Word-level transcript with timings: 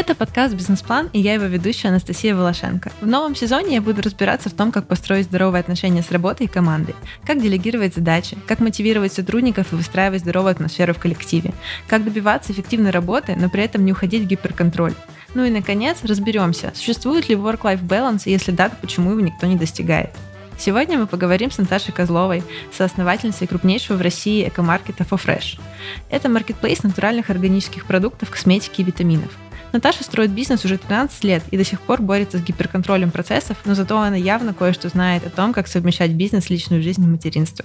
Это 0.00 0.14
подкаст 0.14 0.54
«Бизнес-план» 0.54 1.10
и 1.12 1.20
я 1.20 1.34
его 1.34 1.44
ведущая 1.44 1.88
Анастасия 1.88 2.34
Волошенко. 2.34 2.90
В 3.02 3.06
новом 3.06 3.36
сезоне 3.36 3.74
я 3.74 3.82
буду 3.82 4.00
разбираться 4.00 4.48
в 4.48 4.54
том, 4.54 4.72
как 4.72 4.86
построить 4.86 5.26
здоровые 5.26 5.60
отношения 5.60 6.02
с 6.02 6.10
работой 6.10 6.46
и 6.46 6.48
командой, 6.48 6.94
как 7.26 7.42
делегировать 7.42 7.94
задачи, 7.94 8.38
как 8.46 8.60
мотивировать 8.60 9.12
сотрудников 9.12 9.70
и 9.70 9.76
выстраивать 9.76 10.22
здоровую 10.22 10.52
атмосферу 10.52 10.94
в 10.94 10.98
коллективе, 10.98 11.52
как 11.86 12.02
добиваться 12.02 12.50
эффективной 12.50 12.92
работы, 12.92 13.36
но 13.38 13.50
при 13.50 13.62
этом 13.62 13.84
не 13.84 13.92
уходить 13.92 14.22
в 14.22 14.26
гиперконтроль. 14.26 14.94
Ну 15.34 15.44
и, 15.44 15.50
наконец, 15.50 15.98
разберемся, 16.02 16.72
существует 16.74 17.28
ли 17.28 17.34
work-life 17.34 17.86
balance, 17.86 18.22
и 18.24 18.30
если 18.30 18.52
да, 18.52 18.70
то 18.70 18.76
почему 18.76 19.10
его 19.10 19.20
никто 19.20 19.46
не 19.46 19.56
достигает. 19.56 20.12
Сегодня 20.58 20.96
мы 20.96 21.08
поговорим 21.08 21.50
с 21.50 21.58
Наташей 21.58 21.92
Козловой, 21.92 22.42
соосновательницей 22.72 23.46
крупнейшего 23.46 23.98
в 23.98 24.00
России 24.00 24.48
экомаркета 24.48 25.04
FoFresh. 25.04 25.60
Это 26.08 26.30
маркетплейс 26.30 26.84
натуральных 26.84 27.28
органических 27.28 27.84
продуктов, 27.84 28.30
косметики 28.30 28.80
и 28.80 28.84
витаминов. 28.84 29.30
Наташа 29.72 30.02
строит 30.02 30.30
бизнес 30.30 30.64
уже 30.64 30.78
13 30.78 31.22
лет 31.24 31.44
и 31.50 31.56
до 31.56 31.64
сих 31.64 31.80
пор 31.80 32.02
борется 32.02 32.38
с 32.38 32.42
гиперконтролем 32.42 33.12
процессов, 33.12 33.56
но 33.64 33.74
зато 33.74 33.98
она 33.98 34.16
явно 34.16 34.52
кое-что 34.52 34.88
знает 34.88 35.24
о 35.24 35.30
том, 35.30 35.52
как 35.52 35.68
совмещать 35.68 36.10
бизнес, 36.10 36.50
личную 36.50 36.82
жизнь 36.82 37.04
и 37.04 37.06
материнство. 37.06 37.64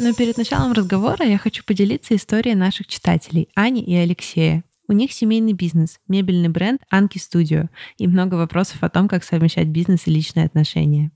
Но 0.00 0.14
перед 0.14 0.36
началом 0.36 0.72
разговора 0.72 1.26
я 1.26 1.38
хочу 1.38 1.64
поделиться 1.64 2.14
историей 2.14 2.54
наших 2.54 2.86
читателей 2.86 3.48
Ани 3.56 3.82
и 3.82 3.96
Алексея. 3.96 4.62
У 4.86 4.92
них 4.92 5.12
семейный 5.12 5.54
бизнес, 5.54 5.98
мебельный 6.06 6.48
бренд 6.48 6.80
Анки 6.88 7.18
Studio 7.18 7.68
и 7.98 8.06
много 8.06 8.36
вопросов 8.36 8.82
о 8.82 8.88
том, 8.88 9.08
как 9.08 9.24
совмещать 9.24 9.66
бизнес 9.66 10.06
и 10.06 10.10
личные 10.10 10.46
отношения. 10.46 11.10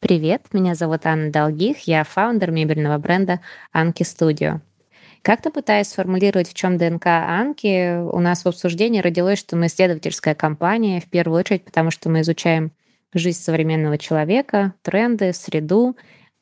Привет, 0.00 0.42
меня 0.52 0.76
зовут 0.76 1.06
Анна 1.06 1.32
Долгих, 1.32 1.88
я 1.88 2.04
фаундер 2.04 2.52
мебельного 2.52 2.98
бренда 2.98 3.40
Анки 3.72 4.04
Studio. 4.04 4.60
Как-то 5.22 5.50
пытаясь 5.50 5.88
сформулировать, 5.88 6.48
в 6.48 6.54
чем 6.54 6.78
ДНК 6.78 7.06
Анки, 7.06 7.98
у 7.98 8.20
нас 8.20 8.44
в 8.44 8.48
обсуждении 8.48 9.00
родилось, 9.00 9.40
что 9.40 9.56
мы 9.56 9.66
исследовательская 9.66 10.36
компания, 10.36 11.00
в 11.00 11.10
первую 11.10 11.40
очередь, 11.40 11.64
потому 11.64 11.90
что 11.90 12.10
мы 12.10 12.20
изучаем 12.20 12.70
жизнь 13.12 13.40
современного 13.40 13.98
человека, 13.98 14.72
тренды, 14.82 15.32
среду, 15.32 15.96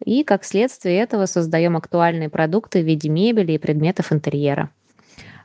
и 0.05 0.23
как 0.23 0.45
следствие 0.45 0.99
этого 0.99 1.25
создаем 1.25 1.79
актуальные 1.79 2.29
продукты 2.29 2.83
в 2.83 2.85
виде 2.85 3.09
мебели 3.09 3.53
и 3.53 3.59
предметов 3.59 4.13
интерьера. 4.13 4.69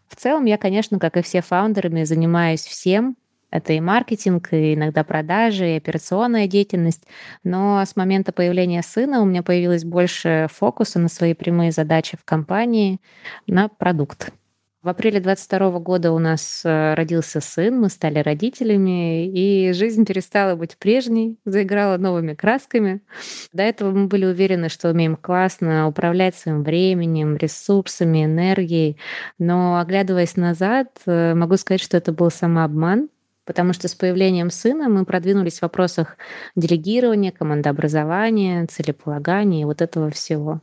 В 0.09 0.18
целом 0.18 0.44
я, 0.44 0.58
конечно, 0.58 1.00
как 1.00 1.16
и 1.16 1.22
все 1.22 1.42
фаундерами, 1.42 2.03
занимаюсь 2.03 2.66
всем. 2.66 3.16
Это 3.52 3.73
и 3.73 3.80
маркетинг, 3.80 4.53
и 4.53 4.73
иногда 4.73 5.03
продажи, 5.03 5.73
и 5.73 5.77
операционная 5.77 6.47
деятельность. 6.47 7.03
Но 7.44 7.83
с 7.85 7.95
момента 7.95 8.31
появления 8.31 8.81
сына 8.81 9.21
у 9.21 9.25
меня 9.25 9.44
появилось 9.44 9.83
больше 9.83 10.47
фокуса 10.49 10.99
на 10.99 11.09
свои 11.09 11.33
прямые 11.33 11.72
задачи 11.72 12.17
в 12.17 12.23
компании, 12.23 12.99
на 13.47 13.67
продукт. 13.67 14.31
В 14.83 14.89
апреле 14.89 15.19
22 15.19 15.77
года 15.77 16.11
у 16.11 16.17
нас 16.17 16.63
э, 16.66 16.95
родился 16.95 17.39
сын, 17.39 17.79
мы 17.79 17.89
стали 17.89 18.17
родителями, 18.17 19.27
и 19.27 19.73
жизнь 19.73 20.05
перестала 20.05 20.55
быть 20.55 20.75
прежней, 20.75 21.38
заиграла 21.45 21.97
новыми 21.97 22.33
красками. 22.33 23.02
До 23.53 23.61
этого 23.61 23.91
мы 23.91 24.07
были 24.07 24.25
уверены, 24.25 24.69
что 24.69 24.89
умеем 24.89 25.17
классно 25.17 25.88
управлять 25.88 26.35
своим 26.35 26.63
временем, 26.63 27.38
ресурсами, 27.38 28.25
энергией. 28.25 28.97
Но 29.38 29.77
оглядываясь 29.79 30.35
назад, 30.35 30.88
э, 31.05 31.35
могу 31.35 31.57
сказать, 31.57 31.81
что 31.81 31.97
это 31.97 32.11
был 32.11 32.31
самообман, 32.31 33.09
потому 33.52 33.73
что 33.73 33.89
с 33.89 33.95
появлением 33.95 34.49
сына 34.49 34.88
мы 34.88 35.03
продвинулись 35.03 35.59
в 35.59 35.63
вопросах 35.63 36.16
делегирования, 36.55 37.33
командообразования, 37.33 38.66
целеполагания 38.67 39.63
и 39.63 39.66
вот 39.66 39.81
этого 39.81 40.09
всего. 40.09 40.61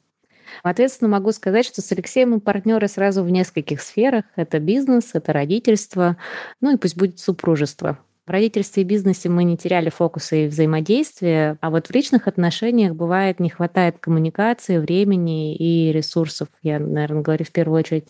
Ответственно 0.63 1.11
могу 1.11 1.33
сказать, 1.33 1.67
что 1.67 1.83
с 1.83 1.93
Алексеем 1.93 2.31
мы 2.31 2.41
партнеры 2.41 2.89
сразу 2.89 3.23
в 3.23 3.31
нескольких 3.31 3.83
сферах. 3.83 4.25
Это 4.37 4.59
бизнес, 4.59 5.11
это 5.13 5.35
родительство, 5.35 6.17
ну 6.63 6.73
и 6.73 6.79
пусть 6.79 6.97
будет 6.97 7.19
супружество. 7.19 7.99
В 8.27 8.31
родительстве 8.31 8.85
и 8.85 8.87
бизнесе 8.87 9.29
мы 9.29 9.45
не 9.45 9.59
теряли 9.59 9.91
фокуса 9.91 10.37
и 10.37 10.47
взаимодействия, 10.47 11.59
а 11.61 11.69
вот 11.69 11.89
в 11.89 11.91
личных 11.91 12.27
отношениях 12.27 12.95
бывает 12.95 13.39
не 13.39 13.51
хватает 13.51 13.99
коммуникации, 13.99 14.79
времени 14.79 15.55
и 15.55 15.93
ресурсов. 15.93 16.49
Я, 16.63 16.79
наверное, 16.79 17.21
говорю 17.21 17.45
в 17.45 17.53
первую 17.53 17.81
очередь 17.81 18.07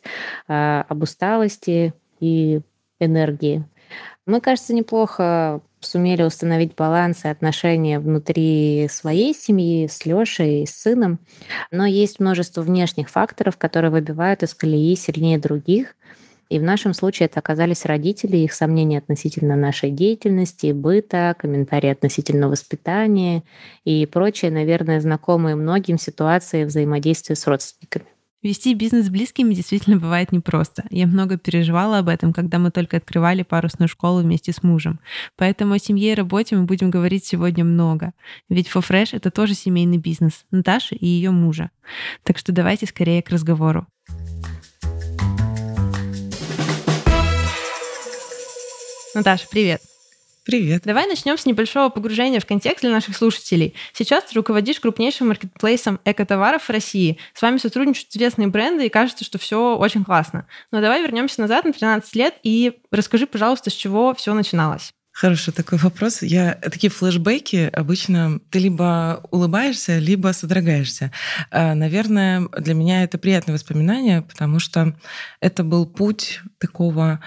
а, 0.47 0.87
об 0.88 1.03
усталости 1.03 1.94
и 2.21 2.61
энергии. 3.00 3.65
Мы, 4.28 4.43
кажется, 4.43 4.75
неплохо 4.75 5.62
сумели 5.81 6.22
установить 6.22 6.75
баланс 6.75 7.25
и 7.25 7.28
отношения 7.28 7.99
внутри 7.99 8.87
своей 8.91 9.33
семьи 9.33 9.87
с 9.87 10.05
Лешей 10.05 10.66
с 10.66 10.83
сыном. 10.83 11.19
Но 11.71 11.87
есть 11.87 12.21
множество 12.21 12.61
внешних 12.61 13.09
факторов, 13.09 13.56
которые 13.56 13.91
выбивают 13.91 14.43
из 14.43 14.53
колеи 14.53 14.94
сильнее 14.97 15.38
других. 15.38 15.97
И 16.50 16.59
в 16.59 16.62
нашем 16.62 16.93
случае 16.93 17.28
это 17.28 17.41
оказались 17.41 17.87
родители, 17.87 18.37
их 18.37 18.53
сомнения 18.53 18.99
относительно 18.99 19.56
нашей 19.56 19.91
деятельности, 19.91 20.72
быта, 20.72 21.34
комментарии 21.38 21.88
относительно 21.88 22.50
воспитания 22.50 23.44
и 23.87 24.05
прочие, 24.05 24.50
наверное, 24.50 25.00
знакомые 25.00 25.56
многим 25.56 25.99
ситуации 25.99 26.65
взаимодействия 26.65 27.34
с 27.34 27.47
родственниками. 27.47 28.18
Вести 28.41 28.72
бизнес 28.75 29.06
с 29.06 29.10
близкими 29.10 29.53
действительно 29.53 29.97
бывает 29.97 30.31
непросто. 30.31 30.84
Я 30.91 31.09
много 31.09 31.37
переживала 31.38 31.99
об 31.99 32.09
этом, 32.09 32.32
когда 32.32 32.60
мы 32.60 32.71
только 32.71 32.99
открывали 32.99 33.43
парусную 33.43 33.88
школу 33.88 34.22
вместе 34.22 34.53
с 34.53 34.62
мужем. 34.62 35.00
Поэтому 35.37 35.75
о 35.75 35.78
семье 35.81 36.12
и 36.12 36.15
работе 36.15 36.54
мы 36.54 36.62
будем 36.62 36.88
говорить 36.88 37.25
сегодня 37.25 37.65
много. 37.65 38.12
Ведь 38.49 38.69
FoFresh— 38.69 39.09
это 39.12 39.32
тоже 39.32 39.54
семейный 39.54 39.99
бизнес 39.99 40.44
Наташи 40.53 40.94
и 40.94 41.04
ее 41.04 41.32
мужа. 41.32 41.72
Так 42.22 42.38
что 42.38 42.53
давайте 42.53 42.87
скорее 42.87 43.22
к 43.22 43.31
разговору. 43.31 43.88
Наташа, 49.15 49.49
привет. 49.50 49.81
Привет. 50.49 50.85
Давай 50.87 51.07
начнем 51.07 51.37
с 51.37 51.45
небольшого 51.45 51.91
погружения 51.91 52.41
в 52.41 52.47
контекст 52.47 52.81
для 52.81 52.91
наших 52.91 53.15
слушателей. 53.15 53.75
Сейчас 53.93 54.25
ты 54.25 54.35
руководишь 54.35 54.81
крупнейшим 54.81 55.29
маркетплейсом 55.29 56.01
экотоваров 56.07 56.63
в 56.63 56.71
России. 56.71 57.19
С 57.35 57.43
вами 57.43 57.59
сотрудничают 57.59 58.09
известные 58.17 58.49
бренды, 58.49 58.87
и 58.87 58.89
кажется, 58.89 59.27
что 59.27 59.37
все 59.37 59.77
очень 59.77 60.07
классно. 60.07 60.47
Но 60.73 60.81
давай 60.81 61.03
вернемся 61.03 61.43
назад 61.43 61.67
на 61.67 61.75
13 61.75 62.15
лет 62.15 62.37
и 62.45 62.79
расскажи, 62.91 63.27
пожалуйста, 63.27 63.69
с 63.69 63.75
чего 63.75 64.15
все 64.15 64.33
начиналось. 64.33 64.95
Хороший 65.13 65.53
такой 65.53 65.77
вопрос. 65.79 66.23
Я 66.23 66.55
такие 66.55 66.91
флешбеки 66.91 67.69
обычно 67.71 68.41
ты 68.51 68.61
либо 68.61 69.29
улыбаешься, 69.31 69.99
либо 69.99 70.29
содрогаешься. 70.29 71.13
А, 71.51 71.75
наверное, 71.75 72.49
для 72.57 72.73
меня 72.73 73.03
это 73.03 73.19
приятное 73.19 73.53
воспоминание, 73.55 74.23
потому 74.23 74.61
что 74.61 74.97
это 75.41 75.63
был 75.63 75.85
путь 75.85 76.41
такого 76.59 77.21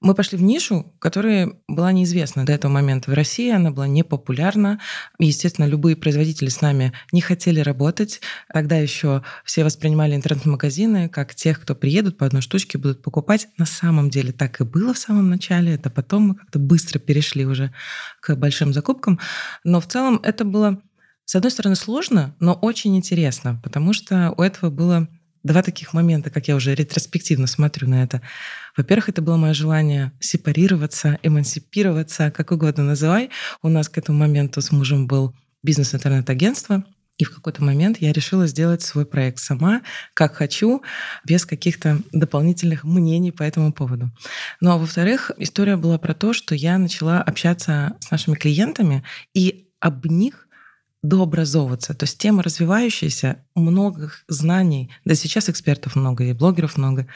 мы 0.00 0.14
пошли 0.14 0.38
в 0.38 0.42
нишу, 0.42 0.94
которая 0.98 1.52
была 1.68 1.92
неизвестна 1.92 2.46
до 2.46 2.52
этого 2.52 2.72
момента 2.72 3.10
в 3.10 3.14
России, 3.14 3.50
она 3.50 3.70
была 3.70 3.86
непопулярна. 3.86 4.80
Естественно, 5.18 5.66
любые 5.66 5.94
производители 5.94 6.48
с 6.48 6.62
нами 6.62 6.92
не 7.12 7.20
хотели 7.20 7.60
работать. 7.60 8.22
Тогда 8.52 8.76
еще 8.76 9.22
все 9.44 9.62
воспринимали 9.62 10.16
интернет-магазины 10.16 11.10
как 11.10 11.34
тех, 11.34 11.60
кто 11.60 11.74
приедут 11.74 12.16
по 12.16 12.24
одной 12.24 12.40
штучке, 12.40 12.78
будут 12.78 13.02
покупать. 13.02 13.48
На 13.58 13.66
самом 13.66 14.08
деле 14.08 14.32
так 14.32 14.60
и 14.60 14.64
было 14.64 14.94
в 14.94 14.98
самом 14.98 15.28
начале. 15.28 15.74
Это 15.74 15.90
потом 15.90 16.28
мы 16.28 16.34
как-то 16.34 16.58
быстро 16.58 16.98
перешли 16.98 17.44
уже 17.44 17.72
к 18.20 18.34
большим 18.36 18.72
закупкам. 18.72 19.20
Но 19.64 19.80
в 19.80 19.86
целом 19.86 20.18
это 20.22 20.46
было, 20.46 20.80
с 21.26 21.34
одной 21.34 21.50
стороны, 21.50 21.76
сложно, 21.76 22.34
но 22.40 22.54
очень 22.54 22.96
интересно, 22.96 23.60
потому 23.62 23.92
что 23.92 24.32
у 24.36 24.42
этого 24.42 24.70
было 24.70 25.08
два 25.42 25.62
таких 25.62 25.92
момента, 25.92 26.30
как 26.30 26.48
я 26.48 26.56
уже 26.56 26.74
ретроспективно 26.74 27.46
смотрю 27.46 27.88
на 27.88 28.02
это. 28.02 28.22
Во-первых, 28.76 29.08
это 29.08 29.22
было 29.22 29.36
мое 29.36 29.54
желание 29.54 30.12
сепарироваться, 30.20 31.18
эмансипироваться, 31.22 32.30
как 32.30 32.52
угодно 32.52 32.84
называй. 32.84 33.30
У 33.62 33.68
нас 33.68 33.88
к 33.88 33.98
этому 33.98 34.18
моменту 34.18 34.60
с 34.60 34.70
мужем 34.70 35.06
был 35.06 35.34
бизнес-интернет-агентство, 35.62 36.84
и 37.20 37.24
в 37.24 37.34
какой-то 37.34 37.62
момент 37.62 37.98
я 38.00 38.12
решила 38.12 38.46
сделать 38.46 38.80
свой 38.80 39.04
проект 39.04 39.38
сама, 39.40 39.82
как 40.14 40.34
хочу, 40.34 40.82
без 41.26 41.44
каких-то 41.44 42.00
дополнительных 42.12 42.84
мнений 42.84 43.30
по 43.30 43.42
этому 43.42 43.74
поводу. 43.74 44.10
Ну 44.60 44.70
а 44.70 44.78
во-вторых, 44.78 45.30
история 45.36 45.76
была 45.76 45.98
про 45.98 46.14
то, 46.14 46.32
что 46.32 46.54
я 46.54 46.78
начала 46.78 47.20
общаться 47.20 47.96
с 48.00 48.10
нашими 48.10 48.36
клиентами 48.36 49.04
и 49.34 49.68
об 49.80 50.06
них 50.06 50.48
дообразовываться. 51.02 51.94
То 51.94 52.04
есть 52.04 52.18
тема 52.18 52.42
развивающаяся, 52.42 53.44
много 53.54 54.12
знаний. 54.28 54.90
Да 55.04 55.14
сейчас 55.14 55.48
экспертов 55.48 55.96
много 55.96 56.24
и 56.24 56.32
блогеров 56.32 56.76
много. 56.76 57.06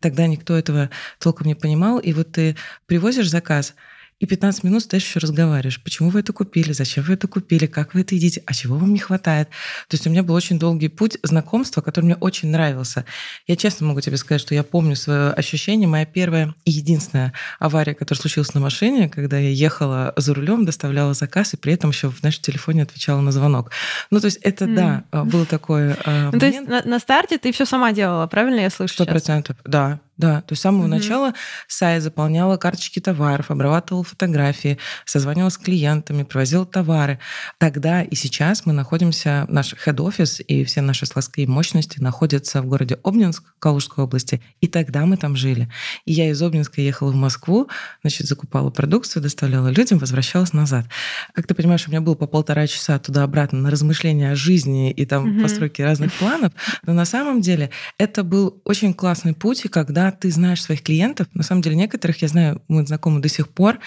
Тогда 0.00 0.26
никто 0.26 0.56
этого 0.56 0.90
толком 1.18 1.46
не 1.46 1.54
понимал. 1.54 1.98
И 1.98 2.12
вот 2.12 2.32
ты 2.32 2.56
привозишь 2.86 3.30
заказ, 3.30 3.74
и 4.18 4.26
15 4.26 4.64
минут 4.64 4.82
стоишь 4.82 5.04
еще 5.04 5.18
разговариваешь. 5.18 5.82
Почему 5.82 6.08
вы 6.08 6.20
это 6.20 6.32
купили? 6.32 6.72
Зачем 6.72 7.04
вы 7.04 7.14
это 7.14 7.28
купили? 7.28 7.66
Как 7.66 7.92
вы 7.92 8.00
это 8.00 8.14
едите? 8.14 8.42
А 8.46 8.54
чего 8.54 8.76
вам 8.76 8.92
не 8.94 8.98
хватает? 8.98 9.48
То 9.88 9.94
есть 9.94 10.06
у 10.06 10.10
меня 10.10 10.22
был 10.22 10.34
очень 10.34 10.58
долгий 10.58 10.88
путь 10.88 11.18
знакомства, 11.22 11.82
который 11.82 12.06
мне 12.06 12.16
очень 12.16 12.48
нравился. 12.48 13.04
Я 13.46 13.56
честно 13.56 13.86
могу 13.86 14.00
тебе 14.00 14.16
сказать, 14.16 14.40
что 14.40 14.54
я 14.54 14.62
помню 14.62 14.96
свое 14.96 15.30
ощущение. 15.32 15.86
Моя 15.86 16.06
первая 16.06 16.54
и 16.64 16.70
единственная 16.70 17.34
авария, 17.58 17.94
которая 17.94 18.20
случилась 18.20 18.54
на 18.54 18.60
машине, 18.60 19.10
когда 19.10 19.38
я 19.38 19.50
ехала 19.50 20.14
за 20.16 20.32
рулем, 20.32 20.64
доставляла 20.64 21.12
заказ, 21.12 21.52
и 21.52 21.58
при 21.58 21.74
этом 21.74 21.90
еще 21.90 22.10
в 22.10 22.22
нашем 22.22 22.42
телефоне 22.42 22.84
отвечала 22.84 23.20
на 23.20 23.32
звонок. 23.32 23.70
Ну, 24.10 24.20
то 24.20 24.26
есть 24.26 24.38
это, 24.42 24.64
mm. 24.64 24.74
да, 24.74 25.04
а, 25.10 25.24
было 25.24 25.44
такое 25.44 25.98
э, 26.04 26.30
ну, 26.32 26.38
То 26.38 26.46
есть 26.46 26.66
на, 26.66 26.82
на 26.82 26.98
старте 26.98 27.36
ты 27.36 27.52
все 27.52 27.66
сама 27.66 27.92
делала, 27.92 28.26
правильно 28.26 28.60
я 28.60 28.70
слышу? 28.70 28.94
Сто 28.94 29.04
процентов, 29.04 29.56
да. 29.64 30.00
Да, 30.16 30.40
то 30.40 30.52
есть 30.52 30.60
с 30.60 30.62
самого 30.62 30.82
угу. 30.82 30.88
начала 30.88 31.34
сайт 31.68 32.02
заполняла 32.02 32.56
карточки 32.56 33.00
товаров, 33.00 33.50
обрабатывала 33.50 34.02
фотографии, 34.02 34.78
созванивалась 35.04 35.54
с 35.54 35.58
клиентами, 35.58 36.22
привозила 36.22 36.64
товары. 36.64 37.18
Тогда 37.58 38.02
и 38.02 38.14
сейчас 38.14 38.64
мы 38.64 38.72
находимся, 38.72 39.44
наш 39.48 39.74
хед-офис 39.74 40.40
и 40.40 40.64
все 40.64 40.80
наши 40.80 41.04
складские 41.04 41.46
мощности 41.46 42.00
находятся 42.00 42.62
в 42.62 42.66
городе 42.66 42.98
Обнинск, 43.04 43.44
Калужской 43.58 44.04
области, 44.04 44.40
и 44.60 44.68
тогда 44.68 45.04
мы 45.04 45.18
там 45.18 45.36
жили. 45.36 45.68
И 46.06 46.12
я 46.12 46.30
из 46.30 46.40
Обнинска 46.40 46.80
ехала 46.80 47.10
в 47.10 47.14
Москву, 47.14 47.68
значит, 48.00 48.26
закупала 48.26 48.70
продукцию, 48.70 49.22
доставляла 49.22 49.68
людям, 49.68 49.98
возвращалась 49.98 50.54
назад. 50.54 50.86
Как 51.34 51.46
ты 51.46 51.54
понимаешь, 51.54 51.86
у 51.86 51.90
меня 51.90 52.00
было 52.00 52.14
по 52.14 52.26
полтора 52.26 52.66
часа 52.66 52.98
туда-обратно 52.98 53.58
на 53.58 53.70
размышления 53.70 54.32
о 54.32 54.36
жизни 54.36 54.90
и 54.90 55.04
там 55.04 55.30
угу. 55.30 55.42
постройки 55.42 55.82
разных 55.82 56.12
планов, 56.14 56.52
но 56.84 56.94
на 56.94 57.04
самом 57.04 57.42
деле 57.42 57.70
это 57.98 58.24
был 58.24 58.62
очень 58.64 58.94
классный 58.94 59.34
путь, 59.34 59.64
и 59.66 59.68
когда 59.68 60.05
ты 60.10 60.30
знаешь 60.30 60.62
своих 60.62 60.82
клиентов, 60.82 61.28
на 61.34 61.42
самом 61.42 61.62
деле 61.62 61.76
некоторых 61.76 62.22
я 62.22 62.28
знаю, 62.28 62.62
мы 62.68 62.86
знакомы 62.86 63.20
до 63.20 63.28
сих 63.28 63.48
пор. 63.48 63.78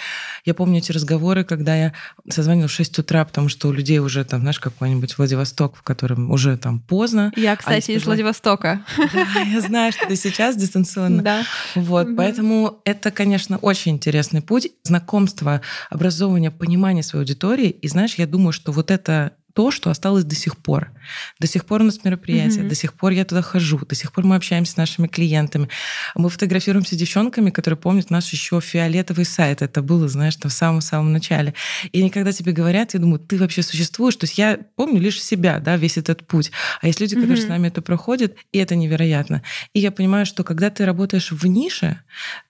Я 0.45 0.53
помню 0.53 0.79
эти 0.79 0.91
разговоры, 0.91 1.43
когда 1.43 1.75
я 1.75 1.93
созвонила 2.29 2.67
в 2.67 2.71
6 2.71 2.99
утра, 2.99 3.25
потому 3.25 3.49
что 3.49 3.67
у 3.67 3.71
людей 3.71 3.99
уже 3.99 4.23
там, 4.25 4.41
знаешь, 4.41 4.59
какой-нибудь 4.59 5.17
Владивосток, 5.17 5.75
в 5.75 5.81
котором 5.83 6.31
уже 6.31 6.57
там 6.57 6.79
поздно. 6.79 7.31
Я, 7.35 7.55
кстати, 7.55 7.91
из 7.91 8.05
Владивостока. 8.05 8.81
Да, 8.97 9.41
я 9.41 9.61
знаю, 9.61 9.91
что 9.91 10.07
ты 10.07 10.15
сейчас 10.15 10.55
дистанционно. 10.55 11.21
Да. 11.23 11.43
Вот, 11.75 12.07
угу. 12.07 12.15
поэтому 12.15 12.81
это, 12.85 13.11
конечно, 13.11 13.57
очень 13.57 13.93
интересный 13.93 14.41
путь. 14.41 14.71
Знакомство, 14.83 15.61
образование, 15.89 16.51
понимание 16.51 17.03
своей 17.03 17.23
аудитории. 17.23 17.69
И 17.69 17.87
знаешь, 17.87 18.15
я 18.15 18.27
думаю, 18.27 18.51
что 18.51 18.71
вот 18.71 18.91
это 18.91 19.33
то, 19.59 19.71
что 19.71 19.89
осталось 19.89 20.23
до 20.23 20.35
сих 20.35 20.55
пор. 20.55 20.89
До 21.37 21.45
сих 21.45 21.65
пор 21.65 21.81
у 21.81 21.83
нас 21.83 22.05
мероприятия, 22.05 22.61
mm-hmm. 22.61 22.69
до 22.69 22.75
сих 22.75 22.93
пор 22.93 23.11
я 23.11 23.25
туда 23.25 23.41
хожу, 23.41 23.77
до 23.79 23.93
сих 23.93 24.13
пор 24.13 24.23
мы 24.23 24.37
общаемся 24.37 24.71
с 24.71 24.77
нашими 24.77 25.07
клиентами. 25.07 25.67
Мы 26.15 26.29
фотографируемся 26.29 26.95
с 26.95 26.97
девчонками, 26.97 27.49
которые 27.49 27.77
помнят 27.77 28.09
наш 28.09 28.31
еще 28.31 28.61
фиолетовый 28.61 29.25
сайт. 29.25 29.61
Это 29.61 29.81
было, 29.81 30.07
знаешь, 30.07 30.37
там 30.37 30.49
в 30.49 30.53
самом-самом 30.53 31.11
начале. 31.11 31.55
И 31.91 31.99
они 31.99 32.09
когда 32.09 32.31
тебе 32.31 32.53
говорят, 32.53 32.93
я 32.93 33.01
думаю, 33.01 33.19
ты 33.19 33.37
вообще 33.37 33.61
существуешь. 33.61 34.15
То 34.15 34.27
есть 34.27 34.37
я 34.37 34.57
помню 34.77 35.01
лишь 35.01 35.21
себя, 35.21 35.59
да, 35.59 35.75
весь 35.75 35.97
этот 35.97 36.25
путь. 36.25 36.51
А 36.79 36.87
есть 36.87 37.01
люди, 37.01 37.15
которые 37.15 37.37
mm-hmm. 37.37 37.45
с 37.45 37.49
нами 37.49 37.67
это 37.67 37.81
проходят, 37.81 38.37
и 38.53 38.59
это 38.59 38.77
невероятно. 38.77 39.43
И 39.73 39.81
я 39.81 39.91
понимаю, 39.91 40.25
что 40.25 40.45
когда 40.45 40.69
ты 40.69 40.85
работаешь 40.85 41.33
в 41.33 41.45
нише, 41.47 41.99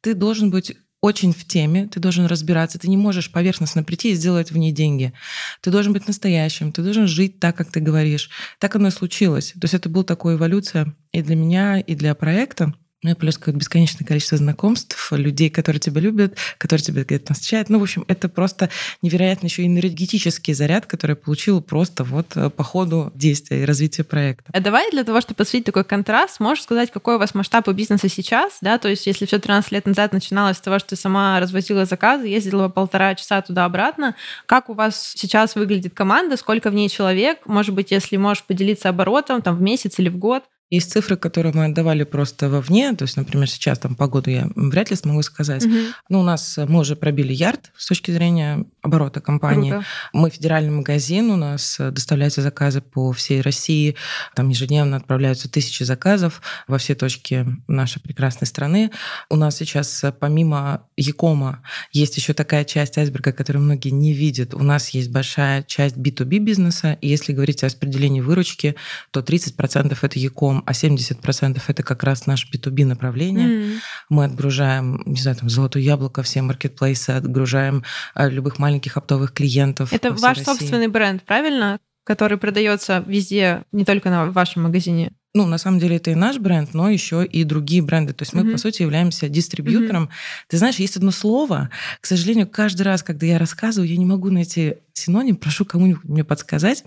ты 0.01 0.13
должен 0.13 0.51
быть 0.51 0.77
очень 1.01 1.33
в 1.33 1.45
теме, 1.45 1.87
ты 1.87 1.99
должен 1.99 2.25
разбираться, 2.25 2.77
ты 2.77 2.89
не 2.89 2.97
можешь 2.97 3.31
поверхностно 3.31 3.83
прийти 3.83 4.11
и 4.11 4.15
сделать 4.15 4.51
в 4.51 4.57
ней 4.57 4.71
деньги. 4.71 5.13
Ты 5.61 5.71
должен 5.71 5.93
быть 5.93 6.07
настоящим, 6.07 6.71
ты 6.71 6.81
должен 6.81 7.07
жить 7.07 7.39
так, 7.39 7.55
как 7.55 7.71
ты 7.71 7.79
говоришь. 7.79 8.29
Так 8.59 8.75
оно 8.75 8.89
и 8.89 8.91
случилось. 8.91 9.53
То 9.53 9.63
есть 9.63 9.73
это 9.73 9.89
была 9.89 10.03
такая 10.03 10.35
эволюция 10.35 10.93
и 11.11 11.21
для 11.21 11.35
меня, 11.35 11.79
и 11.79 11.95
для 11.95 12.13
проекта. 12.15 12.73
Ну 13.01 13.11
и 13.11 13.13
плюс 13.13 13.37
как 13.37 13.55
бесконечное 13.55 14.05
количество 14.05 14.37
знакомств, 14.37 15.11
людей, 15.11 15.49
которые 15.49 15.79
тебя 15.79 16.01
любят, 16.01 16.35
которые 16.57 16.83
тебя 16.83 17.03
где-то 17.03 17.33
встречают. 17.33 17.69
Ну, 17.69 17.79
в 17.79 17.83
общем, 17.83 18.03
это 18.09 18.27
просто 18.27 18.69
невероятно 19.01 19.47
еще 19.47 19.65
энергетический 19.65 20.53
заряд, 20.53 20.85
который 20.85 21.11
я 21.11 21.15
получила 21.15 21.61
просто 21.61 22.03
вот 22.03 22.35
э, 22.35 22.49
по 22.49 22.63
ходу 22.63 23.11
действия 23.15 23.63
и 23.63 23.65
развития 23.65 24.03
проекта. 24.03 24.51
А 24.53 24.59
давай 24.59 24.91
для 24.91 25.05
того, 25.05 25.21
чтобы 25.21 25.37
посвятить 25.37 25.65
такой 25.65 25.85
контраст, 25.85 26.41
можешь 26.41 26.63
сказать, 26.63 26.91
какой 26.91 27.15
у 27.15 27.19
вас 27.19 27.33
масштаб 27.33 27.67
у 27.69 27.71
бизнеса 27.71 28.09
сейчас, 28.09 28.57
да, 28.61 28.77
то 28.77 28.89
есть 28.89 29.05
если 29.07 29.25
все 29.25 29.39
13 29.39 29.71
лет 29.71 29.85
назад 29.85 30.11
начиналось 30.11 30.57
с 30.57 30.61
того, 30.61 30.77
что 30.79 30.89
ты 30.89 30.95
сама 30.97 31.39
развозила 31.39 31.85
заказы, 31.85 32.27
ездила 32.27 32.67
по 32.67 32.89
полтора 32.89 33.13
часа 33.13 33.41
туда-обратно, 33.41 34.15
как 34.45 34.69
у 34.69 34.73
вас 34.73 35.13
сейчас 35.15 35.55
выглядит 35.55 35.93
команда, 35.93 36.37
сколько 36.37 36.69
в 36.71 36.73
ней 36.73 36.89
человек, 36.89 37.45
может 37.45 37.75
быть, 37.75 37.91
если 37.91 38.17
можешь 38.17 38.43
поделиться 38.43 38.89
оборотом 38.89 39.41
там 39.41 39.55
в 39.55 39.61
месяц 39.61 39.99
или 39.99 40.09
в 40.09 40.17
год? 40.17 40.43
Есть 40.69 40.91
цифры, 40.91 41.17
которые 41.17 41.53
мы 41.53 41.65
отдавали 41.65 42.03
просто 42.03 42.49
вовне, 42.49 42.93
то 42.93 43.03
есть, 43.03 43.17
например, 43.17 43.49
сейчас 43.49 43.79
там 43.79 43.95
погоду 43.95 44.29
я 44.29 44.49
вряд 44.55 44.89
ли 44.91 44.95
смогу 44.95 45.21
сказать. 45.23 45.65
Угу. 45.65 45.75
Но 46.09 46.19
у 46.19 46.23
нас 46.23 46.57
мы 46.57 46.79
уже 46.81 46.95
пробили 46.95 47.33
ярд 47.33 47.71
с 47.75 47.87
точки 47.87 48.11
зрения 48.11 48.65
оборота 48.81 49.21
компании. 49.21 49.71
Круто. 49.71 49.85
Мы 50.13 50.29
федеральный 50.29 50.71
магазин, 50.71 51.31
у 51.31 51.35
нас 51.35 51.77
доставляются 51.79 52.41
заказы 52.41 52.81
по 52.81 53.11
всей 53.13 53.41
России, 53.41 53.95
там 54.35 54.49
ежедневно 54.49 54.97
отправляются 54.97 55.49
тысячи 55.49 55.83
заказов 55.83 56.41
во 56.67 56.77
все 56.77 56.95
точки 56.95 57.47
нашей 57.67 58.01
прекрасной 58.01 58.47
страны. 58.47 58.91
У 59.29 59.35
нас 59.35 59.57
сейчас 59.57 60.03
помимо 60.19 60.83
Якома 60.97 61.63
есть 61.91 62.15
еще 62.17 62.33
такая 62.33 62.63
часть 62.63 62.97
айсберга, 62.97 63.31
которую 63.31 63.63
многие 63.63 63.89
не 63.89 64.13
видят. 64.13 64.53
У 64.53 64.63
нас 64.63 64.89
есть 64.89 65.09
большая 65.09 65.63
часть 65.63 65.97
B2B 65.97 66.39
бизнеса, 66.39 66.97
и 67.01 67.07
если 67.07 67.33
говорить 67.33 67.63
о 67.63 67.67
распределении 67.67 68.21
выручки, 68.21 68.75
то 69.11 69.21
30% 69.21 69.97
это 70.01 70.19
Яком, 70.19 70.58
а 70.65 70.71
70% 70.71 71.61
это 71.67 71.83
как 71.83 72.03
раз 72.03 72.25
наш 72.25 72.47
B2B 72.51 72.85
направление. 72.85 73.47
Mm. 73.47 73.77
Мы 74.09 74.25
отгружаем, 74.25 75.01
не 75.05 75.19
знаю, 75.19 75.37
там, 75.37 75.49
золотое 75.49 75.83
яблоко, 75.83 76.23
все 76.23 76.41
маркетплейсы, 76.41 77.11
отгружаем 77.11 77.83
э, 78.15 78.29
любых 78.29 78.59
маленьких 78.59 78.97
оптовых 78.97 79.33
клиентов. 79.33 79.93
Это 79.93 80.11
ваш 80.11 80.37
России. 80.37 80.43
собственный 80.43 80.87
бренд, 80.87 81.23
правильно? 81.23 81.79
Который 82.03 82.37
продается 82.37 83.03
везде, 83.05 83.63
не 83.71 83.85
только 83.85 84.09
на 84.09 84.31
вашем 84.31 84.63
магазине. 84.63 85.13
Ну, 85.35 85.45
на 85.45 85.59
самом 85.59 85.79
деле 85.79 85.97
это 85.97 86.09
и 86.09 86.15
наш 86.15 86.39
бренд, 86.39 86.73
но 86.73 86.89
еще 86.89 87.23
и 87.23 87.43
другие 87.43 87.83
бренды. 87.83 88.13
То 88.13 88.23
есть 88.23 88.33
мы, 88.33 88.41
mm-hmm. 88.41 88.51
по 88.51 88.57
сути, 88.57 88.81
являемся 88.81 89.29
дистрибьютором. 89.29 90.05
Mm-hmm. 90.05 90.45
Ты 90.47 90.57
знаешь, 90.57 90.75
есть 90.77 90.97
одно 90.97 91.11
слово, 91.11 91.69
к 92.01 92.07
сожалению, 92.07 92.47
каждый 92.47 92.81
раз, 92.81 93.03
когда 93.03 93.27
я 93.27 93.37
рассказываю, 93.37 93.87
я 93.87 93.97
не 93.97 94.05
могу 94.05 94.31
найти 94.31 94.77
синоним, 94.93 95.35
прошу 95.35 95.65
кому-нибудь 95.65 96.03
мне 96.03 96.23
подсказать, 96.23 96.83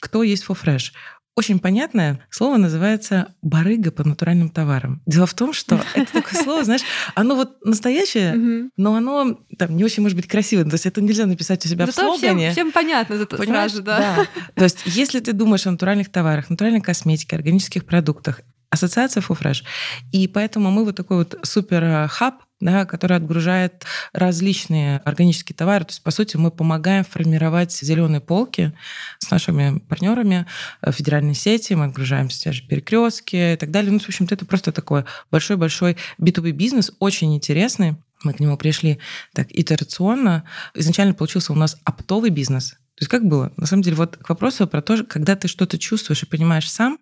кто 0.00 0.22
есть 0.22 0.46
for 0.46 0.56
fresh. 0.58 0.92
Очень 1.36 1.58
понятное 1.58 2.20
слово 2.30 2.58
называется 2.58 3.34
барыга 3.42 3.90
по 3.90 4.04
натуральным 4.04 4.50
товарам. 4.50 5.02
Дело 5.04 5.26
в 5.26 5.34
том, 5.34 5.52
что 5.52 5.82
это 5.94 6.12
такое 6.12 6.42
слово, 6.42 6.64
знаешь, 6.64 6.82
оно 7.16 7.34
вот 7.34 7.64
настоящее, 7.64 8.70
но 8.76 8.94
оно 8.94 9.40
там 9.58 9.76
не 9.76 9.84
очень 9.84 10.02
может 10.02 10.16
быть 10.16 10.28
красивым. 10.28 10.70
То 10.70 10.74
есть 10.74 10.86
это 10.86 11.00
нельзя 11.00 11.26
написать 11.26 11.64
у 11.66 11.68
себя 11.68 11.86
в 11.86 11.92
слогане. 11.92 12.52
Всем, 12.52 12.68
всем 12.68 12.72
понятно 12.72 13.14
это 13.14 13.36
сразу, 13.36 13.82
да. 13.82 14.16
да. 14.16 14.26
То 14.54 14.64
есть 14.64 14.82
если 14.86 15.18
ты 15.18 15.32
думаешь 15.32 15.66
о 15.66 15.72
натуральных 15.72 16.10
товарах, 16.10 16.50
натуральной 16.50 16.80
косметике, 16.80 17.34
органических 17.34 17.84
продуктах, 17.84 18.42
ассоциация 18.74 19.20
Фуфреш. 19.20 19.64
И 20.12 20.28
поэтому 20.28 20.70
мы 20.70 20.84
вот 20.84 20.96
такой 20.96 21.18
вот 21.18 21.38
супер 21.42 22.08
хаб 22.08 22.42
да, 22.60 22.86
который 22.86 23.18
отгружает 23.18 23.84
различные 24.14 24.98
органические 24.98 25.54
товары. 25.54 25.84
То 25.84 25.90
есть, 25.90 26.02
по 26.02 26.10
сути, 26.10 26.38
мы 26.38 26.50
помогаем 26.50 27.04
формировать 27.04 27.72
зеленые 27.72 28.22
полки 28.22 28.72
с 29.18 29.30
нашими 29.30 29.80
партнерами 29.80 30.46
в 30.80 30.92
федеральной 30.92 31.34
сети. 31.34 31.74
Мы 31.74 31.86
отгружаем 31.86 32.28
те 32.28 32.52
же 32.52 32.62
перекрестки 32.62 33.52
и 33.52 33.56
так 33.56 33.70
далее. 33.70 33.92
Ну, 33.92 33.98
в 33.98 34.08
общем-то, 34.08 34.34
это 34.34 34.46
просто 34.46 34.72
такой 34.72 35.04
большой-большой 35.30 35.98
B2B 36.18 36.52
бизнес, 36.52 36.92
очень 37.00 37.34
интересный. 37.34 37.96
Мы 38.22 38.32
к 38.32 38.40
нему 38.40 38.56
пришли 38.56 38.98
так 39.34 39.48
итерационно. 39.50 40.44
Изначально 40.74 41.12
получился 41.12 41.52
у 41.52 41.56
нас 41.56 41.76
оптовый 41.84 42.30
бизнес. 42.30 42.70
То 42.70 43.02
есть 43.02 43.10
как 43.10 43.26
было? 43.26 43.52
На 43.56 43.66
самом 43.66 43.82
деле, 43.82 43.96
вот 43.96 44.16
к 44.16 44.28
вопросу 44.28 44.66
про 44.66 44.80
то, 44.80 45.04
когда 45.04 45.36
ты 45.36 45.48
что-то 45.48 45.78
чувствуешь 45.78 46.22
и 46.22 46.26
понимаешь 46.26 46.70
сам, 46.70 46.98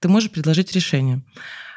ты 0.00 0.08
можешь 0.08 0.30
предложить 0.30 0.72
решение. 0.72 1.22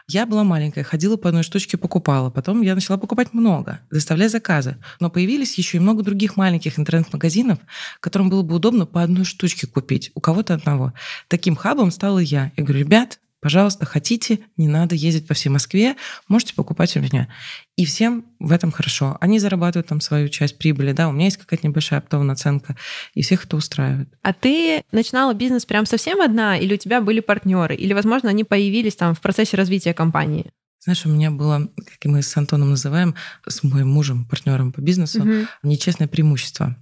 Я 0.07 0.27
была 0.27 0.43
маленькая, 0.43 0.83
ходила 0.83 1.17
по 1.17 1.29
одной 1.29 1.41
штучке, 1.41 1.77
покупала. 1.77 2.29
Потом 2.29 2.61
я 2.61 2.75
начала 2.75 2.97
покупать 2.97 3.33
много, 3.33 3.79
доставлять 3.89 4.31
заказы. 4.31 4.77
Но 4.99 5.09
появились 5.09 5.57
еще 5.57 5.77
и 5.77 5.79
много 5.79 6.03
других 6.03 6.37
маленьких 6.37 6.77
интернет-магазинов, 6.77 7.57
которым 7.99 8.29
было 8.29 8.43
бы 8.43 8.55
удобно 8.55 8.85
по 8.85 9.01
одной 9.01 9.25
штучке 9.25 9.65
купить, 9.65 10.11
у 10.13 10.21
кого-то 10.21 10.53
одного. 10.53 10.93
Таким 11.27 11.55
хабом 11.55 11.89
стала 11.89 12.19
я. 12.19 12.51
Я 12.55 12.63
говорю, 12.63 12.81
ребят, 12.81 13.19
Пожалуйста, 13.45 13.85
хотите, 13.85 14.39
не 14.57 14.67
надо 14.67 14.95
ездить 14.95 15.27
по 15.27 15.35
всей 15.35 15.49
Москве, 15.49 15.95
можете 16.27 16.55
покупать 16.55 16.97
у 16.97 16.99
меня. 16.99 17.27
И 17.75 17.85
всем 17.85 18.25
в 18.39 18.51
этом 18.51 18.71
хорошо. 18.71 19.17
Они 19.21 19.37
зарабатывают 19.37 19.85
там 19.85 20.01
свою 20.01 20.29
часть 20.29 20.57
прибыли, 20.57 20.93
да, 20.93 21.07
у 21.07 21.11
меня 21.11 21.25
есть 21.25 21.37
какая-то 21.37 21.67
небольшая 21.67 21.99
оптовая 21.99 22.25
наценка, 22.25 22.75
и 23.13 23.21
всех 23.21 23.45
это 23.45 23.55
устраивает. 23.55 24.09
А 24.23 24.33
ты 24.33 24.83
начинала 24.91 25.35
бизнес 25.35 25.63
прям 25.63 25.85
совсем 25.85 26.21
одна, 26.21 26.57
или 26.57 26.73
у 26.73 26.77
тебя 26.77 27.01
были 27.01 27.19
партнеры, 27.19 27.75
или, 27.75 27.93
возможно, 27.93 28.29
они 28.29 28.43
появились 28.43 28.95
там 28.95 29.13
в 29.13 29.21
процессе 29.21 29.55
развития 29.55 29.93
компании? 29.93 30.49
Знаешь, 30.79 31.05
у 31.05 31.09
меня 31.09 31.29
было, 31.29 31.69
как 31.75 32.05
мы 32.05 32.23
с 32.23 32.35
Антоном 32.35 32.71
называем, 32.71 33.13
с 33.47 33.61
моим 33.61 33.89
мужем, 33.89 34.25
партнером 34.25 34.71
по 34.71 34.81
бизнесу, 34.81 35.21
угу. 35.21 35.47
нечестное 35.61 36.07
преимущество. 36.07 36.75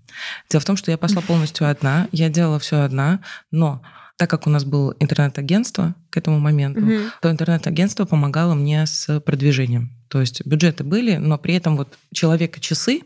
Дело 0.49 0.61
в 0.61 0.65
том, 0.65 0.77
что 0.77 0.91
я 0.91 0.97
пошла 0.97 1.21
полностью 1.21 1.69
одна, 1.69 2.07
я 2.13 2.29
делала 2.29 2.57
все 2.59 2.83
одна, 2.83 3.19
но 3.51 3.81
так 4.17 4.29
как 4.29 4.47
у 4.47 4.49
нас 4.49 4.63
было 4.63 4.95
интернет-агентство 4.99 5.95
к 6.09 6.17
этому 6.17 6.39
моменту, 6.39 6.81
угу. 6.81 6.99
то 7.21 7.31
интернет-агентство 7.31 8.05
помогало 8.05 8.53
мне 8.53 8.85
с 8.85 9.19
продвижением. 9.21 9.91
То 10.07 10.21
есть 10.21 10.45
бюджеты 10.45 10.83
были, 10.83 11.15
но 11.15 11.37
при 11.37 11.55
этом 11.55 11.77
вот 11.77 11.97
человека 12.11 12.59
часы 12.59 13.01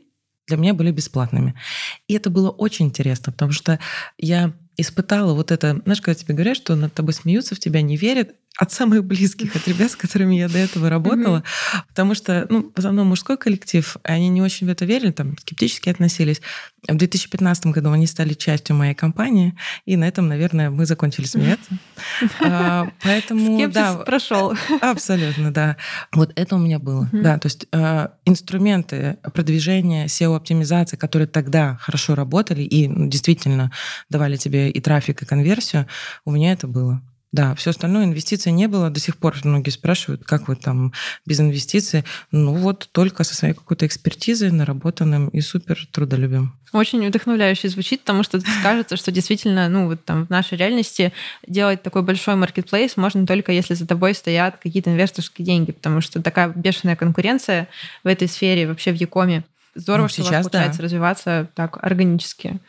для 0.47 0.57
меня 0.57 0.73
были 0.73 0.91
бесплатными. 0.91 1.55
И 2.07 2.13
это 2.13 2.29
было 2.29 2.49
очень 2.49 2.87
интересно, 2.87 3.31
потому 3.31 3.51
что 3.51 3.79
я 4.17 4.53
испытала 4.77 5.33
вот 5.33 5.51
это, 5.51 5.81
знаешь, 5.83 6.01
когда 6.01 6.15
тебе 6.15 6.35
говорят, 6.35 6.57
что 6.57 6.75
над 6.75 6.93
тобой 6.93 7.13
смеются, 7.13 7.55
в 7.55 7.59
тебя 7.59 7.81
не 7.81 7.97
верят, 7.97 8.35
от 8.57 8.71
самых 8.71 9.03
близких, 9.03 9.55
от 9.55 9.67
ребят, 9.67 9.91
с 9.91 9.95
которыми 9.95 10.35
я 10.35 10.49
до 10.49 10.57
этого 10.57 10.89
работала, 10.89 11.37
mm-hmm. 11.37 11.81
потому 11.89 12.15
что, 12.15 12.47
ну, 12.49 12.71
в 12.75 12.79
основном 12.79 13.07
мужской 13.07 13.37
коллектив, 13.37 13.97
они 14.03 14.29
не 14.29 14.41
очень 14.41 14.67
в 14.67 14.69
это 14.69 14.85
верили, 14.85 15.11
там, 15.11 15.37
скептически 15.37 15.89
относились. 15.89 16.41
В 16.87 16.95
2015 16.95 17.67
году 17.67 17.91
они 17.91 18.07
стали 18.07 18.33
частью 18.33 18.75
моей 18.75 18.95
компании, 18.95 19.55
и 19.85 19.95
на 19.95 20.07
этом, 20.07 20.27
наверное, 20.27 20.69
мы 20.69 20.85
закончили 20.85 21.25
смеяться. 21.25 21.71
А, 22.39 22.89
поэтому, 23.03 23.57
Скепсис 23.57 23.73
да, 23.73 23.95
прошел. 23.95 24.53
Абсолютно, 24.81 25.51
да. 25.51 25.77
Вот 26.13 26.31
это 26.35 26.55
у 26.55 26.59
меня 26.59 26.79
было, 26.79 27.09
да. 27.11 27.37
То 27.37 27.47
есть 27.47 27.67
а, 27.71 28.13
инструменты 28.25 29.17
продвижения 29.33 30.05
SEO-оптимизации, 30.05 30.95
которые 30.95 31.27
тогда 31.27 31.77
хорошо 31.81 32.15
работали 32.15 32.63
и 32.63 32.87
ну, 32.87 33.07
действительно 33.07 33.71
давали 34.09 34.37
тебе 34.37 34.69
и 34.69 34.79
трафик, 34.79 35.21
и 35.21 35.25
конверсию, 35.25 35.87
у 36.25 36.31
меня 36.31 36.53
это 36.53 36.67
было. 36.67 37.01
Да, 37.33 37.55
все 37.55 37.71
остальное 37.71 38.05
инвестиций 38.05 38.53
не 38.53 38.67
было. 38.67 38.89
До 38.89 38.99
сих 38.99 39.17
пор 39.17 39.35
многие 39.43 39.69
спрашивают, 39.69 40.23
как 40.23 40.47
вы 40.47 40.55
там 40.55 40.93
без 41.25 41.39
инвестиций. 41.39 42.05
Ну 42.31 42.53
вот 42.53 42.87
только 42.93 43.23
со 43.23 43.35
своей 43.35 43.53
какой-то 43.53 43.85
экспертизой, 43.85 44.51
наработанным 44.51 45.27
и 45.29 45.41
супер 45.41 45.87
трудолюбим. 45.91 46.53
Очень 46.71 47.05
вдохновляюще 47.05 47.69
звучит, 47.69 48.01
потому 48.01 48.23
что 48.23 48.41
кажется, 48.63 48.95
что 48.95 49.11
действительно, 49.11 49.67
ну 49.67 49.87
вот 49.87 50.03
там 50.05 50.25
в 50.25 50.29
нашей 50.29 50.57
реальности 50.57 51.13
делать 51.45 51.83
такой 51.83 52.01
большой 52.01 52.35
маркетплейс 52.35 52.97
можно 52.97 53.25
только 53.25 53.51
если 53.51 53.73
за 53.73 53.85
тобой 53.85 54.13
стоят 54.13 54.57
какие-то 54.57 54.89
инвесторские 54.89 55.45
деньги, 55.45 55.71
потому 55.71 56.01
что 56.01 56.21
такая 56.21 56.49
бешеная 56.49 56.95
конкуренция 56.95 57.67
в 58.03 58.07
этой 58.07 58.27
сфере 58.27 58.67
вообще 58.67 58.91
в 58.91 58.95
Якоме 58.95 59.43
здорово, 59.77 60.03
ну, 60.03 60.09
что 60.09 60.23
сейчас, 60.23 60.31
у 60.31 60.33
вас 60.35 60.49
получается 60.49 60.77
да. 60.79 60.83
развиваться 60.83 61.49
так 61.55 61.83
органически. 61.83 62.59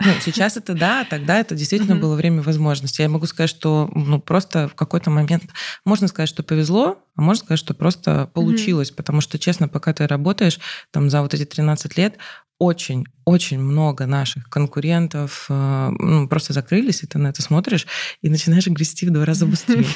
Ну, 0.00 0.12
сейчас 0.20 0.56
это 0.56 0.74
да, 0.74 1.04
тогда 1.08 1.38
это 1.38 1.54
действительно 1.54 1.96
было 1.96 2.14
время 2.14 2.42
возможностей. 2.42 3.02
Я 3.02 3.08
могу 3.08 3.26
сказать, 3.26 3.50
что 3.50 3.90
ну, 3.94 4.20
просто 4.20 4.68
в 4.68 4.74
какой-то 4.74 5.10
момент 5.10 5.44
можно 5.84 6.08
сказать, 6.08 6.28
что 6.28 6.42
повезло, 6.42 6.98
а 7.16 7.22
можно 7.22 7.44
сказать, 7.44 7.58
что 7.58 7.74
просто 7.74 8.30
получилось, 8.32 8.90
потому 8.90 9.20
что, 9.20 9.38
честно, 9.38 9.68
пока 9.68 9.92
ты 9.92 10.06
работаешь 10.06 10.60
там 10.90 11.10
за 11.10 11.22
вот 11.22 11.34
эти 11.34 11.44
13 11.44 11.96
лет, 11.96 12.18
очень, 12.58 13.06
очень 13.24 13.60
много 13.60 14.06
наших 14.06 14.48
конкурентов 14.48 15.46
э, 15.48 15.90
ну, 15.98 16.28
просто 16.28 16.52
закрылись, 16.52 17.02
и 17.02 17.06
ты 17.06 17.18
на 17.18 17.28
это 17.28 17.40
смотришь 17.40 17.86
и 18.20 18.28
начинаешь 18.28 18.66
грести 18.66 19.06
в 19.06 19.12
два 19.12 19.24
раза 19.24 19.46
быстрее. 19.46 19.86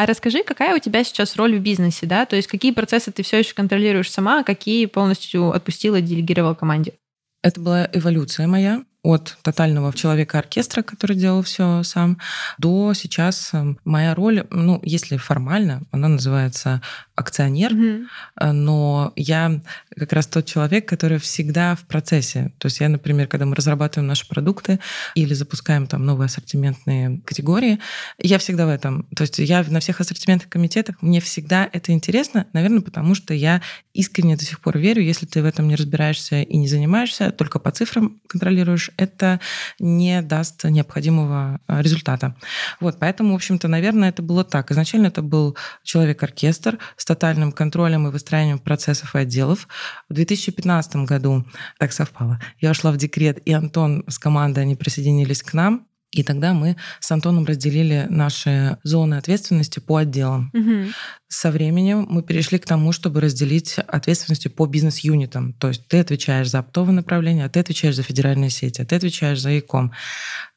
А 0.00 0.06
расскажи, 0.06 0.42
какая 0.42 0.74
у 0.74 0.78
тебя 0.78 1.04
сейчас 1.04 1.36
роль 1.36 1.58
в 1.58 1.60
бизнесе, 1.60 2.06
да? 2.06 2.24
То 2.24 2.34
есть 2.34 2.48
какие 2.48 2.72
процессы 2.72 3.12
ты 3.12 3.22
все 3.22 3.40
еще 3.40 3.52
контролируешь 3.52 4.10
сама, 4.10 4.40
а 4.40 4.44
какие 4.44 4.86
полностью 4.86 5.50
отпустила, 5.52 6.00
делегировала 6.00 6.54
команде? 6.54 6.94
Это 7.42 7.60
была 7.60 7.86
эволюция 7.92 8.46
моя 8.46 8.82
от 9.02 9.38
тотального 9.42 9.92
человека-оркестра, 9.92 10.82
который 10.82 11.16
делал 11.16 11.42
все 11.42 11.82
сам, 11.82 12.18
до 12.58 12.92
сейчас 12.94 13.50
эм, 13.54 13.78
моя 13.84 14.14
роль, 14.14 14.46
ну, 14.50 14.80
если 14.82 15.16
формально, 15.16 15.82
она 15.90 16.08
называется 16.08 16.82
акционер, 17.20 17.72
mm-hmm. 17.72 18.52
но 18.52 19.12
я 19.14 19.60
как 19.96 20.12
раз 20.12 20.26
тот 20.26 20.46
человек, 20.46 20.88
который 20.88 21.18
всегда 21.18 21.74
в 21.74 21.82
процессе. 21.82 22.52
То 22.58 22.66
есть 22.66 22.80
я, 22.80 22.88
например, 22.88 23.26
когда 23.26 23.46
мы 23.46 23.54
разрабатываем 23.54 24.08
наши 24.08 24.26
продукты 24.26 24.80
или 25.14 25.34
запускаем 25.34 25.86
там 25.86 26.04
новые 26.04 26.26
ассортиментные 26.26 27.20
категории, 27.24 27.78
я 28.18 28.38
всегда 28.38 28.66
в 28.66 28.70
этом. 28.70 29.04
То 29.14 29.22
есть 29.22 29.38
я 29.38 29.64
на 29.68 29.80
всех 29.80 30.00
ассортиментных 30.00 30.48
комитетах, 30.48 30.96
мне 31.02 31.20
всегда 31.20 31.68
это 31.72 31.92
интересно, 31.92 32.46
наверное, 32.52 32.80
потому 32.80 33.14
что 33.14 33.34
я 33.34 33.60
искренне 33.92 34.36
до 34.36 34.44
сих 34.44 34.60
пор 34.60 34.78
верю, 34.78 35.02
если 35.02 35.26
ты 35.26 35.42
в 35.42 35.44
этом 35.44 35.68
не 35.68 35.76
разбираешься 35.76 36.42
и 36.42 36.56
не 36.56 36.68
занимаешься, 36.68 37.30
только 37.30 37.58
по 37.58 37.70
цифрам 37.70 38.18
контролируешь, 38.26 38.89
это 38.96 39.40
не 39.78 40.22
даст 40.22 40.64
необходимого 40.64 41.60
а, 41.66 41.82
результата. 41.82 42.34
Вот, 42.80 42.98
поэтому, 42.98 43.32
в 43.32 43.36
общем-то, 43.36 43.68
наверное, 43.68 44.10
это 44.10 44.22
было 44.22 44.44
так. 44.44 44.70
Изначально 44.70 45.08
это 45.08 45.22
был 45.22 45.56
человек-оркестр 45.82 46.78
с 46.96 47.04
тотальным 47.04 47.52
контролем 47.52 48.06
и 48.08 48.10
выстраиванием 48.10 48.58
процессов 48.58 49.14
и 49.14 49.18
отделов. 49.18 49.68
В 50.08 50.14
2015 50.14 50.96
году 50.96 51.44
так 51.78 51.92
совпало. 51.92 52.40
Я 52.58 52.70
ушла 52.70 52.92
в 52.92 52.96
декрет, 52.96 53.38
и 53.44 53.52
Антон 53.52 54.04
с 54.08 54.18
командой, 54.18 54.60
они 54.60 54.76
присоединились 54.76 55.42
к 55.42 55.52
нам. 55.54 55.89
И 56.12 56.24
тогда 56.24 56.54
мы 56.54 56.76
с 56.98 57.10
Антоном 57.12 57.44
разделили 57.44 58.06
наши 58.10 58.78
зоны 58.82 59.14
ответственности 59.14 59.78
по 59.78 59.98
отделам. 59.98 60.50
Угу. 60.52 60.92
Со 61.28 61.52
временем 61.52 62.06
мы 62.10 62.22
перешли 62.22 62.58
к 62.58 62.66
тому, 62.66 62.90
чтобы 62.90 63.20
разделить 63.20 63.76
ответственности 63.78 64.48
по 64.48 64.66
бизнес-юнитам. 64.66 65.52
То 65.52 65.68
есть 65.68 65.86
ты 65.86 66.00
отвечаешь 66.00 66.50
за 66.50 66.58
оптовое 66.58 66.92
направление, 66.92 67.44
а 67.44 67.48
ты 67.48 67.60
отвечаешь 67.60 67.94
за 67.94 68.02
федеральные 68.02 68.50
сети, 68.50 68.82
а 68.82 68.84
ты 68.84 68.96
отвечаешь 68.96 69.40
за 69.40 69.56
ИКОМ. 69.56 69.92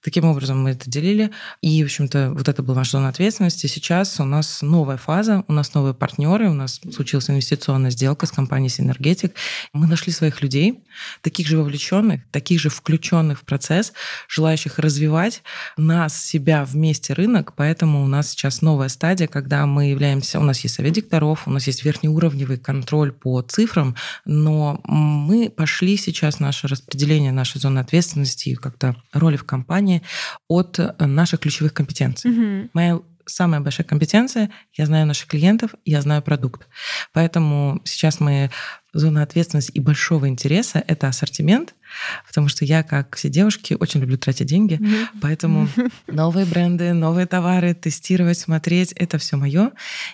Таким 0.03 0.25
образом 0.25 0.61
мы 0.61 0.71
это 0.71 0.89
делили. 0.89 1.31
И, 1.61 1.81
в 1.81 1.85
общем-то, 1.85 2.33
вот 2.35 2.49
это 2.49 2.61
была 2.61 2.77
наша 2.77 2.91
зона 2.97 3.09
ответственности. 3.09 3.67
Сейчас 3.67 4.19
у 4.19 4.25
нас 4.25 4.61
новая 4.61 4.97
фаза, 4.97 5.45
у 5.47 5.53
нас 5.53 5.73
новые 5.73 5.93
партнеры, 5.93 6.49
у 6.49 6.53
нас 6.53 6.81
случилась 6.93 7.29
инвестиционная 7.29 7.91
сделка 7.91 8.25
с 8.25 8.31
компанией 8.31 8.69
Синергетик. 8.69 9.33
Мы 9.71 9.87
нашли 9.87 10.11
своих 10.11 10.41
людей, 10.41 10.83
таких 11.21 11.47
же 11.47 11.57
вовлеченных, 11.57 12.21
таких 12.31 12.59
же 12.59 12.69
включенных 12.69 13.39
в 13.39 13.45
процесс, 13.45 13.93
желающих 14.27 14.77
развивать 14.79 15.41
нас, 15.77 16.21
себя 16.21 16.65
вместе 16.65 17.13
рынок. 17.13 17.53
Поэтому 17.55 18.03
у 18.03 18.07
нас 18.07 18.31
сейчас 18.31 18.61
новая 18.61 18.89
стадия, 18.89 19.27
когда 19.27 19.65
мы 19.65 19.89
являемся, 19.89 20.39
у 20.39 20.43
нас 20.43 20.59
есть 20.61 20.75
совет 20.75 20.93
дикторов, 20.93 21.47
у 21.47 21.51
нас 21.51 21.67
есть 21.67 21.85
верхнеуровневый 21.85 22.57
контроль 22.57 23.11
по 23.13 23.41
цифрам, 23.41 23.95
но 24.25 24.81
мы 24.83 25.49
пошли 25.49 25.95
сейчас 25.95 26.39
наше 26.39 26.67
распределение 26.67 27.31
нашей 27.31 27.59
зоны 27.59 27.79
ответственности 27.79 28.49
и 28.49 28.55
как-то 28.55 28.95
роли 29.13 29.37
в 29.37 29.45
компании 29.45 29.92
компании 29.93 30.01
от 30.47 30.79
э, 30.79 31.05
наших 31.05 31.39
ключевых 31.41 31.73
компетенций. 31.73 32.31
Угу. 32.31 32.69
Моя 32.73 32.99
самая 33.25 33.61
большая 33.61 33.87
компетенция, 33.87 34.49
я 34.73 34.85
знаю 34.85 35.05
наших 35.05 35.27
клиентов, 35.27 35.71
я 35.85 36.01
знаю 36.01 36.21
продукт. 36.21 36.67
Поэтому 37.13 37.79
сейчас 37.85 38.19
мы 38.19 38.49
зона 38.93 39.23
ответственности 39.23 39.71
и 39.71 39.79
большого 39.79 40.27
интереса— 40.27 40.83
это 40.87 41.07
ассортимент, 41.07 41.73
потому 42.27 42.47
что 42.47 42.65
я, 42.65 42.83
как 42.83 43.15
все 43.15 43.29
девушки, 43.29 43.75
очень 43.79 44.01
люблю 44.01 44.17
тратить 44.17 44.47
деньги, 44.47 44.75
mm-hmm. 44.75 45.07
поэтому 45.21 45.67
новые 46.07 46.45
бренды, 46.45 46.93
новые 46.93 47.27
товары, 47.27 47.73
тестировать, 47.73 48.37
смотреть— 48.37 48.91
это 48.95 49.17
все 49.17 49.37
мое. 49.37 49.71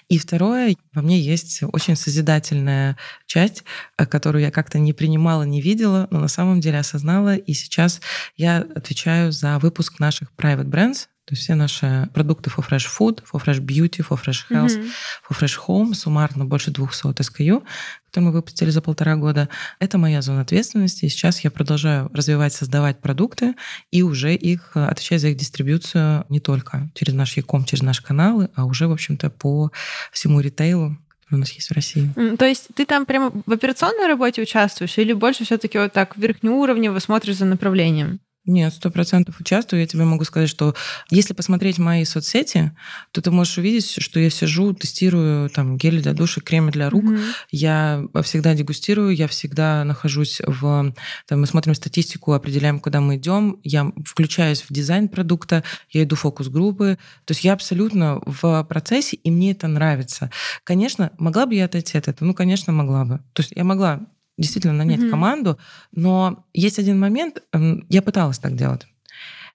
И 0.08 0.18
второе, 0.18 0.76
во 0.94 1.02
мне 1.02 1.20
есть 1.20 1.62
очень 1.72 1.96
созидательная 1.96 2.98
часть, 3.26 3.64
э, 3.98 4.06
которую 4.06 4.42
я 4.44 4.52
как-то 4.52 4.80
не 4.80 4.94
принимала, 4.94 5.44
не 5.44 5.62
видела, 5.62 6.08
но 6.12 6.20
на 6.20 6.28
самом 6.28 6.60
деле 6.60 6.80
осознала, 6.80 7.36
и 7.36 7.54
сейчас 7.54 8.02
я 8.38 8.60
отвечаю 8.76 9.32
за 9.32 9.60
выпуск 9.60 10.00
наших 10.00 10.30
private 10.38 10.70
brands, 10.70 11.08
то 11.30 11.34
есть 11.34 11.44
все 11.44 11.54
наши 11.54 12.10
продукты 12.12 12.50
For 12.50 12.68
Fresh 12.68 12.88
Food, 12.88 13.24
For 13.32 13.40
Fresh 13.40 13.60
Beauty, 13.60 14.04
For 14.04 14.20
Fresh 14.20 14.50
Health, 14.50 14.80
mm-hmm. 14.80 14.90
For 15.30 15.40
Fresh 15.40 15.60
Home, 15.68 15.94
суммарно 15.94 16.44
больше 16.46 16.72
200 16.72 17.14
SKU, 17.22 17.64
которые 18.08 18.30
мы 18.30 18.32
выпустили 18.32 18.72
за 18.72 18.82
полтора 18.82 19.16
года, 19.16 19.48
это 19.78 20.00
моя 20.00 20.24
зона 20.24 20.42
ответственности. 20.42 21.06
И 21.06 21.10
сейчас 21.10 21.42
я 21.42 21.52
продолжаю 21.52 22.10
развивать, 22.16 22.54
создавать 22.54 23.00
продукты 23.00 23.54
и 23.92 24.02
уже 24.02 24.34
их 24.34 24.72
э, 24.74 24.84
отвечать 24.84 25.22
за 25.22 25.28
их 25.28 25.38
дистрибьюцию 25.38 26.26
не 26.30 26.40
только 26.40 26.90
через 26.96 27.14
наш 27.14 27.38
Яком, 27.38 27.64
через 27.64 27.84
наши 27.84 28.02
каналы, 28.02 28.50
а 28.56 28.66
уже, 28.66 28.88
в 28.88 28.92
общем-то, 28.92 29.30
по 29.30 29.72
всему 30.12 30.40
ритейлу, 30.40 30.98
у 31.30 31.38
нас 31.38 31.52
есть 31.52 31.70
в 31.70 31.74
России. 31.74 32.10
То 32.40 32.46
есть 32.46 32.70
ты 32.74 32.88
там 32.88 33.06
прямо 33.06 33.32
в 33.46 33.52
операционной 33.52 34.08
работе 34.08 34.42
участвуешь 34.42 34.98
или 34.98 35.14
больше 35.14 35.46
все-таки 35.46 35.78
вот 35.78 35.94
так 35.94 36.18
верхнеуровнево 36.18 36.98
смотришь 36.98 37.38
за 37.38 37.46
направлением? 37.46 38.20
Нет, 38.50 38.74
сто 38.74 38.90
процентов 38.90 39.40
участвую. 39.40 39.82
Я 39.82 39.86
тебе 39.86 40.06
могу 40.06 40.24
сказать, 40.24 40.50
что 40.50 40.74
если 41.12 41.34
посмотреть 41.34 41.78
мои 41.78 42.04
соцсети, 42.04 42.72
то 43.12 43.22
ты 43.22 43.30
можешь 43.30 43.60
увидеть, 43.60 44.02
что 44.02 44.20
я 44.20 44.32
сижу, 44.32 44.74
тестирую 44.74 45.52
там 45.52 45.78
гели 45.78 46.02
для 46.02 46.14
душа, 46.14 46.42
кремы 46.42 46.72
для 46.72 46.90
рук. 46.90 47.04
Mm-hmm. 47.04 47.34
Я 47.52 48.04
всегда 48.24 48.56
дегустирую, 48.56 49.16
я 49.16 49.28
всегда 49.28 49.84
нахожусь 49.84 50.42
в... 50.44 50.94
Там, 51.28 51.42
мы 51.42 51.46
смотрим 51.46 51.76
статистику, 51.76 52.34
определяем, 52.34 52.80
куда 52.80 53.02
мы 53.02 53.18
идем. 53.18 53.60
Я 53.64 53.92
включаюсь 54.04 54.64
в 54.64 54.74
дизайн 54.74 55.10
продукта, 55.10 55.64
я 55.92 56.02
иду 56.02 56.16
в 56.16 56.22
фокус-группы. 56.22 56.98
То 57.26 57.34
есть 57.34 57.44
я 57.44 57.54
абсолютно 57.54 58.20
в 58.26 58.64
процессе, 58.64 59.16
и 59.18 59.30
мне 59.30 59.52
это 59.52 59.68
нравится. 59.68 60.32
Конечно, 60.64 61.12
могла 61.20 61.46
бы 61.46 61.54
я 61.54 61.66
отойти 61.66 62.00
от 62.00 62.08
этого? 62.08 62.28
Ну, 62.28 62.34
конечно, 62.34 62.74
могла 62.74 63.06
бы. 63.06 63.18
То 63.34 63.44
есть 63.44 63.54
я 63.56 63.64
могла 63.64 64.08
действительно 64.40 64.74
нанять 64.74 65.02
mm-hmm. 65.02 65.10
команду, 65.10 65.60
но 65.92 66.46
есть 66.54 66.80
один 66.80 67.00
момент, 67.00 67.44
эм, 67.52 67.86
я 67.90 68.02
пыталась 68.02 68.40
так 68.40 68.56
делать. 68.56 68.88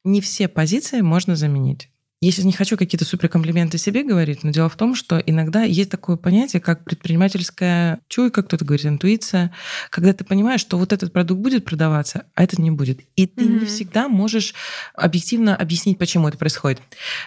Не 0.04 0.20
все 0.20 0.46
позиции 0.48 1.00
можно 1.00 1.34
заменить. 1.34 1.88
Я 2.24 2.32
сейчас 2.32 2.44
не 2.44 2.52
хочу 2.52 2.76
какие-то 2.76 3.04
суперкомплименты 3.04 3.76
себе 3.76 4.02
говорить, 4.02 4.44
но 4.44 4.50
дело 4.50 4.68
в 4.68 4.76
том, 4.76 4.94
что 4.94 5.18
иногда 5.18 5.62
есть 5.62 5.90
такое 5.90 6.16
понятие, 6.16 6.60
как 6.60 6.84
предпринимательская 6.84 8.00
чуйка, 8.08 8.42
кто-то 8.42 8.64
говорит 8.64 8.86
интуиция, 8.86 9.52
когда 9.90 10.12
ты 10.12 10.24
понимаешь, 10.24 10.60
что 10.60 10.78
вот 10.78 10.92
этот 10.92 11.12
продукт 11.12 11.42
будет 11.42 11.64
продаваться, 11.64 12.24
а 12.34 12.42
этот 12.42 12.58
не 12.58 12.70
будет. 12.70 13.00
И 13.16 13.26
ты 13.26 13.44
mm-hmm. 13.44 13.60
не 13.60 13.66
всегда 13.66 14.08
можешь 14.08 14.54
объективно 14.94 15.54
объяснить, 15.54 15.98
почему 15.98 16.28
это 16.28 16.38
происходит. 16.38 16.80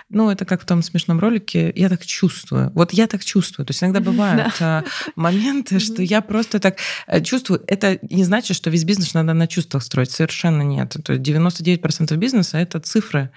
Ну, 0.10 0.32
это 0.32 0.46
как 0.46 0.62
в 0.62 0.66
том 0.66 0.82
смешном 0.82 1.20
ролике, 1.20 1.72
я 1.75 1.89
так 1.89 2.06
чувствую. 2.06 2.72
Вот 2.74 2.92
я 2.94 3.08
так 3.08 3.24
чувствую. 3.24 3.66
То 3.66 3.72
есть 3.72 3.84
иногда 3.84 4.00
бывают 4.00 4.54
а, 4.60 4.84
моменты, 5.16 5.80
что 5.80 6.01
я 6.01 6.22
просто 6.22 6.60
так 6.60 6.77
э, 7.06 7.22
чувствую. 7.22 7.63
Это 7.68 8.00
не 8.01 8.24
значит, 8.24 8.58
что 8.58 8.70
весь 8.72 8.84
бизнес 8.84 9.13
надо 9.13 9.34
на 9.34 9.48
чувствах 9.48 9.84
строить. 9.84 10.10
Совершенно 10.10 10.63
нет. 10.63 10.96
То 11.04 11.13
есть 11.13 11.24
99% 11.24 12.16
бизнеса— 12.16 12.58
это 12.60 12.80
цифры. 12.80 13.30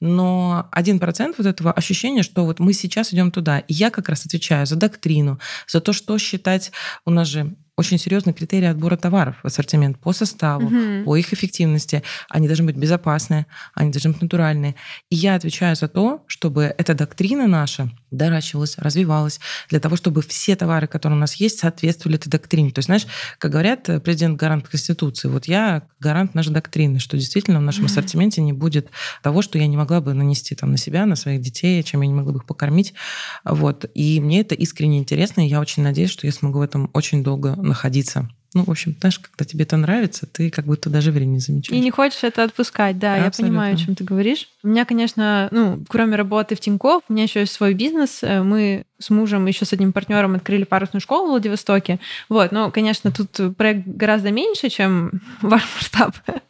Но 0.00 0.68
один 0.72 0.98
процент 1.04 1.36
вот 1.36 1.46
этого 1.46 1.70
ощущения, 1.70 2.22
что 2.22 2.46
вот 2.46 2.60
мы 2.60 2.72
сейчас 2.72 3.12
идем 3.12 3.30
туда. 3.30 3.58
И 3.58 3.74
я 3.74 3.90
как 3.90 4.08
раз 4.08 4.24
отвечаю 4.24 4.64
за 4.66 4.76
доктрину, 4.76 5.38
за 5.68 5.80
то, 5.80 5.92
что 5.92 6.16
считать... 6.18 6.72
У 7.04 7.10
нас 7.10 7.28
же 7.28 7.54
очень 7.76 7.98
серьезный 7.98 8.32
критерий 8.32 8.66
отбора 8.66 8.96
товаров 8.96 9.36
в 9.42 9.46
ассортимент 9.46 9.98
по 9.98 10.12
составу, 10.12 10.66
угу. 10.66 11.04
по 11.04 11.16
их 11.16 11.32
эффективности. 11.32 12.02
Они 12.28 12.46
должны 12.46 12.66
быть 12.66 12.76
безопасные, 12.76 13.46
они 13.74 13.90
должны 13.90 14.12
быть 14.12 14.22
натуральные. 14.22 14.76
И 15.10 15.16
я 15.16 15.34
отвечаю 15.34 15.74
за 15.74 15.88
то, 15.88 16.22
чтобы 16.26 16.74
эта 16.76 16.94
доктрина 16.94 17.48
наша 17.48 17.90
доращивалась, 18.10 18.78
развивалась, 18.78 19.40
для 19.68 19.80
того, 19.80 19.96
чтобы 19.96 20.22
все 20.22 20.54
товары, 20.54 20.86
которые 20.86 21.16
у 21.16 21.20
нас 21.20 21.34
есть, 21.34 21.58
соответствовали 21.58 22.18
этой 22.18 22.30
доктрине. 22.30 22.70
То 22.70 22.78
есть, 22.78 22.86
знаешь, 22.86 23.06
как 23.38 23.50
говорят, 23.50 23.88
э, 23.88 23.98
президент 23.98 24.38
гарант 24.38 24.68
Конституции, 24.68 25.28
вот 25.28 25.46
я 25.46 25.82
гарант 25.98 26.34
нашей 26.34 26.52
доктрины, 26.52 27.00
что 27.00 27.16
действительно 27.16 27.58
в 27.58 27.62
нашем 27.62 27.86
ассортименте 27.86 28.40
не 28.40 28.52
будет 28.52 28.90
того, 29.22 29.42
что 29.42 29.58
я 29.58 29.66
не 29.66 29.76
могла 29.76 30.00
бы 30.00 30.14
нанести 30.14 30.54
там 30.54 30.70
на 30.70 30.76
себя, 30.76 31.06
на 31.06 31.16
своих 31.16 31.40
детей, 31.40 31.82
чем 31.82 32.02
я 32.02 32.06
не 32.06 32.14
могла 32.14 32.32
бы 32.32 32.38
их 32.38 32.46
покормить. 32.46 32.94
Вот. 33.44 33.84
И 33.94 34.20
мне 34.20 34.42
это 34.42 34.54
искренне 34.54 34.98
интересно, 34.98 35.44
и 35.44 35.50
я 35.50 35.60
очень 35.60 35.82
надеюсь, 35.82 36.10
что 36.10 36.26
я 36.26 36.32
смогу 36.32 36.60
в 36.60 36.62
этом 36.62 36.90
очень 36.92 37.24
долго 37.24 37.56
находиться. 37.68 38.28
Ну, 38.54 38.62
в 38.62 38.70
общем, 38.70 38.94
знаешь, 39.00 39.18
когда 39.18 39.44
тебе 39.44 39.64
это 39.64 39.76
нравится, 39.76 40.26
ты 40.26 40.48
как 40.48 40.64
будто 40.64 40.88
даже 40.88 41.10
времени 41.10 41.34
не 41.34 41.40
замечаешь. 41.40 41.76
И 41.76 41.82
не 41.84 41.90
хочешь 41.90 42.22
это 42.22 42.44
отпускать, 42.44 43.00
да, 43.00 43.14
Абсолютно. 43.14 43.42
я 43.42 43.48
понимаю, 43.48 43.74
о 43.74 43.76
чем 43.76 43.96
ты 43.96 44.04
говоришь. 44.04 44.48
У 44.62 44.68
меня, 44.68 44.84
конечно, 44.84 45.48
ну, 45.50 45.82
кроме 45.88 46.14
работы 46.14 46.54
в 46.54 46.60
Тинькофф, 46.60 47.02
у 47.08 47.12
меня 47.12 47.24
еще 47.24 47.40
есть 47.40 47.52
свой 47.52 47.74
бизнес. 47.74 48.22
Э, 48.22 48.44
мы 48.44 48.84
с 49.00 49.10
мужем 49.10 49.46
еще 49.46 49.64
с 49.64 49.72
одним 49.72 49.92
партнером 49.92 50.36
открыли 50.36 50.62
парусную 50.62 51.00
школу 51.00 51.26
в 51.26 51.30
Владивостоке. 51.30 51.98
Вот, 52.28 52.52
но, 52.52 52.70
конечно, 52.70 53.10
тут 53.10 53.56
проект 53.56 53.88
гораздо 53.88 54.30
меньше, 54.30 54.68
чем 54.68 55.20
ваш 55.42 55.62
масштаб. 55.74 56.14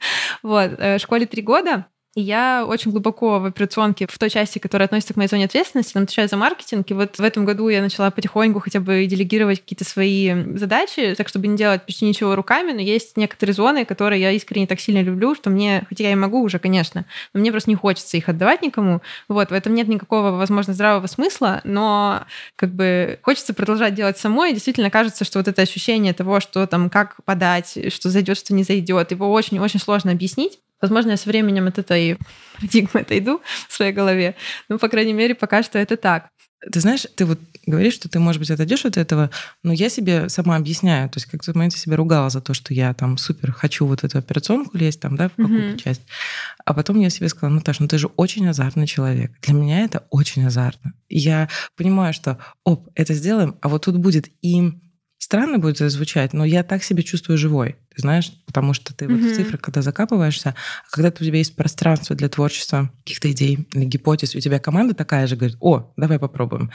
Вот, 0.42 0.72
э, 0.78 0.98
школе 0.98 1.24
три 1.24 1.40
года. 1.40 1.86
И 2.14 2.20
я 2.20 2.64
очень 2.64 2.92
глубоко 2.92 3.40
в 3.40 3.44
операционке, 3.44 4.06
в 4.08 4.16
той 4.18 4.30
части, 4.30 4.60
которая 4.60 4.86
относится 4.86 5.14
к 5.14 5.16
моей 5.16 5.28
зоне 5.28 5.46
ответственности, 5.46 5.94
там 5.94 6.04
отвечаю 6.04 6.28
за 6.28 6.36
маркетинг. 6.36 6.88
И 6.90 6.94
вот 6.94 7.18
в 7.18 7.22
этом 7.22 7.44
году 7.44 7.68
я 7.68 7.82
начала 7.82 8.12
потихоньку 8.12 8.60
хотя 8.60 8.78
бы 8.78 9.04
делегировать 9.06 9.60
какие-то 9.60 9.84
свои 9.84 10.32
задачи, 10.56 11.14
так 11.16 11.26
чтобы 11.28 11.48
не 11.48 11.56
делать 11.56 11.84
почти 11.84 12.04
ничего 12.04 12.36
руками, 12.36 12.70
но 12.70 12.80
есть 12.80 13.16
некоторые 13.16 13.54
зоны, 13.54 13.84
которые 13.84 14.20
я 14.20 14.30
искренне 14.30 14.68
так 14.68 14.78
сильно 14.78 15.02
люблю, 15.02 15.34
что 15.34 15.50
мне, 15.50 15.84
хотя 15.88 16.04
я 16.04 16.12
и 16.12 16.14
могу 16.14 16.40
уже, 16.40 16.60
конечно, 16.60 17.04
но 17.32 17.40
мне 17.40 17.50
просто 17.50 17.70
не 17.70 17.76
хочется 17.76 18.16
их 18.16 18.28
отдавать 18.28 18.62
никому. 18.62 19.02
Вот, 19.26 19.50
в 19.50 19.52
этом 19.52 19.74
нет 19.74 19.88
никакого, 19.88 20.30
возможно, 20.30 20.72
здравого 20.72 21.08
смысла, 21.08 21.62
но 21.64 22.26
как 22.54 22.72
бы 22.72 23.18
хочется 23.22 23.54
продолжать 23.54 23.94
делать 23.94 24.18
самой, 24.18 24.52
и 24.52 24.54
действительно 24.54 24.88
кажется, 24.88 25.24
что 25.24 25.40
вот 25.40 25.48
это 25.48 25.62
ощущение 25.62 26.12
того, 26.12 26.38
что 26.38 26.64
там 26.68 26.90
как 26.90 27.16
подать, 27.24 27.76
что 27.92 28.08
зайдет, 28.08 28.36
что 28.36 28.54
не 28.54 28.62
зайдет, 28.62 29.10
его 29.10 29.32
очень-очень 29.32 29.80
сложно 29.80 30.12
объяснить. 30.12 30.60
Возможно, 30.84 31.12
я 31.12 31.16
со 31.16 31.30
временем 31.30 31.66
от 31.66 31.78
этой 31.78 32.18
парадигмы 32.56 33.00
отойду 33.00 33.40
в 33.68 33.72
своей 33.72 33.92
голове. 33.92 34.34
Но, 34.68 34.78
по 34.78 34.90
крайней 34.90 35.14
мере, 35.14 35.34
пока 35.34 35.62
что 35.62 35.78
это 35.78 35.96
так. 35.96 36.28
Ты 36.70 36.78
знаешь, 36.80 37.06
ты 37.16 37.24
вот 37.24 37.40
говоришь, 37.64 37.94
что 37.94 38.10
ты, 38.10 38.18
может 38.18 38.38
быть, 38.38 38.50
отойдешь 38.50 38.84
от 38.84 38.98
этого, 38.98 39.30
но 39.62 39.72
я 39.72 39.88
себе 39.88 40.28
сама 40.28 40.56
объясняю. 40.56 41.08
То 41.08 41.16
есть 41.16 41.26
как-то 41.26 41.52
в 41.52 41.54
моменте 41.54 41.78
себя 41.78 41.96
ругала 41.96 42.28
за 42.28 42.42
то, 42.42 42.52
что 42.52 42.74
я 42.74 42.92
там 42.92 43.16
супер 43.16 43.50
хочу 43.52 43.86
вот 43.86 44.04
эту 44.04 44.18
операционку 44.18 44.76
лезть 44.76 45.00
там, 45.00 45.16
да, 45.16 45.30
в 45.30 45.36
какую-то 45.36 45.76
mm-hmm. 45.76 45.82
часть. 45.82 46.02
А 46.66 46.74
потом 46.74 47.00
я 47.00 47.08
себе 47.08 47.30
сказала, 47.30 47.54
Наташа, 47.54 47.82
ну 47.82 47.88
ты 47.88 47.96
же 47.96 48.08
очень 48.16 48.46
азартный 48.46 48.86
человек. 48.86 49.32
Для 49.40 49.54
меня 49.54 49.80
это 49.80 50.04
очень 50.10 50.44
азартно. 50.44 50.92
Я 51.08 51.48
понимаю, 51.78 52.12
что, 52.12 52.36
оп, 52.62 52.90
это 52.94 53.14
сделаем, 53.14 53.56
а 53.62 53.70
вот 53.70 53.86
тут 53.86 53.96
будет 53.96 54.28
и 54.42 54.74
странно 55.24 55.58
будет 55.58 55.78
звучать, 55.78 56.34
но 56.34 56.44
я 56.44 56.62
так 56.62 56.84
себя 56.84 57.02
чувствую 57.02 57.38
живой. 57.38 57.76
Ты 57.94 58.02
знаешь, 58.02 58.30
потому 58.44 58.74
что 58.74 58.94
ты 58.94 59.06
mm-hmm. 59.06 59.22
вот 59.22 59.32
в 59.32 59.34
цифрах, 59.34 59.60
когда 59.62 59.80
закапываешься, 59.80 60.50
а 60.50 60.90
когда 60.90 61.08
у 61.08 61.24
тебя 61.24 61.38
есть 61.38 61.56
пространство 61.56 62.14
для 62.14 62.28
творчества, 62.28 62.90
каких-то 63.04 63.32
идей 63.32 63.66
или 63.72 63.84
гипотез, 63.86 64.34
у 64.34 64.40
тебя 64.40 64.58
команда 64.58 64.94
такая 64.94 65.26
же 65.26 65.36
говорит, 65.36 65.56
о, 65.60 65.92
давай 65.96 66.18
попробуем 66.18 66.70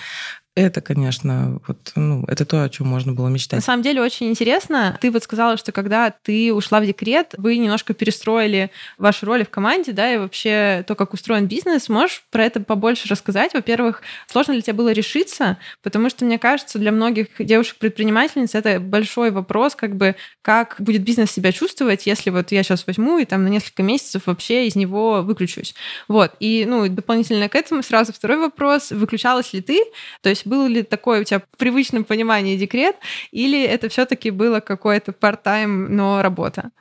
это, 0.55 0.81
конечно, 0.81 1.61
вот, 1.67 1.93
ну, 1.95 2.25
это 2.27 2.43
то, 2.43 2.63
о 2.63 2.69
чем 2.69 2.87
можно 2.87 3.13
было 3.13 3.29
мечтать. 3.29 3.59
На 3.59 3.63
самом 3.63 3.81
деле 3.81 4.01
очень 4.01 4.29
интересно. 4.29 4.97
Ты 4.99 5.09
вот 5.09 5.23
сказала, 5.23 5.55
что 5.55 5.71
когда 5.71 6.11
ты 6.11 6.53
ушла 6.53 6.81
в 6.81 6.85
декрет, 6.85 7.33
вы 7.37 7.57
немножко 7.57 7.93
перестроили 7.93 8.69
ваши 8.97 9.25
роли 9.25 9.43
в 9.43 9.49
команде, 9.49 9.93
да, 9.93 10.13
и 10.13 10.17
вообще 10.17 10.83
то, 10.85 10.95
как 10.95 11.13
устроен 11.13 11.47
бизнес. 11.47 11.87
Можешь 11.87 12.23
про 12.29 12.43
это 12.43 12.59
побольше 12.59 13.07
рассказать? 13.07 13.53
Во-первых, 13.53 14.01
сложно 14.27 14.51
ли 14.51 14.61
тебе 14.61 14.73
было 14.73 14.91
решиться? 14.91 15.57
Потому 15.81 16.09
что, 16.09 16.25
мне 16.25 16.37
кажется, 16.37 16.77
для 16.77 16.91
многих 16.91 17.27
девушек-предпринимательниц 17.39 18.53
это 18.53 18.81
большой 18.81 19.31
вопрос, 19.31 19.75
как 19.75 19.95
бы, 19.95 20.15
как 20.41 20.75
будет 20.79 21.03
бизнес 21.03 21.31
себя 21.31 21.53
чувствовать, 21.53 22.05
если 22.05 22.31
вот 22.31 22.51
я 22.51 22.63
сейчас 22.63 22.85
возьму 22.85 23.19
и 23.19 23.25
там 23.25 23.43
на 23.43 23.47
несколько 23.47 23.83
месяцев 23.83 24.23
вообще 24.25 24.67
из 24.67 24.75
него 24.75 25.21
выключусь. 25.21 25.73
Вот. 26.09 26.33
И, 26.41 26.65
ну, 26.67 26.87
дополнительно 26.89 27.47
к 27.47 27.55
этому 27.55 27.81
сразу 27.81 28.11
второй 28.11 28.37
вопрос. 28.39 28.91
Выключалась 28.91 29.53
ли 29.53 29.61
ты? 29.61 29.81
То 30.21 30.29
есть 30.29 30.48
был 30.49 30.67
ли 30.67 30.83
такой 30.83 31.21
у 31.21 31.23
тебя 31.23 31.39
в 31.39 31.57
привычном 31.57 32.03
понимании 32.03 32.57
декрет, 32.57 32.95
или 33.31 33.63
это 33.63 33.87
все-таки 33.87 34.31
было 34.31 34.59
какое-то 34.59 35.11
part-time, 35.11 35.87
но 35.87 36.21
работа? 36.21 36.71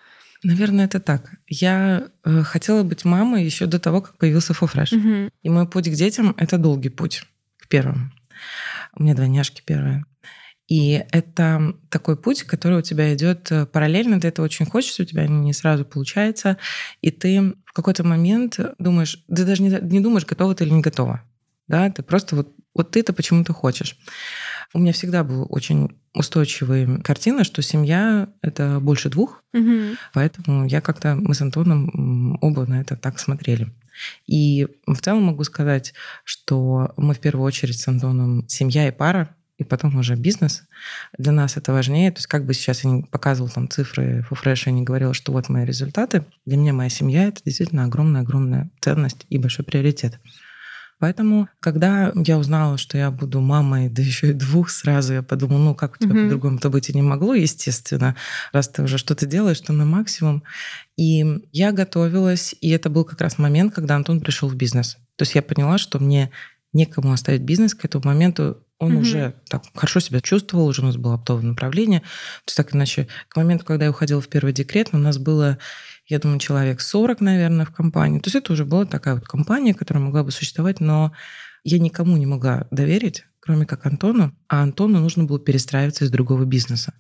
Наверное, 0.42 0.85
это 0.85 1.00
так. 1.00 1.33
Я 1.48 2.09
э, 2.24 2.42
хотела 2.42 2.83
быть 2.85 3.04
мамой 3.04 3.44
еще 3.44 3.66
до 3.66 3.78
того, 3.78 4.00
как 4.00 4.16
появился 4.18 4.54
Фофреш. 4.54 4.92
Угу. 4.92 5.31
И 5.42 5.50
мой 5.50 5.68
путь 5.68 5.88
к 5.88 5.94
детям— 5.94 6.35
это 6.38 6.59
долгий 6.59 6.90
путь 6.90 7.24
к 7.59 7.68
первым. 7.68 8.12
У 8.94 9.02
меня 9.02 9.14
двойняшки 9.14 9.62
первые. 9.64 10.04
И 10.68 11.02
это 11.12 11.74
такой 11.88 12.16
путь, 12.16 12.42
который 12.42 12.78
у 12.78 12.83
тебя 12.83 13.14
идет 13.14 13.50
э, 13.50 13.66
параллельно, 13.66 14.20
ты 14.20 14.28
это 14.28 14.42
очень 14.42 14.66
хочешь, 14.66 15.00
у 15.00 15.04
тебя 15.04 15.26
не 15.26 15.54
сразу 15.54 15.85
получается, 15.87 16.59
и 17.00 17.11
ты 17.11 17.54
в 17.64 17.72
какой-то 17.72 18.04
момент 18.04 18.61
думаешь, 18.78 19.24
ты 19.28 19.44
даже 19.44 19.62
не, 19.62 19.70
не 19.81 20.00
думаешь, 20.00 20.26
готова 20.26 20.54
ты 20.54 20.64
или 20.64 20.72
не 20.72 20.83
готова. 20.83 21.22
Да, 21.68 21.90
ты 21.90 22.02
просто 22.02 22.37
вот 22.37 22.54
вот 22.78 22.92
ты 22.92 23.00
это 23.00 23.12
почему-то 23.12 23.52
хочешь. 23.52 23.98
У 24.72 24.78
меня 24.78 24.92
всегда 24.92 25.24
была 25.24 25.44
очень 25.44 25.98
устойчивая 26.14 26.98
картина, 26.98 27.44
что 27.44 27.60
семья— 27.60 28.28
это 28.42 28.80
больше 28.80 29.10
двух, 29.10 29.42
угу. 29.52 29.96
поэтому 30.14 30.66
я 30.66 30.80
как-то, 30.80 31.14
мы 31.16 31.34
с 31.34 31.42
Антоном 31.42 32.38
оба 32.40 32.66
на 32.66 32.80
это 32.80 32.96
так 32.96 33.18
смотрели. 33.18 33.68
И 34.26 34.68
в 34.86 34.96
целом 35.00 35.24
могу 35.24 35.42
сказать, 35.44 35.92
что 36.24 36.92
мы 36.96 37.14
в 37.14 37.18
первую 37.18 37.44
очередь 37.44 37.78
с 37.78 37.88
Антоном 37.88 38.48
семья 38.48 38.86
и 38.86 38.92
пара, 38.92 39.34
и 39.56 39.64
потом 39.64 39.96
уже 39.96 40.14
бизнес. 40.14 40.62
Для 41.18 41.32
нас 41.32 41.56
это 41.56 41.72
важнее. 41.72 42.12
То 42.12 42.18
есть 42.18 42.28
как 42.28 42.46
бы 42.46 42.54
сейчас 42.54 42.84
я 42.84 42.90
не 42.90 43.02
показывал 43.02 43.50
там 43.50 43.68
цифры 43.68 44.22
фуфреша 44.22 44.70
и 44.70 44.72
не 44.72 44.82
говорила, 44.82 45.14
что 45.14 45.32
вот 45.32 45.48
мои 45.48 45.64
результаты, 45.64 46.24
для 46.46 46.56
меня 46.56 46.72
моя 46.72 46.90
семья— 46.90 47.24
это 47.26 47.40
действительно 47.44 47.84
огромная-огромная 47.84 48.70
ценность 48.80 49.26
и 49.28 49.38
большой 49.38 49.64
приоритет. 49.64 50.20
Поэтому, 50.98 51.48
когда 51.61 52.12
я 52.14 52.38
узнала, 52.38 52.76
что 52.76 52.98
я 52.98 53.11
буду 53.11 53.40
мамой, 53.40 53.88
да 53.88 54.02
еще 54.02 54.30
и 54.30 54.32
двух 54.32 54.70
сразу, 54.70 55.14
я 55.14 55.22
подумала, 55.22 55.58
ну 55.58 55.74
как 55.74 55.94
у 55.94 55.98
тебя 55.98 56.14
mm-hmm. 56.14 56.24
по-другому-то 56.24 56.70
быть 56.70 56.90
и 56.90 56.94
не 56.94 57.02
могло, 57.02 57.34
естественно, 57.34 58.16
раз 58.52 58.68
ты 58.68 58.82
уже 58.82 58.98
что-то 58.98 59.26
делаешь, 59.26 59.61
то 59.61 59.72
на 59.72 59.84
максимум. 59.84 60.42
И 60.96 61.24
я 61.52 61.72
готовилась, 61.72 62.54
и 62.61 62.70
это 62.70 62.90
был 62.90 63.04
как 63.04 63.20
раз 63.20 63.38
момент, 63.38 63.74
когда 63.74 63.96
Антон 63.96 64.20
пришел 64.20 64.48
в 64.48 64.56
бизнес. 64.56 64.96
То 65.16 65.22
есть 65.22 65.34
я 65.34 65.42
поняла, 65.42 65.78
что 65.78 66.00
мне 66.00 66.30
некому 66.72 67.12
оставить 67.12 67.42
бизнес 67.42 67.74
к 67.74 67.84
этому 67.84 68.04
моменту, 68.06 68.64
он 68.78 68.92
mm-hmm. 68.92 69.00
уже 69.00 69.34
так 69.48 69.64
хорошо 69.74 70.00
себя 70.00 70.20
чувствовал, 70.20 70.66
уже 70.66 70.82
у 70.82 70.87
нас 70.87 70.96
было 70.96 71.14
оптовое 71.14 71.44
направление. 71.44 72.00
То 72.00 72.48
есть 72.48 72.56
так 72.56 72.74
иначе, 72.74 73.08
к 73.28 73.37
моменту, 73.37 73.64
когда 73.64 73.87
я 73.87 73.90
уходила 73.90 74.20
в 74.20 74.28
первый 74.28 74.52
декрет, 74.52 74.90
у 74.92 74.98
нас 74.98 75.18
было 75.18 75.58
я 76.09 76.18
думаю, 76.18 76.38
человек 76.38 76.81
40, 76.81 77.21
наверное, 77.21 77.66
в 77.66 77.71
компании. 77.71 78.18
То 78.18 78.29
есть 78.29 78.37
это 78.37 78.53
уже 78.53 78.64
была 78.64 78.87
такая 78.87 79.14
вот 79.14 79.27
компания, 79.27 79.75
которая 79.75 80.03
могла 80.03 80.25
бы 80.25 80.31
существовать, 80.31 80.81
но 80.81 81.12
я 81.64 81.79
никому 81.79 82.16
не 82.16 82.27
могла 82.27 82.66
доверить, 82.71 83.27
кроме 83.40 83.66
как 83.66 83.85
Антону, 83.85 84.35
а 84.49 84.62
Антону 84.62 85.01
нужно 85.01 85.25
было 85.25 85.38
перестраиваться 85.38 86.05
из 86.05 86.11
другого 86.11 86.44
бизнеса. 86.44 86.94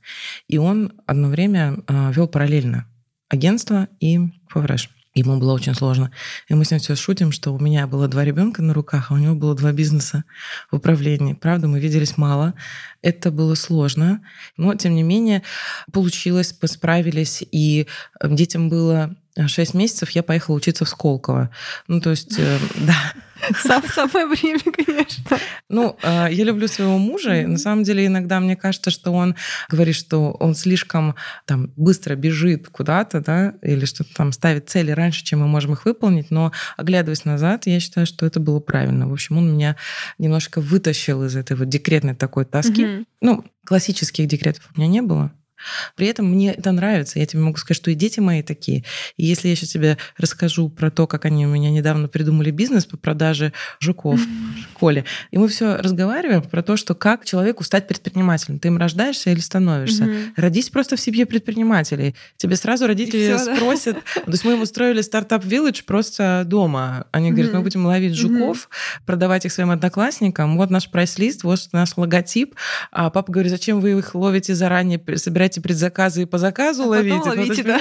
И 0.46 0.58
он 0.58 0.92
одно 1.06 1.28
время 1.28 1.78
а, 1.86 2.12
вел 2.12 2.28
параллельно 2.28 2.86
агентство 3.28 3.88
и 4.00 4.20
фавреш. 4.48 4.90
Ему 5.18 5.38
было 5.38 5.52
очень 5.52 5.74
сложно. 5.74 6.12
И 6.48 6.54
мы 6.54 6.64
с 6.64 6.70
ним 6.70 6.78
все 6.78 6.94
шутим, 6.94 7.32
что 7.32 7.52
у 7.52 7.58
меня 7.58 7.88
было 7.88 8.06
два 8.06 8.24
ребенка 8.24 8.62
на 8.62 8.72
руках, 8.72 9.10
а 9.10 9.14
у 9.14 9.16
него 9.16 9.34
было 9.34 9.54
два 9.56 9.72
бизнеса 9.72 10.22
в 10.70 10.76
управлении. 10.76 11.34
Правда, 11.34 11.66
мы 11.66 11.80
виделись 11.80 12.16
мало. 12.16 12.54
Это 13.02 13.32
было 13.32 13.56
сложно. 13.56 14.22
Но, 14.56 14.74
тем 14.76 14.94
не 14.94 15.02
менее, 15.02 15.42
получилось, 15.92 16.56
мы 16.62 16.68
справились. 16.68 17.42
И 17.50 17.88
детям 18.22 18.68
было 18.68 19.16
6 19.46 19.74
месяцев 19.74 20.10
я 20.10 20.22
поехала 20.22 20.56
учиться 20.56 20.84
в 20.84 20.88
Сколково. 20.88 21.50
Ну, 21.86 22.00
то 22.00 22.10
есть, 22.10 22.38
э, 22.38 22.58
да. 22.86 23.12
Самое 23.62 24.26
время, 24.26 24.60
конечно. 24.60 25.38
Ну, 25.68 25.96
э, 26.02 26.28
я 26.30 26.44
люблю 26.44 26.66
своего 26.66 26.98
мужа. 26.98 27.46
На 27.46 27.58
самом 27.58 27.84
деле, 27.84 28.06
иногда 28.06 28.40
мне 28.40 28.56
кажется, 28.56 28.90
что 28.90 29.12
он 29.12 29.36
говорит, 29.68 29.94
что 29.94 30.32
он 30.32 30.54
слишком 30.54 31.14
там 31.46 31.70
быстро 31.76 32.16
бежит 32.16 32.68
куда-то, 32.68 33.20
да, 33.20 33.54
или 33.62 33.84
что-то 33.84 34.12
там 34.14 34.32
ставит 34.32 34.68
цели 34.68 34.90
раньше, 34.90 35.24
чем 35.24 35.40
мы 35.40 35.46
можем 35.46 35.74
их 35.74 35.84
выполнить. 35.84 36.30
Но, 36.30 36.52
оглядываясь 36.76 37.24
назад, 37.24 37.66
я 37.66 37.78
считаю, 37.78 38.06
что 38.06 38.26
это 38.26 38.40
было 38.40 38.58
правильно. 38.58 39.08
В 39.08 39.12
общем, 39.12 39.38
он 39.38 39.52
меня 39.54 39.76
немножко 40.18 40.60
вытащил 40.60 41.24
из 41.24 41.36
этой 41.36 41.56
вот 41.56 41.68
декретной 41.68 42.14
такой 42.14 42.44
тоски. 42.44 42.84
Угу. 42.84 43.04
Ну, 43.20 43.44
классических 43.64 44.26
декретов 44.26 44.68
у 44.74 44.80
меня 44.80 44.90
не 44.90 45.02
было. 45.02 45.30
При 45.96 46.06
этом 46.06 46.26
мне 46.26 46.52
это 46.52 46.72
нравится. 46.72 47.18
Я 47.18 47.26
тебе 47.26 47.42
могу 47.42 47.56
сказать, 47.56 47.76
что 47.76 47.90
и 47.90 47.94
дети 47.94 48.20
мои 48.20 48.42
такие. 48.42 48.84
И 49.16 49.24
если 49.24 49.48
я 49.48 49.56
сейчас 49.56 49.70
тебе 49.70 49.98
расскажу 50.16 50.68
про 50.68 50.90
то, 50.90 51.06
как 51.06 51.24
они 51.24 51.46
у 51.46 51.50
меня 51.50 51.70
недавно 51.70 52.08
придумали 52.08 52.50
бизнес 52.50 52.86
по 52.86 52.96
продаже 52.96 53.52
жуков 53.80 54.20
в 54.20 54.60
школе, 54.62 55.04
и 55.30 55.38
мы 55.38 55.48
все 55.48 55.76
разговариваем 55.76 56.42
про 56.42 56.62
то, 56.62 56.76
что 56.76 56.94
как 56.94 57.24
человеку 57.24 57.64
стать 57.64 57.88
предпринимателем. 57.88 58.58
Ты 58.58 58.68
им 58.68 58.78
рождаешься 58.78 59.30
или 59.30 59.40
становишься? 59.40 60.08
Родись 60.36 60.70
просто 60.70 60.96
в 60.96 61.00
семье 61.00 61.26
предпринимателей. 61.26 62.14
Тебе 62.36 62.56
сразу 62.56 62.86
родители 62.86 63.36
всё, 63.36 63.56
спросят. 63.56 63.96
Да? 64.14 64.20
То 64.22 64.30
есть 64.30 64.44
мы 64.44 64.60
устроили 64.60 65.00
стартап 65.00 65.44
Village 65.44 65.84
просто 65.84 66.44
дома. 66.46 67.06
Они 67.12 67.30
говорят, 67.32 67.52
мы 67.52 67.60
будем 67.60 67.86
ловить 67.86 68.14
жуков, 68.14 68.68
продавать 69.06 69.44
их 69.44 69.52
своим 69.52 69.70
одноклассникам. 69.70 70.56
Вот 70.56 70.70
наш 70.70 70.90
прайс-лист, 70.90 71.44
вот 71.44 71.60
наш 71.72 71.96
логотип. 71.96 72.54
А 72.92 73.10
папа 73.10 73.32
говорит, 73.32 73.50
зачем 73.50 73.80
вы 73.80 73.98
их 73.98 74.14
ловите 74.14 74.54
заранее, 74.54 75.00
собираете 75.16 75.47
собираете 75.48 75.60
предзаказы 75.60 76.22
и 76.22 76.26
по 76.26 76.38
заказу 76.38 76.84
а 76.84 76.86
ловите. 76.86 77.16
ловите 77.16 77.62
ну, 77.64 77.68
да. 77.68 77.80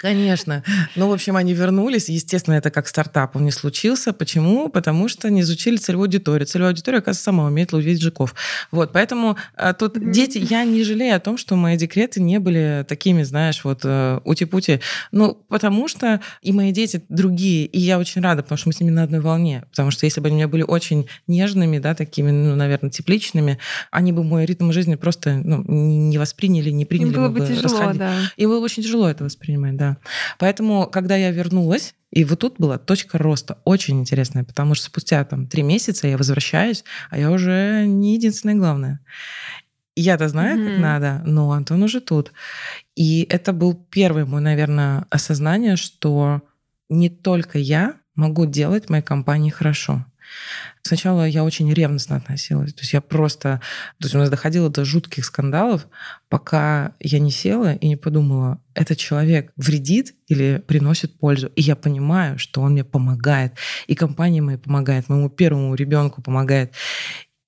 Конечно. 0.00 0.64
Ну, 0.96 1.08
в 1.08 1.12
общем, 1.12 1.36
они 1.36 1.54
вернулись. 1.54 2.08
Естественно, 2.08 2.54
это 2.54 2.70
как 2.70 2.88
стартап 2.88 3.36
он 3.36 3.44
не 3.44 3.52
случился. 3.52 4.12
Почему? 4.12 4.68
Потому 4.68 5.08
что 5.08 5.30
не 5.30 5.42
изучили 5.42 5.76
целевую 5.76 6.06
аудиторию. 6.06 6.44
Целевая 6.44 6.72
аудитория, 6.72 6.98
оказывается, 6.98 7.22
сама 7.22 7.44
умеет 7.44 7.72
ловить 7.72 8.02
жуков. 8.02 8.34
Вот, 8.72 8.92
поэтому 8.92 9.36
а, 9.54 9.72
тут 9.74 9.96
mm-hmm. 9.96 10.10
дети... 10.10 10.38
Я 10.38 10.64
не 10.64 10.82
жалею 10.82 11.14
о 11.14 11.20
том, 11.20 11.38
что 11.38 11.54
мои 11.54 11.76
декреты 11.76 12.20
не 12.20 12.40
были 12.40 12.84
такими, 12.88 13.22
знаешь, 13.22 13.62
вот 13.62 13.82
э, 13.84 14.18
ути-пути. 14.24 14.80
Ну, 15.12 15.38
потому 15.48 15.86
что 15.86 16.20
и 16.42 16.52
мои 16.52 16.72
дети 16.72 17.04
другие. 17.08 17.66
И 17.66 17.78
я 17.78 17.98
очень 17.98 18.22
рада, 18.22 18.42
потому 18.42 18.58
что 18.58 18.68
мы 18.68 18.72
с 18.72 18.80
ними 18.80 18.90
на 18.90 19.04
одной 19.04 19.20
волне. 19.20 19.64
Потому 19.70 19.92
что 19.92 20.04
если 20.04 20.20
бы 20.20 20.26
они 20.26 20.34
у 20.34 20.38
меня 20.38 20.48
были 20.48 20.64
очень 20.64 21.06
нежными, 21.28 21.78
да, 21.78 21.94
такими, 21.94 22.32
ну, 22.32 22.56
наверное, 22.56 22.90
тепличными, 22.90 23.58
они 23.92 24.12
бы 24.12 24.24
мой 24.24 24.46
ритм 24.46 24.72
жизни 24.72 24.96
просто 24.96 25.40
ну, 25.44 25.62
не 25.68 26.18
восприняли, 26.18 26.70
не 26.70 26.84
приняли. 26.92 27.08
Им 27.08 27.14
было 27.14 27.28
бы 27.28 27.40
тяжело, 27.40 27.62
расходить. 27.62 27.98
да. 27.98 28.14
Им 28.36 28.50
было 28.50 28.60
очень 28.60 28.82
тяжело 28.82 29.08
это 29.08 29.24
воспринимать, 29.24 29.76
да. 29.76 29.96
Поэтому, 30.38 30.86
когда 30.86 31.16
я 31.16 31.30
вернулась, 31.30 31.94
и 32.10 32.24
вот 32.24 32.40
тут 32.40 32.56
была 32.58 32.78
точка 32.78 33.18
роста 33.18 33.58
очень 33.64 34.00
интересная, 34.00 34.44
потому 34.44 34.74
что 34.74 34.86
спустя 34.86 35.24
там 35.24 35.46
три 35.46 35.62
месяца 35.62 36.06
я 36.06 36.16
возвращаюсь, 36.16 36.84
а 37.10 37.18
я 37.18 37.30
уже 37.30 37.84
не 37.86 38.14
единственная 38.14 38.54
главная. 38.56 39.00
Я-то 39.94 40.28
знаю, 40.28 40.58
mm-hmm. 40.58 40.70
как 40.70 40.78
надо, 40.78 41.22
но 41.26 41.52
Антон 41.52 41.82
уже 41.82 42.00
тут. 42.00 42.32
И 42.96 43.26
это 43.28 43.52
был 43.52 43.74
первый 43.74 44.24
мой, 44.24 44.40
наверное, 44.40 45.06
осознание, 45.10 45.76
что 45.76 46.42
не 46.88 47.08
только 47.08 47.58
я 47.58 47.96
могу 48.14 48.46
делать 48.46 48.88
моей 48.90 49.02
компании 49.02 49.50
хорошо. 49.50 50.04
Сначала 50.84 51.26
я 51.26 51.44
очень 51.44 51.72
ревностно 51.72 52.16
относилась. 52.16 52.74
То 52.74 52.80
есть 52.80 52.92
я 52.92 53.00
просто... 53.00 53.60
То 53.98 54.06
есть 54.06 54.14
у 54.14 54.18
нас 54.18 54.30
доходило 54.30 54.68
до 54.68 54.84
жутких 54.84 55.24
скандалов, 55.24 55.86
пока 56.28 56.92
я 56.98 57.20
не 57.20 57.30
села 57.30 57.74
и 57.74 57.86
не 57.86 57.96
подумала, 57.96 58.60
этот 58.74 58.98
человек 58.98 59.52
вредит 59.56 60.14
или 60.26 60.62
приносит 60.66 61.16
пользу. 61.18 61.52
И 61.54 61.62
я 61.62 61.76
понимаю, 61.76 62.38
что 62.38 62.62
он 62.62 62.72
мне 62.72 62.84
помогает. 62.84 63.54
И 63.86 63.94
компания 63.94 64.42
моей 64.42 64.58
помогает, 64.58 65.08
моему 65.08 65.30
первому 65.30 65.74
ребенку 65.74 66.20
помогает. 66.20 66.72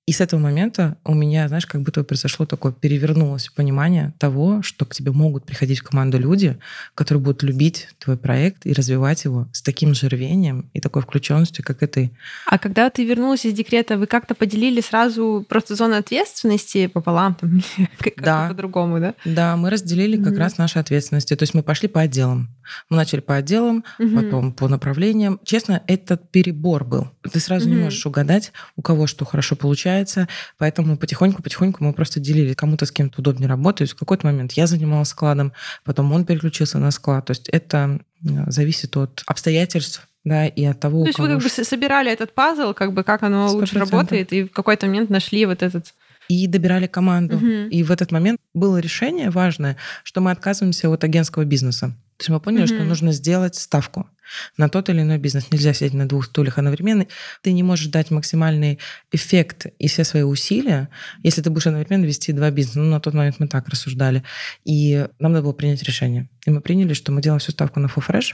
И 0.05 0.11
с 0.11 0.21
этого 0.21 0.39
момента 0.39 0.97
у 1.03 1.15
меня, 1.15 1.47
знаешь, 1.47 1.65
как 1.65 1.81
будто 1.81 2.03
произошло 2.03 2.45
такое, 2.45 2.71
перевернулось 2.71 3.49
понимание 3.49 4.13
того, 4.19 4.61
что 4.61 4.85
к 4.85 4.93
тебе 4.93 5.11
могут 5.11 5.45
приходить 5.45 5.79
в 5.79 5.83
команду 5.83 6.19
люди, 6.19 6.59
которые 6.93 7.23
будут 7.23 7.41
любить 7.41 7.87
твой 7.97 8.15
проект 8.15 8.67
и 8.67 8.73
развивать 8.73 9.23
его 9.23 9.47
с 9.51 9.63
таким 9.63 9.95
же 9.95 10.07
рвением 10.07 10.69
и 10.73 10.79
такой 10.79 11.01
включенностью, 11.01 11.65
как 11.65 11.81
и 11.81 11.87
ты. 11.87 12.11
А 12.45 12.59
когда 12.59 12.91
ты 12.91 13.03
вернулась 13.03 13.45
из 13.45 13.53
декрета, 13.53 13.97
вы 13.97 14.05
как-то 14.05 14.35
поделили 14.35 14.79
сразу 14.79 15.43
просто 15.49 15.73
зону 15.73 15.95
ответственности 15.95 16.85
пополам, 16.85 17.33
там, 17.33 17.63
как-то 17.97 18.23
да. 18.23 18.47
по-другому, 18.49 18.99
да? 18.99 19.15
Да, 19.25 19.57
мы 19.57 19.71
разделили 19.71 20.23
как 20.23 20.33
mm-hmm. 20.33 20.37
раз 20.37 20.59
наши 20.59 20.77
ответственности. 20.77 21.35
То 21.35 21.43
есть 21.43 21.55
мы 21.55 21.63
пошли 21.63 21.87
по 21.87 22.01
отделам. 22.01 22.49
Мы 22.89 22.97
начали 22.97 23.21
по 23.21 23.35
отделам, 23.35 23.83
mm-hmm. 23.99 24.15
потом 24.15 24.53
по 24.53 24.67
направлениям. 24.67 25.39
Честно, 25.43 25.81
этот 25.87 26.29
перебор 26.29 26.83
был. 26.83 27.09
Ты 27.23 27.39
сразу 27.39 27.67
mm-hmm. 27.67 27.71
не 27.71 27.83
можешь 27.83 28.05
угадать, 28.05 28.51
у 28.75 28.83
кого 28.83 29.07
что 29.07 29.25
хорошо 29.25 29.55
получается, 29.55 29.94
получается. 29.95 30.27
Поэтому 30.57 30.97
потихоньку-потихоньку 30.97 31.83
мы 31.83 31.93
просто 31.93 32.19
делили. 32.19 32.53
Кому-то 32.53 32.85
с 32.85 32.91
кем-то 32.91 33.19
удобнее 33.19 33.47
работать. 33.47 33.91
В 33.91 33.95
какой-то 33.95 34.27
момент 34.27 34.53
я 34.53 34.67
занималась 34.67 35.09
складом, 35.09 35.53
потом 35.83 36.11
он 36.11 36.25
переключился 36.25 36.79
на 36.79 36.91
склад. 36.91 37.25
То 37.25 37.31
есть 37.31 37.49
это 37.49 37.99
э, 38.23 38.27
зависит 38.47 38.97
от 38.97 39.23
обстоятельств, 39.25 40.07
да, 40.23 40.47
и 40.47 40.65
от 40.65 40.79
того, 40.79 41.03
То 41.03 41.07
есть 41.07 41.19
вы 41.19 41.27
как 41.27 41.41
бы 41.41 41.49
собирали 41.49 42.11
этот 42.11 42.33
пазл, 42.33 42.73
как 42.73 42.93
бы 42.93 43.03
как 43.03 43.23
оно 43.23 43.47
100%. 43.47 43.49
лучше 43.51 43.79
работает, 43.79 44.33
и 44.33 44.43
в 44.43 44.51
какой-то 44.51 44.87
момент 44.87 45.09
нашли 45.09 45.45
вот 45.45 45.63
этот 45.63 45.93
и 46.27 46.47
добирали 46.47 46.87
команду. 46.87 47.35
Угу. 47.35 47.69
И 47.69 47.83
в 47.83 47.91
этот 47.91 48.11
момент 48.11 48.39
было 48.55 48.77
решение 48.77 49.29
важное, 49.29 49.77
что 50.03 50.21
мы 50.21 50.31
отказываемся 50.31 50.89
от 50.89 51.03
агентского 51.03 51.45
бизнеса. 51.45 51.89
То 52.17 52.21
есть 52.21 52.29
мы 52.29 52.39
поняли, 52.39 52.63
угу. 52.63 52.73
что 52.73 52.83
нужно 52.83 53.11
сделать 53.11 53.55
ставку 53.55 54.09
на 54.57 54.69
тот 54.69 54.89
или 54.89 55.01
иной 55.01 55.17
бизнес. 55.17 55.51
Нельзя 55.51 55.73
сидеть 55.73 55.93
на 55.93 56.07
двух 56.07 56.25
стульях 56.25 56.57
одновременно. 56.57 57.07
Ты 57.41 57.51
не 57.51 57.63
можешь 57.63 57.87
дать 57.87 58.11
максимальный 58.11 58.79
эффект 59.11 59.67
и 59.79 59.87
все 59.87 60.03
свои 60.03 60.23
усилия, 60.23 60.89
если 61.23 61.41
ты 61.41 61.49
будешь 61.49 61.67
одновременно 61.67 62.05
вести 62.05 62.31
два 62.31 62.51
бизнеса. 62.51 62.79
Ну, 62.79 62.91
на 62.91 62.99
тот 62.99 63.13
момент 63.13 63.37
мы 63.39 63.47
так 63.47 63.67
рассуждали. 63.69 64.23
И 64.63 65.07
нам 65.19 65.31
надо 65.31 65.43
было 65.43 65.53
принять 65.53 65.83
решение. 65.83 66.29
И 66.45 66.51
мы 66.51 66.61
приняли, 66.61 66.93
что 66.93 67.11
мы 67.11 67.21
делаем 67.21 67.39
всю 67.39 67.51
ставку 67.51 67.79
на 67.79 67.87
FoFresh, 67.87 68.33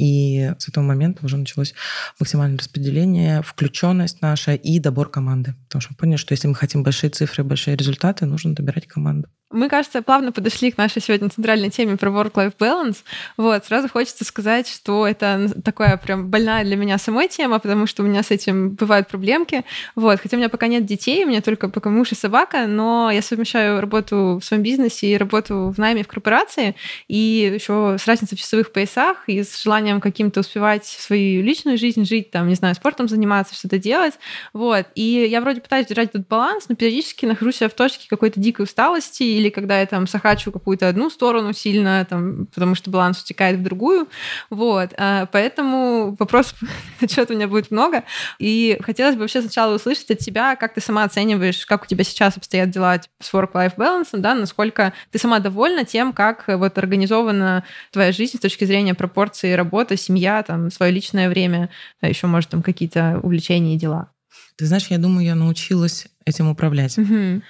и 0.00 0.52
с 0.58 0.66
этого 0.66 0.82
момента 0.82 1.26
уже 1.26 1.36
началось 1.36 1.74
максимальное 2.18 2.58
распределение, 2.58 3.42
включенность 3.42 4.22
наша 4.22 4.54
и 4.54 4.78
добор 4.78 5.10
команды. 5.10 5.54
Потому 5.68 5.82
что 5.82 5.92
мы 5.92 5.96
поняли, 5.98 6.16
что 6.16 6.32
если 6.32 6.48
мы 6.48 6.54
хотим 6.54 6.82
большие 6.82 7.10
цифры, 7.10 7.44
большие 7.44 7.76
результаты, 7.76 8.24
нужно 8.24 8.54
добирать 8.54 8.86
команду. 8.86 9.28
Мы, 9.52 9.68
кажется, 9.68 10.00
плавно 10.00 10.30
подошли 10.30 10.70
к 10.70 10.78
нашей 10.78 11.02
сегодня 11.02 11.28
центральной 11.28 11.70
теме 11.70 11.96
про 11.96 12.08
work-life 12.08 12.54
balance. 12.56 12.98
Вот, 13.36 13.64
сразу 13.64 13.88
хочется 13.88 14.24
сказать, 14.24 14.68
что 14.68 15.08
это 15.08 15.50
такая 15.64 15.96
прям 15.96 16.28
больная 16.30 16.62
для 16.62 16.76
меня 16.76 16.98
самой 16.98 17.26
тема, 17.26 17.58
потому 17.58 17.86
что 17.86 18.04
у 18.04 18.06
меня 18.06 18.22
с 18.22 18.30
этим 18.30 18.76
бывают 18.76 19.08
проблемки. 19.08 19.64
Вот, 19.96 20.20
хотя 20.20 20.36
у 20.36 20.38
меня 20.38 20.50
пока 20.50 20.68
нет 20.68 20.86
детей, 20.86 21.24
у 21.24 21.28
меня 21.28 21.40
только 21.40 21.68
пока 21.68 21.90
муж 21.90 22.12
и 22.12 22.14
собака, 22.14 22.68
но 22.68 23.10
я 23.10 23.22
совмещаю 23.22 23.80
работу 23.80 24.38
в 24.40 24.44
своем 24.44 24.62
бизнесе 24.62 25.08
и 25.08 25.16
работу 25.16 25.74
в 25.76 25.78
найме 25.78 26.04
в 26.04 26.08
корпорации, 26.08 26.76
и 27.08 27.50
еще 27.54 27.96
с 27.98 28.06
разницей 28.06 28.38
в 28.38 28.40
часовых 28.40 28.70
поясах, 28.70 29.24
и 29.26 29.42
с 29.42 29.60
желанием 29.64 29.89
каким-то 29.98 30.40
успевать 30.40 30.84
свою 30.84 31.42
личную 31.42 31.78
жизнь 31.78 32.04
жить, 32.04 32.30
там, 32.30 32.48
не 32.48 32.54
знаю, 32.54 32.74
спортом 32.74 33.08
заниматься, 33.08 33.54
что-то 33.54 33.78
делать. 33.78 34.14
Вот, 34.52 34.86
и 34.94 35.26
я 35.28 35.40
вроде 35.40 35.60
пытаюсь 35.60 35.86
держать 35.86 36.10
этот 36.10 36.28
баланс, 36.28 36.66
но 36.68 36.76
периодически 36.76 37.24
нахожусь 37.26 37.60
в 37.60 37.70
точке 37.70 38.06
какой-то 38.08 38.38
дикой 38.38 38.64
усталости 38.64 39.22
или 39.22 39.48
когда 39.48 39.80
я 39.80 39.86
там 39.86 40.06
сахачу 40.06 40.52
какую-то 40.52 40.88
одну 40.88 41.10
сторону 41.10 41.52
сильно, 41.52 42.06
там, 42.08 42.46
потому 42.46 42.74
что 42.74 42.90
баланс 42.90 43.22
утекает 43.22 43.58
в 43.58 43.62
другую. 43.62 44.08
Вот. 44.50 44.90
А, 44.96 45.26
поэтому 45.26 46.16
вопросов 46.18 46.58
на 47.00 47.08
счет 47.08 47.30
у 47.30 47.34
меня 47.34 47.48
будет 47.48 47.70
много. 47.70 48.04
И 48.38 48.78
хотелось 48.82 49.14
бы 49.14 49.22
вообще 49.22 49.40
сначала 49.40 49.74
услышать 49.74 50.10
от 50.10 50.18
тебя, 50.18 50.56
как 50.56 50.74
ты 50.74 50.80
сама 50.80 51.04
оцениваешь, 51.04 51.64
как 51.66 51.84
у 51.84 51.86
тебя 51.86 52.04
сейчас 52.04 52.36
обстоят 52.36 52.70
дела 52.70 52.98
типа, 52.98 53.14
с 53.20 53.32
work-life 53.32 53.76
balance, 53.76 54.08
да, 54.12 54.34
насколько 54.34 54.92
ты 55.10 55.18
сама 55.18 55.38
довольна 55.38 55.84
тем, 55.84 56.12
как 56.12 56.44
вот 56.46 56.76
организована 56.78 57.64
твоя 57.90 58.12
жизнь 58.12 58.36
с 58.36 58.40
точки 58.40 58.64
зрения 58.64 58.94
пропорции 58.94 59.52
работа, 59.80 59.96
семья, 59.96 60.42
там, 60.42 60.70
свое 60.70 60.92
личное 60.92 61.28
время, 61.28 61.70
а 62.00 62.08
еще, 62.08 62.26
может, 62.26 62.50
там 62.50 62.62
какие-то 62.62 63.20
увлечения 63.22 63.74
и 63.74 63.78
дела. 63.78 64.10
Ты 64.56 64.66
знаешь, 64.66 64.88
я 64.88 64.98
думаю, 64.98 65.24
я 65.26 65.34
научилась 65.34 66.06
этим 66.24 66.48
управлять. 66.48 66.98
Угу 66.98 67.42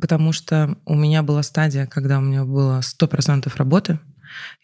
потому 0.00 0.32
что 0.32 0.76
у 0.86 0.96
меня 0.96 1.22
была 1.22 1.44
стадия, 1.44 1.86
когда 1.86 2.18
у 2.18 2.20
меня 2.20 2.44
было 2.44 2.80
100% 2.80 3.48
работы, 3.56 4.00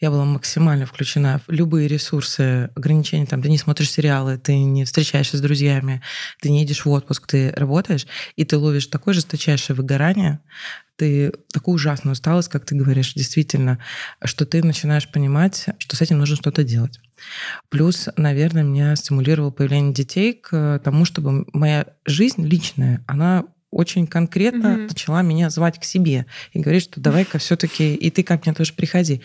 я 0.01 0.11
была 0.11 0.25
максимально 0.25 0.87
включена 0.87 1.41
в 1.47 1.51
любые 1.51 1.89
ресурсы, 1.89 2.71
ограничения. 2.75 3.27
Там, 3.27 3.43
ты 3.43 3.49
не 3.49 3.59
смотришь 3.59 3.91
сериалы, 3.91 4.39
ты 4.39 4.57
не 4.59 4.85
встречаешься 4.85 5.37
с 5.37 5.41
друзьями, 5.41 6.03
ты 6.41 6.51
не 6.51 6.61
едешь 6.61 6.85
в 6.85 6.91
отпуск, 6.91 7.27
ты 7.27 7.53
работаешь, 7.53 8.07
и 8.37 8.45
ты 8.45 8.57
ловишь 8.57 8.87
такое 8.87 9.15
жесточайшее 9.15 9.77
выгорание, 9.77 10.41
ты 10.97 11.33
такую 11.53 11.77
ужасную 11.77 12.13
усталость, 12.13 12.49
как 12.49 12.67
ты 12.67 12.75
говоришь, 12.75 13.15
действительно, 13.15 13.79
что 14.23 14.45
ты 14.45 14.63
начинаешь 14.63 15.09
понимать, 15.09 15.67
что 15.79 15.97
с 15.97 16.03
этим 16.03 16.19
нужно 16.19 16.37
что-то 16.37 16.63
делать. 16.63 17.01
Плюс, 17.71 18.09
наверное, 18.17 18.63
меня 18.63 18.95
стимулировало 18.97 19.51
появление 19.51 19.95
детей 19.95 20.35
к 20.35 20.81
тому, 20.85 21.05
чтобы 21.05 21.47
моя 21.53 21.87
жизнь 22.05 22.47
личная, 22.47 23.03
она 23.07 23.45
очень 23.71 24.07
конкретно 24.07 24.67
mm-hmm. 24.67 24.89
начала 24.89 25.23
меня 25.23 25.49
звать 25.49 25.79
к 25.79 25.85
себе 25.85 26.27
и 26.53 26.61
говорить, 26.61 26.83
что 26.83 27.01
давай-ка 27.01 27.39
все-таки 27.39 27.95
и 27.95 28.11
ты 28.11 28.23
ко 28.23 28.39
мне 28.45 28.53
тоже 28.53 28.73
приходи. 28.73 29.23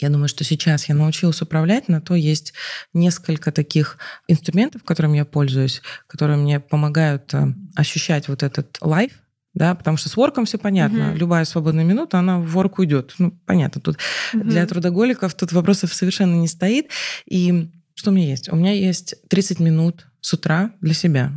Я 0.00 0.10
думаю, 0.10 0.28
что 0.28 0.44
сейчас 0.44 0.88
я 0.88 0.94
научилась 0.94 1.42
управлять, 1.42 1.88
на 1.88 2.00
то 2.00 2.14
есть 2.14 2.54
несколько 2.94 3.50
таких 3.50 3.98
инструментов, 4.28 4.84
которыми 4.84 5.16
я 5.16 5.24
пользуюсь, 5.24 5.82
которые 6.06 6.36
мне 6.36 6.60
помогают 6.60 7.34
э, 7.34 7.52
ощущать 7.74 8.28
вот 8.28 8.42
этот 8.42 8.78
лайф, 8.80 9.12
да, 9.54 9.74
потому 9.74 9.96
что 9.96 10.08
с 10.08 10.16
ворком 10.16 10.44
все 10.44 10.56
понятно. 10.56 11.10
Угу. 11.10 11.18
Любая 11.18 11.44
свободная 11.44 11.84
минута, 11.84 12.18
она 12.18 12.38
в 12.38 12.46
ворк 12.46 12.78
уйдет. 12.78 13.14
Ну, 13.18 13.32
понятно. 13.44 13.80
Тут 13.80 13.98
угу. 14.32 14.44
для 14.44 14.64
трудоголиков 14.66 15.34
тут 15.34 15.52
вопросов 15.52 15.92
совершенно 15.92 16.36
не 16.36 16.46
стоит. 16.46 16.90
И 17.26 17.68
что 17.94 18.10
у 18.10 18.14
меня 18.14 18.28
есть? 18.28 18.48
У 18.52 18.56
меня 18.56 18.72
есть 18.72 19.16
30 19.28 19.58
минут 19.58 20.06
с 20.20 20.32
утра 20.32 20.72
для 20.80 20.94
себя. 20.94 21.32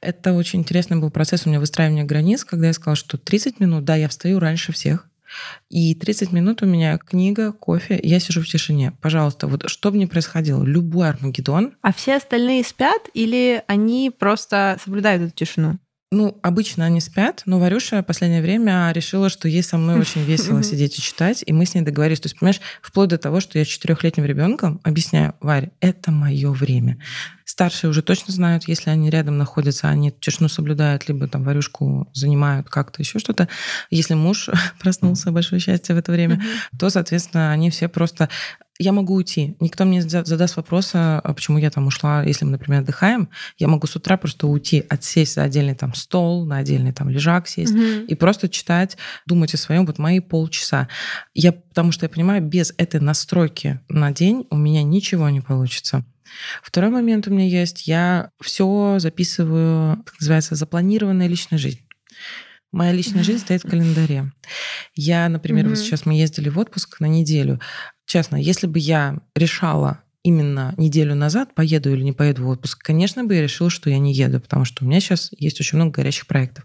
Это 0.00 0.32
очень 0.32 0.60
интересный 0.60 0.98
был 0.98 1.10
процесс 1.10 1.44
у 1.44 1.50
меня 1.50 1.60
выстраивания 1.60 2.04
границ, 2.04 2.44
когда 2.44 2.68
я 2.68 2.72
сказала, 2.72 2.96
что 2.96 3.18
30 3.18 3.60
минут, 3.60 3.84
да, 3.84 3.96
я 3.96 4.08
встаю 4.08 4.38
раньше 4.38 4.72
всех, 4.72 5.08
и 5.68 5.94
30 5.94 6.32
минут 6.32 6.62
у 6.62 6.66
меня 6.66 6.98
книга, 6.98 7.52
кофе, 7.52 7.98
я 8.02 8.20
сижу 8.20 8.42
в 8.42 8.46
тишине. 8.46 8.92
Пожалуйста, 9.00 9.46
вот 9.46 9.68
что 9.68 9.90
бы 9.90 9.98
ни 9.98 10.06
происходило, 10.06 10.62
любой 10.64 11.08
Армагеддон. 11.08 11.74
А 11.82 11.92
все 11.92 12.16
остальные 12.16 12.64
спят 12.64 13.08
или 13.14 13.62
они 13.66 14.10
просто 14.16 14.78
соблюдают 14.84 15.22
эту 15.22 15.34
тишину? 15.34 15.78
Ну, 16.12 16.38
обычно 16.42 16.84
они 16.84 17.00
спят, 17.00 17.42
но 17.46 17.58
Варюша 17.58 18.02
в 18.02 18.04
последнее 18.04 18.42
время 18.42 18.92
решила, 18.94 19.30
что 19.30 19.48
ей 19.48 19.62
со 19.62 19.78
мной 19.78 19.98
очень 19.98 20.22
весело 20.22 20.62
сидеть 20.62 20.98
и 20.98 21.02
читать, 21.02 21.42
и 21.46 21.54
мы 21.54 21.64
с 21.64 21.74
ней 21.74 21.80
договорились. 21.80 22.20
То 22.20 22.26
есть, 22.26 22.38
понимаешь, 22.38 22.60
вплоть 22.82 23.08
до 23.08 23.16
того, 23.16 23.40
что 23.40 23.58
я 23.58 23.64
четырехлетним 23.64 24.26
ребенком 24.26 24.78
объясняю, 24.82 25.34
Варя, 25.40 25.70
это 25.80 26.10
мое 26.10 26.52
время. 26.52 26.98
Старшие 27.46 27.88
уже 27.88 28.02
точно 28.02 28.34
знают, 28.34 28.68
если 28.68 28.90
они 28.90 29.08
рядом 29.08 29.38
находятся, 29.38 29.88
они 29.88 30.12
тишину 30.12 30.50
соблюдают, 30.50 31.08
либо 31.08 31.28
там 31.28 31.44
варюшку 31.44 32.06
занимают 32.12 32.68
как-то, 32.68 33.00
еще 33.00 33.18
что-то. 33.18 33.48
Если 33.88 34.12
муж 34.12 34.50
проснулся, 34.80 35.32
большое 35.32 35.62
счастье 35.62 35.94
в 35.94 35.98
это 35.98 36.12
время, 36.12 36.42
то, 36.78 36.90
соответственно, 36.90 37.52
они 37.52 37.70
все 37.70 37.88
просто 37.88 38.28
я 38.82 38.92
могу 38.92 39.14
уйти. 39.14 39.56
Никто 39.60 39.84
мне 39.84 40.02
задаст 40.02 40.56
вопроса, 40.56 41.20
а 41.20 41.34
почему 41.34 41.58
я 41.58 41.70
там 41.70 41.86
ушла, 41.86 42.22
если 42.22 42.44
мы, 42.44 42.52
например, 42.52 42.80
отдыхаем. 42.80 43.28
Я 43.58 43.68
могу 43.68 43.86
с 43.86 43.96
утра 43.96 44.16
просто 44.16 44.46
уйти, 44.46 44.84
отсесть 44.88 45.34
за 45.34 45.42
отдельный 45.44 45.74
там 45.74 45.94
стол, 45.94 46.44
на 46.44 46.58
отдельный 46.58 46.92
там 46.92 47.08
лежак 47.08 47.48
сесть 47.48 47.74
угу. 47.74 48.06
и 48.06 48.14
просто 48.14 48.48
читать, 48.48 48.96
думать 49.26 49.54
о 49.54 49.56
своем 49.56 49.86
вот 49.86 49.98
мои 49.98 50.20
полчаса. 50.20 50.88
Я, 51.34 51.52
потому 51.52 51.92
что 51.92 52.04
я 52.04 52.10
понимаю, 52.10 52.42
без 52.42 52.74
этой 52.76 53.00
настройки 53.00 53.80
на 53.88 54.10
день 54.10 54.46
у 54.50 54.56
меня 54.56 54.82
ничего 54.82 55.28
не 55.30 55.40
получится. 55.40 56.04
Второй 56.62 56.90
момент 56.90 57.26
у 57.26 57.30
меня 57.30 57.46
есть. 57.46 57.86
Я 57.86 58.30
все 58.40 58.96
записываю, 58.98 60.02
как 60.04 60.20
называется, 60.20 60.54
запланированная 60.54 61.26
личная 61.26 61.58
жизнь. 61.58 61.80
Моя 62.72 62.92
личная 62.92 63.22
жизнь 63.22 63.40
стоит 63.40 63.64
в 63.64 63.68
календаре. 63.68 64.32
Я, 64.94 65.28
например, 65.28 65.66
mm-hmm. 65.66 65.68
вот 65.68 65.78
сейчас 65.78 66.06
мы 66.06 66.14
ездили 66.14 66.48
в 66.48 66.58
отпуск 66.58 67.00
на 67.00 67.06
неделю. 67.06 67.60
Честно, 68.06 68.36
если 68.36 68.66
бы 68.66 68.78
я 68.78 69.18
решала 69.34 70.02
именно 70.22 70.74
неделю 70.76 71.14
назад, 71.14 71.54
поеду 71.54 71.92
или 71.92 72.02
не 72.02 72.12
поеду 72.12 72.44
в 72.44 72.48
отпуск, 72.48 72.82
конечно 72.82 73.24
бы 73.24 73.34
я 73.34 73.42
решила, 73.42 73.70
что 73.70 73.90
я 73.90 73.98
не 73.98 74.12
еду, 74.12 74.40
потому 74.40 74.64
что 74.64 74.84
у 74.84 74.88
меня 74.88 75.00
сейчас 75.00 75.30
есть 75.38 75.60
очень 75.60 75.76
много 75.76 75.92
горящих 75.92 76.26
проектов. 76.26 76.64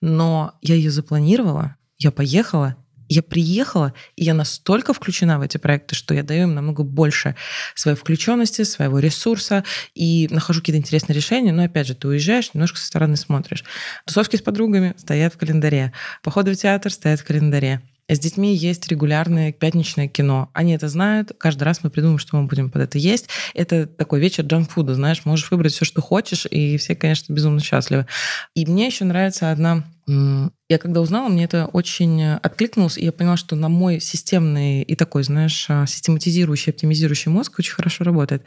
Но 0.00 0.54
я 0.62 0.74
ее 0.74 0.90
запланировала, 0.90 1.76
я 1.98 2.10
поехала, 2.12 2.76
я 3.08 3.22
приехала, 3.22 3.92
и 4.16 4.24
я 4.24 4.34
настолько 4.34 4.94
включена 4.94 5.38
в 5.38 5.42
эти 5.42 5.58
проекты, 5.58 5.94
что 5.94 6.14
я 6.14 6.22
даю 6.22 6.44
им 6.44 6.54
намного 6.54 6.84
больше 6.84 7.36
своей 7.74 7.96
включенности, 7.96 8.62
своего 8.62 8.98
ресурса 8.98 9.64
и 9.94 10.28
нахожу 10.30 10.60
какие-то 10.60 10.80
интересные 10.80 11.14
решения. 11.14 11.52
Но 11.52 11.64
опять 11.64 11.86
же, 11.86 11.94
ты 11.94 12.08
уезжаешь, 12.08 12.54
немножко 12.54 12.78
со 12.78 12.86
стороны 12.86 13.16
смотришь. 13.16 13.64
Тусовки 14.06 14.36
с 14.36 14.42
подругами 14.42 14.94
стоят 14.96 15.34
в 15.34 15.38
календаре. 15.38 15.92
Походы 16.22 16.54
в 16.54 16.56
театр 16.56 16.92
стоят 16.92 17.20
в 17.20 17.24
календаре. 17.24 17.82
С 18.08 18.18
детьми 18.18 18.54
есть 18.54 18.86
регулярное 18.88 19.52
пятничное 19.52 20.08
кино. 20.08 20.50
Они 20.52 20.72
это 20.74 20.88
знают. 20.88 21.32
Каждый 21.38 21.62
раз 21.64 21.82
мы 21.82 21.90
придумаем, 21.90 22.18
что 22.18 22.36
мы 22.36 22.46
будем 22.46 22.70
под 22.70 22.82
это 22.82 22.98
есть. 22.98 23.28
Это 23.54 23.86
такой 23.86 24.20
вечер 24.20 24.44
джанкфуда, 24.44 24.94
знаешь, 24.94 25.24
можешь 25.24 25.50
выбрать 25.50 25.72
все, 25.72 25.84
что 25.84 26.02
хочешь, 26.02 26.46
и 26.50 26.76
все, 26.76 26.94
конечно, 26.94 27.32
безумно 27.32 27.60
счастливы. 27.60 28.06
И 28.54 28.66
мне 28.66 28.86
еще 28.86 29.04
нравится 29.04 29.50
одна 29.50 29.84
я 30.06 30.78
когда 30.78 31.00
узнала, 31.00 31.28
мне 31.28 31.44
это 31.44 31.66
очень 31.66 32.22
откликнулось, 32.24 32.98
и 32.98 33.04
я 33.04 33.12
поняла, 33.12 33.36
что 33.36 33.56
на 33.56 33.68
мой 33.68 34.00
системный 34.00 34.82
и 34.82 34.96
такой, 34.96 35.24
знаешь, 35.24 35.66
а, 35.68 35.86
систематизирующий, 35.86 36.72
оптимизирующий 36.72 37.30
мозг 37.30 37.58
очень 37.58 37.72
хорошо 37.72 38.04
работает. 38.04 38.42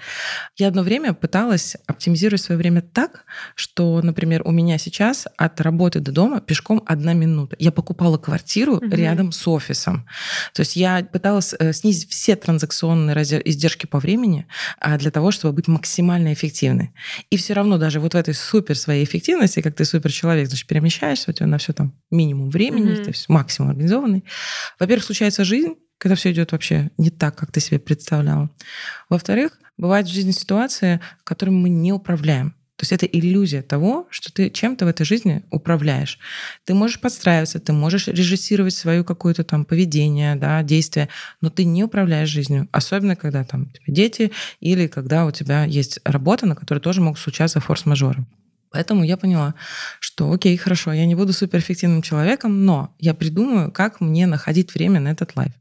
Я 0.55 0.67
одно 0.67 0.83
время 0.83 1.13
пыталась 1.13 1.77
оптимизировать 1.87 2.41
свое 2.41 2.59
время 2.59 2.81
так, 2.81 3.23
что, 3.55 4.01
например, 4.03 4.43
у 4.45 4.51
меня 4.51 4.77
сейчас 4.77 5.27
от 5.37 5.59
работы 5.61 5.99
до 5.99 6.11
дома 6.11 6.41
пешком 6.41 6.83
одна 6.85 7.13
минута. 7.13 7.55
Я 7.59 7.71
покупала 7.71 8.17
квартиру 8.17 8.77
угу. 8.77 8.85
рядом 8.87 9.31
с 9.31 9.46
офисом. 9.47 10.07
То 10.53 10.61
есть 10.61 10.75
я 10.75 11.03
пыталась 11.03 11.53
э, 11.57 11.73
снизить 11.73 12.09
все 12.09 12.35
транзакционные 12.35 13.15
издержки 13.45 13.85
по 13.85 13.99
времени 13.99 14.47
а, 14.79 14.97
для 14.97 15.11
того, 15.11 15.31
чтобы 15.31 15.53
быть 15.53 15.67
максимально 15.67 16.33
эффективной. 16.33 16.91
И 17.29 17.37
все 17.37 17.53
равно 17.53 17.77
даже 17.77 17.99
вот 17.99 18.13
в 18.13 18.17
этой 18.17 18.33
супер 18.33 18.77
своей 18.77 19.03
эффективности, 19.03 19.61
как 19.61 19.75
ты 19.75 19.85
супер 19.85 20.11
человек, 20.11 20.47
значит, 20.47 20.67
перемещаешься, 20.67 21.31
у 21.31 21.33
тебя 21.33 21.47
на 21.47 21.57
все 21.57 21.73
там 21.73 21.93
минимум 22.11 22.49
времени, 22.49 22.91
mm-hmm. 22.91 23.03
то 23.03 23.09
есть 23.09 23.29
максимум 23.29 23.71
организованный. 23.71 24.23
Во-первых, 24.79 25.05
случается 25.05 25.43
жизнь, 25.43 25.75
когда 25.97 26.15
все 26.15 26.31
идет 26.31 26.51
вообще 26.51 26.91
не 26.97 27.09
так, 27.09 27.35
как 27.35 27.51
ты 27.51 27.59
себе 27.59 27.79
представляла. 27.79 28.49
Во-вторых, 29.09 29.59
бывают 29.77 30.07
в 30.07 30.13
жизни 30.13 30.31
ситуации, 30.31 30.99
которыми 31.23 31.55
мы 31.55 31.69
не 31.69 31.91
управляем. 31.91 32.55
То 32.77 32.83
есть 32.83 32.91
это 32.91 33.07
иллюзия 33.07 33.63
того, 33.63 34.07
что 34.11 34.31
ты 34.31 34.51
чем-то 34.51 34.85
в 34.85 34.87
этой 34.87 35.03
жизни 35.03 35.43
управляешь. 35.49 36.19
Ты 36.63 36.75
можешь 36.75 37.01
подстраиваться, 37.01 37.59
ты 37.59 37.73
можешь 37.73 38.07
режиссировать 38.07 38.75
свое 38.75 39.03
какое-то 39.03 39.43
там 39.43 39.65
поведение, 39.65 40.35
да, 40.35 40.61
действие, 40.61 41.09
но 41.41 41.49
ты 41.49 41.65
не 41.65 41.83
управляешь 41.83 42.29
жизнью. 42.29 42.69
Особенно, 42.71 43.15
когда 43.15 43.43
там 43.43 43.63
у 43.63 43.65
тебя 43.65 43.83
дети 43.87 44.31
или 44.59 44.85
когда 44.85 45.25
у 45.25 45.31
тебя 45.31 45.63
есть 45.63 45.99
работа, 46.03 46.45
на 46.45 46.55
которой 46.55 46.77
тоже 46.77 47.01
могут 47.01 47.19
случаться 47.19 47.59
форс-мажоры. 47.59 48.25
Поэтому 48.69 49.03
я 49.03 49.17
поняла, 49.17 49.55
что 49.99 50.31
окей, 50.31 50.55
хорошо, 50.55 50.91
я 50.93 51.07
не 51.07 51.15
буду 51.15 51.33
суперэффективным 51.33 52.03
человеком, 52.03 52.63
но 52.63 52.93
я 52.99 53.15
придумаю, 53.15 53.71
как 53.71 54.01
мне 54.01 54.27
находить 54.27 54.73
время 54.75 54.99
на 54.99 55.07
этот 55.07 55.35
лайф. 55.35 55.53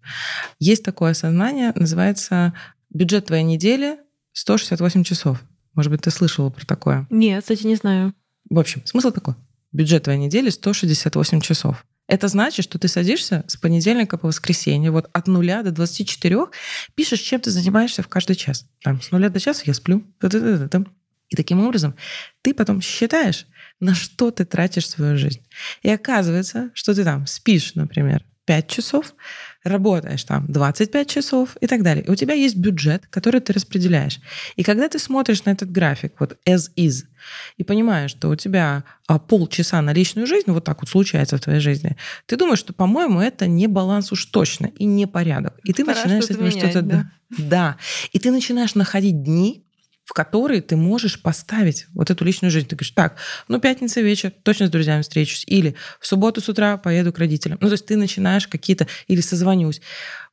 Есть 0.59 0.85
такое 0.85 1.13
осознание, 1.13 1.73
называется 1.75 2.53
бюджет 2.91 3.27
твоей 3.27 3.45
недели 3.45 3.97
168 4.33 5.03
часов. 5.03 5.41
Может 5.77 5.93
быть, 5.93 6.01
ты 6.01 6.11
слышала 6.11 6.51
про 6.51 6.65
такое? 6.65 7.07
Нет, 7.11 7.43
кстати, 7.43 7.65
не 7.67 7.77
знаю. 7.77 8.15
В 8.51 8.59
общем, 8.59 8.85
смысл 8.85 9.13
такой. 9.13 9.35
Бюджет 9.73 10.05
твоей 10.05 10.19
недели 10.19 10.51
168 10.51 11.41
часов. 11.41 11.85
Это 12.09 12.29
значит, 12.29 12.65
что 12.65 12.79
ты 12.79 12.89
садишься 12.89 13.45
с 13.49 13.57
понедельника 13.57 14.17
по 14.17 14.29
воскресенье, 14.29 14.91
вот 14.91 15.11
от 15.13 15.27
нуля 15.27 15.63
до 15.63 15.73
24, 15.73 16.47
пишешь, 16.95 17.21
чем 17.21 17.41
ты 17.41 17.51
занимаешься 17.51 18.03
в 18.03 18.09
каждый 18.09 18.37
час. 18.37 18.67
Там, 18.83 19.03
с 19.03 19.11
нуля 19.11 19.29
до 19.29 19.41
часа 19.41 19.63
я 19.67 19.75
сплю. 19.75 20.05
И 21.29 21.37
таким 21.37 21.61
образом 21.67 21.97
ты 22.43 22.55
потом 22.55 22.81
считаешь, 22.81 23.47
на 23.81 23.95
что 23.95 24.31
ты 24.31 24.45
тратишь 24.45 24.89
свою 24.89 25.19
жизнь. 25.19 25.43
И 25.83 25.91
оказывается, 25.91 26.71
что 26.75 26.95
ты 26.95 27.05
там 27.05 27.27
спишь, 27.27 27.75
например, 27.75 28.25
5 28.45 28.69
часов, 28.69 29.13
работаешь 29.69 30.25
там 30.25 30.47
25 30.49 31.09
часов 31.09 31.57
и 31.61 31.67
так 31.67 31.83
далее. 31.83 32.05
И 32.05 32.11
у 32.11 32.15
тебя 32.15 32.35
есть 32.35 32.57
бюджет, 32.57 33.07
который 33.11 33.41
ты 33.41 33.53
распределяешь. 33.53 34.21
И 34.57 34.63
когда 34.63 34.89
ты 34.89 34.99
смотришь 34.99 35.45
на 35.45 35.51
этот 35.51 35.71
график, 35.71 36.15
вот 36.19 36.39
as 36.47 36.71
is, 36.77 37.05
и 37.57 37.65
понимаешь, 37.65 38.11
что 38.11 38.29
у 38.29 38.37
тебя 38.37 38.85
а, 39.09 39.19
полчаса 39.19 39.83
на 39.83 39.93
личную 39.93 40.27
жизнь, 40.27 40.51
вот 40.51 40.65
так 40.65 40.81
вот 40.81 40.89
случается 40.89 41.37
в 41.37 41.41
твоей 41.41 41.61
жизни, 41.61 41.97
ты 42.27 42.37
думаешь, 42.37 42.61
что, 42.61 42.73
по-моему, 42.73 43.21
это 43.21 43.47
не 43.47 43.67
баланс 43.67 44.13
уж 44.13 44.27
точно 44.27 44.67
и 44.67 44.85
не 44.85 45.07
порядок. 45.07 45.59
И 45.65 45.73
ты 45.73 45.85
Пора 45.85 45.99
начинаешь 45.99 46.25
что-то, 46.25 46.51
что-то 46.51 46.83
да. 46.83 47.11
да. 47.31 47.77
И 48.13 48.19
ты 48.19 48.31
начинаешь 48.31 48.75
находить 48.75 49.23
дни, 49.23 49.66
в 50.07 50.13
которые 50.13 50.63
ты 50.63 50.77
можешь 50.77 51.21
поставить 51.21 51.87
вот 51.93 52.11
эту 52.11 52.25
личную 52.25 52.53
жизнь. 52.53 52.69
Ты 52.69 52.77
говоришь, 52.77 52.93
так, 52.93 53.17
ну, 53.49 53.59
пятница 53.59 54.01
вечер, 54.01 54.33
точно 54.45 54.69
с 54.69 54.71
друзьями 54.71 55.03
встречусь. 55.03 55.43
Или 55.49 55.75
в 56.01 56.07
субботу 56.07 56.41
с 56.41 56.49
утра 56.49 56.77
поеду 56.77 57.13
к 57.13 57.19
родителям. 57.19 57.59
Ну, 57.61 57.67
то 57.67 57.73
есть 57.73 57.87
ты 57.87 57.97
начинаешь 57.97 58.47
какие-то, 58.47 58.87
или 59.09 59.21
созвонюсь. 59.21 59.83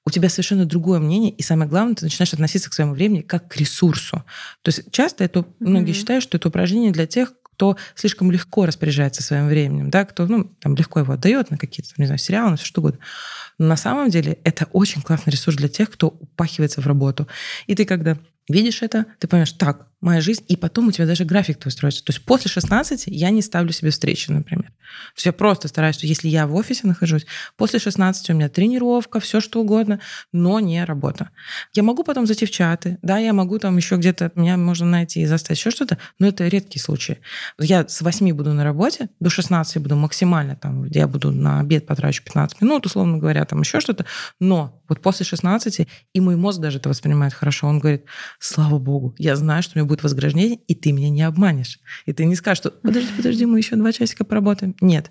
У 0.05 0.11
тебя 0.11 0.29
совершенно 0.29 0.65
другое 0.65 0.99
мнение, 0.99 1.31
и 1.31 1.41
самое 1.41 1.67
главное, 1.67 1.95
ты 1.95 2.05
начинаешь 2.05 2.33
относиться 2.33 2.69
к 2.69 2.73
своему 2.73 2.93
времени 2.93 3.21
как 3.21 3.47
к 3.47 3.57
ресурсу. 3.57 4.23
То 4.61 4.69
есть 4.69 4.91
часто 4.91 5.23
это, 5.23 5.43
многие 5.59 5.91
mm-hmm. 5.91 5.97
считают, 5.97 6.23
что 6.23 6.37
это 6.37 6.49
упражнение 6.49 6.91
для 6.91 7.07
тех, 7.07 7.33
кто 7.41 7.77
слишком 7.95 8.31
легко 8.31 8.67
распоряжается 8.67 9.23
своим 9.23 9.47
временем, 9.47 9.89
да, 9.89 10.05
кто 10.05 10.27
ну, 10.27 10.51
там, 10.59 10.75
легко 10.75 10.99
его 10.99 11.13
отдает 11.13 11.49
на 11.49 11.57
какие-то, 11.57 11.89
не 11.97 12.05
знаю, 12.05 12.19
сериалы, 12.19 12.51
на 12.51 12.57
все 12.57 12.65
что 12.65 12.81
угодно. 12.81 12.99
Но 13.57 13.67
на 13.67 13.77
самом 13.77 14.11
деле 14.11 14.37
это 14.43 14.67
очень 14.71 15.01
классный 15.01 15.31
ресурс 15.31 15.57
для 15.57 15.67
тех, 15.67 15.89
кто 15.89 16.09
упахивается 16.09 16.81
в 16.81 16.87
работу. 16.87 17.27
И 17.65 17.75
ты 17.75 17.85
когда 17.85 18.17
видишь 18.49 18.81
это, 18.81 19.05
ты 19.19 19.27
понимаешь, 19.27 19.53
так, 19.53 19.87
моя 20.03 20.19
жизнь, 20.19 20.43
и 20.49 20.57
потом 20.57 20.89
у 20.89 20.91
тебя 20.91 21.05
даже 21.05 21.23
график 21.23 21.57
твой 21.59 21.71
строится. 21.71 22.03
То 22.03 22.11
есть 22.11 22.25
после 22.25 22.51
16 22.51 23.05
я 23.07 23.29
не 23.29 23.41
ставлю 23.41 23.71
себе 23.71 23.89
встречи, 23.89 24.29
например. 24.29 24.67
То 24.67 25.15
есть 25.15 25.25
я 25.25 25.31
просто 25.31 25.69
стараюсь, 25.69 25.95
что 25.95 26.05
если 26.05 26.27
я 26.27 26.45
в 26.45 26.53
офисе 26.55 26.85
нахожусь, 26.85 27.25
после 27.55 27.79
16 27.79 28.29
у 28.29 28.33
меня 28.33 28.49
тренировка, 28.49 29.21
все 29.21 29.39
что 29.39 29.61
угодно, 29.61 30.01
но 30.33 30.59
не 30.59 30.83
работа. 30.83 31.29
Я 31.73 31.83
могу 31.83 32.03
потом 32.03 32.27
зайти 32.27 32.45
в 32.45 32.51
чаты, 32.51 32.97
да, 33.01 33.17
я 33.17 33.31
могу 33.31 33.59
там 33.59 33.77
еще 33.77 33.95
где-то, 33.95 34.33
меня 34.35 34.57
можно 34.57 34.85
найти 34.85 35.21
и 35.21 35.25
заставить 35.25 35.59
еще 35.59 35.71
что-то, 35.71 35.97
но 36.19 36.27
это 36.27 36.47
редкие 36.47 36.83
случаи. 36.83 37.19
Я 37.57 37.87
с 37.87 38.01
8 38.01 38.33
буду 38.33 38.51
на 38.53 38.65
работе, 38.65 39.09
до 39.21 39.29
16 39.29 39.77
буду 39.77 39.95
максимально 39.95 40.57
там, 40.57 40.85
я 40.85 41.07
буду 41.07 41.31
на 41.31 41.61
обед 41.61 41.87
потрачу 41.87 42.23
15 42.23 42.61
минут, 42.61 42.85
условно 42.85 43.19
говоря, 43.19 43.45
там 43.45 43.61
еще 43.61 43.79
что-то, 43.79 44.05
но 44.41 44.82
Вот 44.93 45.01
после 45.01 45.25
16, 45.25 45.87
и 46.13 46.19
мой 46.19 46.35
мозг 46.35 46.61
даже 46.61 46.77
это 46.77 46.87
воспринимает 46.87 47.33
хорошо. 47.33 47.67
Он 47.67 47.79
говорит, 47.79 48.05
слава 48.39 48.77
богу, 48.77 49.15
я 49.17 49.35
знаю, 49.35 49.63
что 49.63 49.73
у 49.75 49.79
меня 49.79 49.87
будет 49.87 50.03
возграждение, 50.03 50.59
и 50.67 50.75
ты 50.75 50.91
меня 50.91 51.09
не 51.09 51.23
обманешь. 51.23 51.79
И 52.05 52.13
ты 52.13 52.25
не 52.25 52.35
скажешь, 52.35 52.59
что 52.59 52.69
подожди, 52.69 53.09
подожди, 53.17 53.45
мы 53.47 53.57
еще 53.57 53.75
два 53.75 53.91
часика 53.91 54.23
поработаем. 54.23 54.75
Нет. 54.81 55.09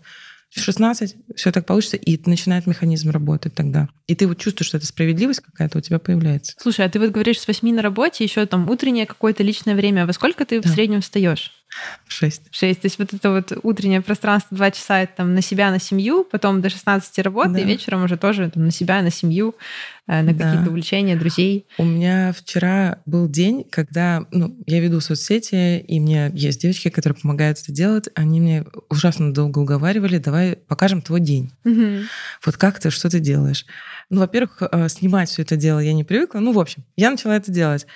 В 0.51 0.61
16 0.61 1.17
все 1.35 1.51
так 1.51 1.67
получится, 1.67 1.97
и 1.97 2.21
начинает 2.29 2.67
механизм 2.67 3.11
работать 3.11 3.55
тогда. 3.55 3.89
И 4.07 4.15
ты 4.15 4.29
вот 4.29 4.39
чувствуешь, 4.39 4.69
что 4.69 4.77
эта 4.77 4.87
справедливость 4.87 5.41
какая-то 5.41 5.79
у 5.79 5.81
тебя 5.81 5.99
появляется. 5.99 6.55
Слушай, 6.59 6.85
а 6.85 6.91
ты 6.91 7.01
вот 7.01 7.11
говоришь 7.11 7.41
с 7.41 7.47
8 7.49 7.75
на 7.75 7.83
работе, 7.83 8.23
еще 8.23 8.47
там 8.47 8.69
утреннее 8.71 9.07
какое-то 9.07 9.43
личное 9.43 9.75
время. 9.75 10.07
Во 10.07 10.13
сколько 10.13 10.45
ты 10.45 10.61
да. 10.61 10.69
в 10.69 10.73
среднем 10.73 11.01
встаешь? 11.01 11.62
В 12.07 12.13
6. 12.13 12.51
В 12.51 12.57
6. 12.57 12.81
То 12.81 12.87
есть 12.87 12.99
вот 12.99 13.15
это 13.15 13.31
вот 13.31 13.53
утреннее 13.63 14.03
пространство 14.03 14.57
2 14.57 14.71
часа 14.73 15.01
это 15.01 15.17
там 15.19 15.35
на 15.35 15.43
себя, 15.43 15.71
на 15.71 15.81
семью, 15.81 16.25
потом 16.25 16.61
до 16.61 16.69
16 16.69 17.19
работы, 17.21 17.51
да. 17.51 17.61
и 17.61 17.65
вечером 17.65 18.05
уже 18.05 18.17
тоже 18.17 18.51
там, 18.51 18.65
на 18.67 18.71
себя, 18.71 19.01
на 19.03 19.11
семью, 19.11 19.55
э, 20.07 20.23
на 20.23 20.35
да. 20.35 20.45
какие-то 20.45 20.71
увлечения, 20.71 21.17
друзей. 21.17 21.67
У 21.79 21.85
меня 21.85 22.33
вчера 22.33 22.99
был 23.07 23.29
день, 23.29 23.65
когда 23.71 24.27
ну, 24.31 24.57
я 24.67 24.81
веду 24.81 25.01
соцсети, 25.01 25.79
и 25.79 26.01
мне 26.01 26.31
есть 26.35 26.61
девочки, 26.61 26.91
которые 26.91 27.19
помогают 27.21 27.59
это 27.59 27.73
делать. 27.73 28.09
Они 28.15 28.41
мне 28.41 28.65
ужасно 28.91 29.33
долго 29.33 29.61
уговаривали, 29.61 30.19
давай 30.19 30.57
покажем 30.57 31.03
твой 31.03 31.21
день. 31.21 31.53
Угу. 31.65 32.05
Вот 32.45 32.57
как 32.57 32.79
ты, 32.81 32.91
что 32.91 33.09
ты 33.09 33.21
делаешь? 33.21 33.65
Ну, 34.11 34.21
во-первых, 34.21 34.63
э, 34.71 34.89
снимать 34.89 35.31
все 35.31 35.43
это 35.43 35.57
дело 35.57 35.79
я 35.79 35.95
не 35.95 36.05
привыкла. 36.05 36.41
Ну, 36.41 36.53
в 36.53 36.59
общем, 36.59 36.85
я 36.97 37.11
начала 37.11 37.37
это 37.37 37.51
делать. 37.51 37.87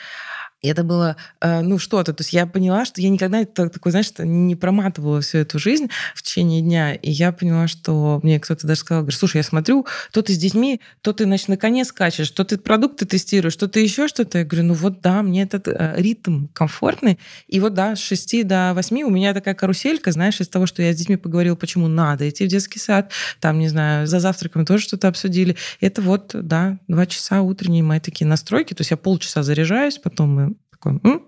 И 0.66 0.68
это 0.68 0.82
было, 0.82 1.14
э, 1.40 1.60
ну, 1.60 1.78
что-то. 1.78 2.12
То 2.12 2.22
есть 2.22 2.32
я 2.32 2.44
поняла, 2.44 2.84
что 2.84 3.00
я 3.00 3.08
никогда 3.08 3.44
такой, 3.44 3.92
знаешь, 3.92 4.10
не 4.18 4.56
проматывала 4.56 5.20
всю 5.20 5.38
эту 5.38 5.60
жизнь 5.60 5.90
в 6.12 6.22
течение 6.22 6.60
дня. 6.60 6.94
И 6.94 7.08
я 7.08 7.30
поняла, 7.30 7.68
что 7.68 8.18
мне 8.24 8.40
кто-то 8.40 8.66
даже 8.66 8.80
сказал, 8.80 9.02
говорит, 9.02 9.16
слушай, 9.16 9.36
я 9.36 9.42
смотрю, 9.44 9.86
то 10.10 10.22
ты 10.22 10.34
с 10.34 10.38
детьми, 10.38 10.80
то 11.02 11.12
ты, 11.12 11.22
значит, 11.22 11.46
на 11.46 11.56
коне 11.56 11.84
скачешь, 11.84 12.28
то 12.30 12.42
ты 12.42 12.58
продукты 12.58 13.06
тестируешь, 13.06 13.54
то 13.54 13.68
ты 13.68 13.78
еще 13.78 14.08
что-то. 14.08 14.38
Я 14.38 14.44
говорю, 14.44 14.66
ну 14.66 14.74
вот 14.74 15.00
да, 15.02 15.22
мне 15.22 15.44
этот 15.44 15.68
э, 15.68 15.94
ритм 15.98 16.48
комфортный. 16.52 17.20
И 17.46 17.60
вот 17.60 17.74
да, 17.74 17.94
с 17.94 18.00
6 18.00 18.44
до 18.44 18.72
8 18.74 19.02
у 19.02 19.10
меня 19.10 19.34
такая 19.34 19.54
каруселька, 19.54 20.10
знаешь, 20.10 20.40
из 20.40 20.48
того, 20.48 20.66
что 20.66 20.82
я 20.82 20.92
с 20.92 20.96
детьми 20.96 21.14
поговорила, 21.14 21.54
почему 21.54 21.86
надо 21.86 22.28
идти 22.28 22.44
в 22.44 22.48
детский 22.48 22.80
сад, 22.80 23.12
там, 23.38 23.60
не 23.60 23.68
знаю, 23.68 24.08
за 24.08 24.18
завтраком 24.18 24.66
тоже 24.66 24.82
что-то 24.82 25.06
обсудили. 25.06 25.56
Это 25.80 26.02
вот, 26.02 26.32
да, 26.34 26.80
два 26.88 27.06
часа 27.06 27.42
утренние 27.42 27.84
мои 27.84 28.00
такие 28.00 28.26
настройки. 28.26 28.74
То 28.74 28.80
есть 28.80 28.90
я 28.90 28.96
полчаса 28.96 29.44
заряжаюсь, 29.44 29.98
потом 29.98 30.34
мы 30.34 30.55
такой, 30.76 31.00
М", 31.04 31.22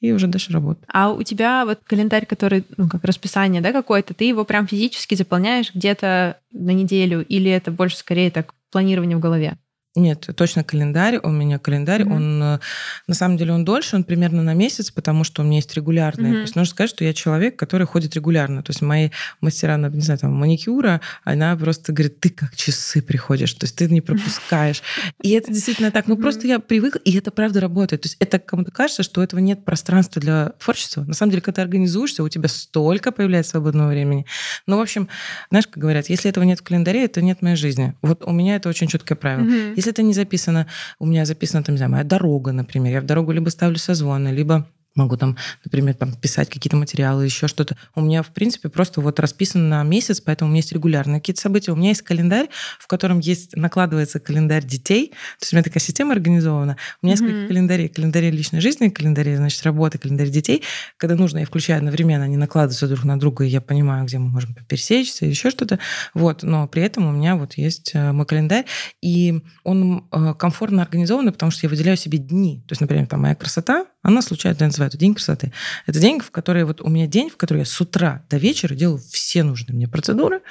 и 0.00 0.12
уже 0.12 0.26
дальше 0.28 0.52
работать. 0.52 0.84
А 0.92 1.10
у 1.12 1.22
тебя 1.22 1.64
вот 1.66 1.80
календарь, 1.84 2.26
который, 2.26 2.64
ну, 2.76 2.88
как 2.88 3.04
расписание, 3.04 3.60
да, 3.62 3.72
какое-то, 3.72 4.14
ты 4.14 4.24
его 4.24 4.44
прям 4.44 4.66
физически 4.66 5.14
заполняешь 5.16 5.74
где-то 5.74 6.38
на 6.52 6.70
неделю, 6.72 7.24
или 7.26 7.50
это 7.50 7.70
больше 7.70 7.96
скорее 7.98 8.30
так 8.30 8.54
планирование 8.70 9.16
в 9.16 9.20
голове? 9.20 9.58
Нет, 9.94 10.26
точно 10.36 10.64
календарь. 10.64 11.18
У 11.22 11.28
меня 11.28 11.58
календарь, 11.58 12.02
mm-hmm. 12.02 12.16
он 12.16 12.42
э, 12.42 12.58
на 13.06 13.14
самом 13.14 13.36
деле 13.36 13.52
он 13.52 13.66
дольше, 13.66 13.96
он 13.96 14.04
примерно 14.04 14.42
на 14.42 14.54
месяц, 14.54 14.90
потому 14.90 15.22
что 15.22 15.42
у 15.42 15.44
меня 15.44 15.56
есть 15.56 15.74
регулярные. 15.74 16.32
Mm-hmm. 16.32 16.36
То 16.36 16.40
есть 16.40 16.56
нужно 16.56 16.70
сказать, 16.70 16.90
что 16.90 17.04
я 17.04 17.12
человек, 17.12 17.58
который 17.58 17.86
ходит 17.86 18.14
регулярно. 18.14 18.62
То 18.62 18.70
есть 18.70 18.80
мои 18.80 19.10
мастера, 19.42 19.76
не 19.76 20.00
знаю, 20.00 20.18
там 20.18 20.32
маникюра, 20.32 21.02
она 21.24 21.54
просто 21.56 21.92
говорит, 21.92 22.20
ты 22.20 22.30
как 22.30 22.56
часы 22.56 23.02
приходишь, 23.02 23.52
то 23.52 23.64
есть 23.64 23.76
ты 23.76 23.86
не 23.90 24.00
пропускаешь. 24.00 24.82
И 25.22 25.30
это 25.32 25.52
действительно 25.52 25.90
так. 25.90 26.06
Ну 26.06 26.16
просто 26.16 26.46
я 26.46 26.58
привыкла, 26.58 27.00
и 27.00 27.14
это 27.18 27.30
правда 27.30 27.60
работает. 27.60 28.02
То 28.02 28.06
есть 28.06 28.16
это 28.18 28.38
кому-то 28.38 28.70
кажется, 28.70 29.02
что 29.02 29.20
у 29.20 29.24
этого 29.24 29.40
нет 29.40 29.62
пространства 29.62 30.22
для 30.22 30.52
творчества. 30.58 31.02
На 31.02 31.12
самом 31.12 31.32
деле, 31.32 31.42
когда 31.42 31.56
ты 31.56 31.62
организуешься, 31.62 32.22
у 32.22 32.28
тебя 32.30 32.48
столько 32.48 33.12
появляется 33.12 33.50
свободного 33.50 33.90
времени. 33.90 34.24
Ну, 34.66 34.78
в 34.78 34.80
общем, 34.80 35.08
знаешь, 35.50 35.66
как 35.66 35.76
говорят, 35.76 36.08
если 36.08 36.30
этого 36.30 36.44
нет 36.44 36.60
в 36.60 36.62
календаре, 36.62 37.04
это 37.04 37.20
нет 37.20 37.42
моей 37.42 37.56
жизни. 37.56 37.94
Вот 38.00 38.24
у 38.24 38.32
меня 38.32 38.56
это 38.56 38.70
очень 38.70 38.88
четкое 38.88 39.16
правило. 39.16 39.44
Mm-hmm. 39.44 39.81
Если 39.82 39.90
это 39.90 40.02
не 40.02 40.14
записано, 40.14 40.68
у 41.00 41.06
меня 41.06 41.24
записана 41.24 41.64
там, 41.64 41.74
не 41.74 41.78
знаю, 41.78 41.90
моя 41.90 42.04
дорога, 42.04 42.52
например, 42.52 42.92
я 42.92 43.00
в 43.00 43.04
дорогу 43.04 43.32
либо 43.32 43.48
ставлю 43.48 43.78
созвоны, 43.78 44.28
либо 44.28 44.64
могу 44.94 45.16
там, 45.16 45.36
например, 45.64 45.94
там, 45.94 46.14
писать 46.14 46.48
какие-то 46.50 46.76
материалы, 46.76 47.24
еще 47.24 47.48
что-то. 47.48 47.76
У 47.94 48.00
меня, 48.00 48.22
в 48.22 48.28
принципе, 48.28 48.68
просто 48.68 49.00
вот 49.00 49.20
расписано 49.20 49.68
на 49.68 49.82
месяц, 49.82 50.20
поэтому 50.20 50.48
у 50.48 50.52
меня 50.52 50.60
есть 50.60 50.72
регулярные 50.72 51.20
какие-то 51.20 51.40
события. 51.40 51.72
У 51.72 51.76
меня 51.76 51.90
есть 51.90 52.02
календарь, 52.02 52.48
в 52.78 52.86
котором 52.86 53.20
есть, 53.20 53.56
накладывается 53.56 54.20
календарь 54.20 54.64
детей. 54.64 55.08
То 55.08 55.42
есть 55.42 55.52
у 55.52 55.56
меня 55.56 55.64
такая 55.64 55.80
система 55.80 56.12
организована. 56.12 56.76
У 57.00 57.06
меня 57.06 57.16
mm-hmm. 57.16 57.20
несколько 57.20 57.48
календарей. 57.48 57.88
Календарь 57.88 58.30
личной 58.30 58.60
жизни, 58.60 58.88
календарь, 58.88 59.36
значит, 59.36 59.62
работы, 59.64 59.98
календарь 59.98 60.28
детей. 60.28 60.62
Когда 60.96 61.16
нужно, 61.16 61.38
я 61.38 61.46
включаю 61.46 61.78
одновременно, 61.78 62.24
они 62.24 62.36
накладываются 62.36 62.88
друг 62.88 63.04
на 63.04 63.18
друга, 63.18 63.44
и 63.44 63.48
я 63.48 63.60
понимаю, 63.60 64.04
где 64.04 64.18
мы 64.18 64.28
можем 64.28 64.54
пересечься, 64.54 65.26
еще 65.26 65.50
что-то. 65.50 65.78
Вот. 66.14 66.42
Но 66.42 66.68
при 66.68 66.82
этом 66.82 67.06
у 67.06 67.12
меня 67.12 67.36
вот 67.36 67.54
есть 67.54 67.92
э, 67.94 68.12
мой 68.12 68.26
календарь, 68.26 68.66
и 69.00 69.42
он 69.64 70.06
э, 70.12 70.34
комфортно 70.38 70.82
организован, 70.82 71.32
потому 71.32 71.50
что 71.50 71.66
я 71.66 71.70
выделяю 71.70 71.96
себе 71.96 72.18
дни. 72.18 72.62
То 72.68 72.72
есть, 72.72 72.80
например, 72.80 73.06
там 73.06 73.22
моя 73.22 73.34
красота, 73.34 73.86
она 74.02 74.20
случайно 74.20 74.58
называют 74.66 74.96
День 74.96 75.14
красоты. 75.14 75.52
Это 75.86 76.00
день, 76.00 76.20
в 76.20 76.30
который 76.30 76.64
вот 76.64 76.80
у 76.80 76.88
меня 76.88 77.06
день, 77.06 77.30
в 77.30 77.36
который 77.36 77.60
я 77.60 77.64
с 77.64 77.80
утра 77.80 78.24
до 78.28 78.36
вечера 78.36 78.74
делаю 78.74 78.98
все 78.98 79.44
нужные 79.44 79.76
мне 79.76 79.88
процедуры, 79.88 80.42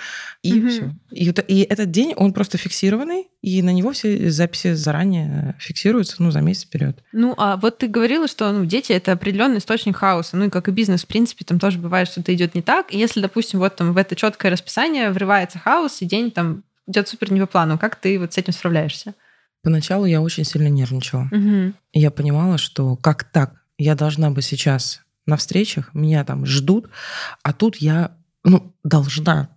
и 0.42 0.60
угу. 0.60 0.70
все. 0.70 0.96
И, 1.12 1.30
и 1.30 1.62
этот 1.64 1.92
день, 1.92 2.14
он 2.16 2.32
просто 2.32 2.58
фиксированный, 2.58 3.28
и 3.42 3.62
на 3.62 3.72
него 3.72 3.92
все 3.92 4.30
записи 4.30 4.74
заранее 4.74 5.56
фиксируются, 5.60 6.16
ну, 6.20 6.32
за 6.32 6.40
месяц 6.42 6.64
вперед. 6.64 7.04
Ну, 7.12 7.34
а 7.38 7.58
вот 7.58 7.80
ты 7.80 7.88
говорила, 7.88 8.28
что 8.28 8.52
ну, 8.52 8.66
дети 8.66 8.94
это 8.94 9.12
определенный 9.12 9.58
источник 9.58 9.98
хаоса. 9.98 10.38
Ну, 10.38 10.46
и 10.46 10.50
как 10.50 10.70
и 10.70 10.72
бизнес, 10.72 11.04
в 11.04 11.08
принципе, 11.08 11.44
там 11.44 11.60
тоже 11.60 11.78
бывает, 11.78 12.08
что-то 12.08 12.34
идет 12.34 12.56
не 12.56 12.62
так. 12.62 12.94
И 12.94 12.98
если, 12.98 13.20
допустим, 13.20 13.60
вот 13.60 13.76
там 13.76 13.94
в 13.94 13.98
это 13.98 14.16
четкое 14.16 14.52
расписание 14.52 15.12
врывается 15.12 15.60
хаос, 15.60 16.02
и 16.02 16.06
день 16.06 16.32
там 16.32 16.64
идет 16.88 17.08
супер 17.08 17.32
не 17.32 17.42
по 17.42 17.48
плану, 17.48 17.78
как 17.78 17.96
ты 17.98 18.18
вот 18.18 18.34
с 18.34 18.38
этим 18.38 18.54
справляешься? 18.54 19.14
Поначалу 19.64 20.06
я 20.06 20.22
очень 20.22 20.44
сильно 20.44 20.68
нервничала. 20.68 21.30
Угу. 21.32 21.74
Я 21.94 22.12
понимала, 22.12 22.58
что 22.58 22.96
как 22.96 23.24
так? 23.26 23.62
Я 23.78 23.96
должна 23.96 24.32
быть 24.32 24.46
сейчас 24.46 25.02
на 25.26 25.38
встречах, 25.38 25.94
меня 25.94 26.24
там 26.24 26.46
ждут, 26.46 26.90
а 27.44 27.54
тут 27.54 27.78
я 27.78 28.16
ну, 28.44 28.74
должна. 28.84 29.50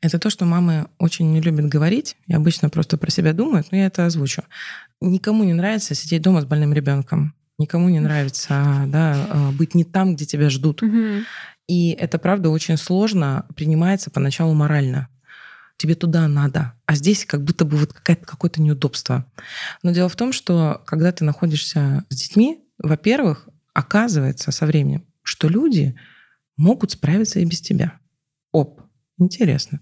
Это 0.00 0.18
то, 0.18 0.30
что 0.30 0.44
мамы 0.44 0.86
очень 0.98 1.32
не 1.32 1.40
любят 1.40 1.66
говорить, 1.66 2.16
и 2.26 2.34
обычно 2.34 2.70
просто 2.70 2.98
про 2.98 3.10
себя 3.10 3.32
думают, 3.32 3.68
но 3.72 3.78
я 3.78 3.86
это 3.86 4.06
озвучу. 4.06 4.42
Никому 5.00 5.44
не 5.44 5.54
нравится 5.54 5.94
сидеть 5.94 6.22
дома 6.22 6.40
с 6.42 6.44
больным 6.44 6.72
ребенком. 6.72 7.34
Никому 7.58 7.88
не 7.88 8.00
нравится 8.00 8.84
да, 8.88 9.26
э, 9.28 9.50
быть 9.52 9.74
не 9.74 9.84
там, 9.84 10.14
где 10.14 10.26
тебя 10.26 10.50
ждут. 10.50 10.82
Угу. 10.82 11.24
И 11.68 11.90
это, 11.90 12.18
правда, 12.18 12.50
очень 12.50 12.76
сложно 12.76 13.46
принимается 13.56 14.10
поначалу 14.10 14.54
морально 14.54 15.08
тебе 15.76 15.94
туда 15.94 16.26
надо. 16.28 16.74
А 16.86 16.94
здесь 16.94 17.24
как 17.24 17.42
будто 17.42 17.64
бы 17.64 17.76
вот 17.76 17.92
какое-то 17.92 18.62
неудобство. 18.62 19.30
Но 19.82 19.92
дело 19.92 20.08
в 20.08 20.16
том, 20.16 20.32
что 20.32 20.82
когда 20.86 21.12
ты 21.12 21.24
находишься 21.24 22.04
с 22.08 22.16
детьми, 22.16 22.64
во-первых, 22.78 23.48
оказывается 23.72 24.52
со 24.52 24.66
временем, 24.66 25.06
что 25.22 25.48
люди 25.48 25.96
могут 26.56 26.92
справиться 26.92 27.40
и 27.40 27.44
без 27.44 27.60
тебя. 27.60 27.98
Оп, 28.52 28.80
интересно. 29.18 29.80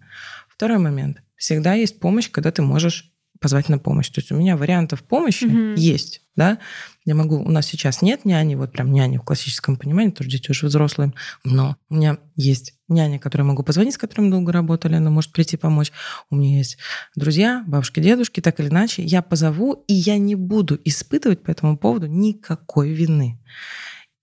Второй 0.49 0.79
момент. 0.79 1.23
Всегда 1.37 1.75
есть 1.75 2.01
помощь, 2.01 2.31
когда 2.31 2.51
ты 2.51 2.63
можешь 2.63 3.14
позвать 3.45 3.69
на 3.69 3.79
помощь. 3.79 4.09
То 4.09 4.23
есть 4.23 4.33
у 4.33 4.37
меня 4.37 4.57
вариантов 4.57 5.03
помощи 5.03 5.45
mm-hmm. 5.45 5.75
есть, 5.77 6.23
да. 6.35 6.57
Я 7.05 7.15
могу, 7.15 7.37
у 7.37 7.51
нас 7.51 7.67
сейчас 7.67 8.01
нет 8.01 8.25
няни, 8.25 8.55
вот 8.55 8.73
прям 8.73 8.91
няни 8.91 9.19
в 9.19 9.23
классическом 9.23 9.77
понимании, 9.77 10.13
тоже 10.13 10.31
дети 10.31 10.51
уже 10.51 10.69
взрослые, 10.69 11.13
но 11.45 11.77
у 11.91 11.97
меня 11.97 12.17
есть 12.37 12.73
няня, 12.89 13.19
которой 13.19 13.43
могу 13.43 13.63
позвонить, 13.63 13.97
с 13.97 13.99
которой 13.99 14.23
мы 14.23 14.31
долго 14.31 14.51
работали, 14.51 14.95
она 14.95 15.11
может 15.11 15.31
прийти 15.31 15.59
помочь. 15.59 15.93
У 16.31 16.37
меня 16.37 16.57
есть 16.57 16.79
друзья, 17.17 17.63
бабушки, 17.67 18.01
дедушки, 18.01 18.41
так 18.41 18.59
или 18.61 18.69
иначе. 18.69 19.03
Я 19.03 19.21
позову, 19.21 19.85
и 19.89 19.93
я 19.93 20.17
не 20.17 20.37
буду 20.37 20.81
испытывать 20.83 21.43
по 21.43 21.51
этому 21.51 21.77
поводу 21.77 22.07
никакой 22.07 22.93
вины. 22.93 23.39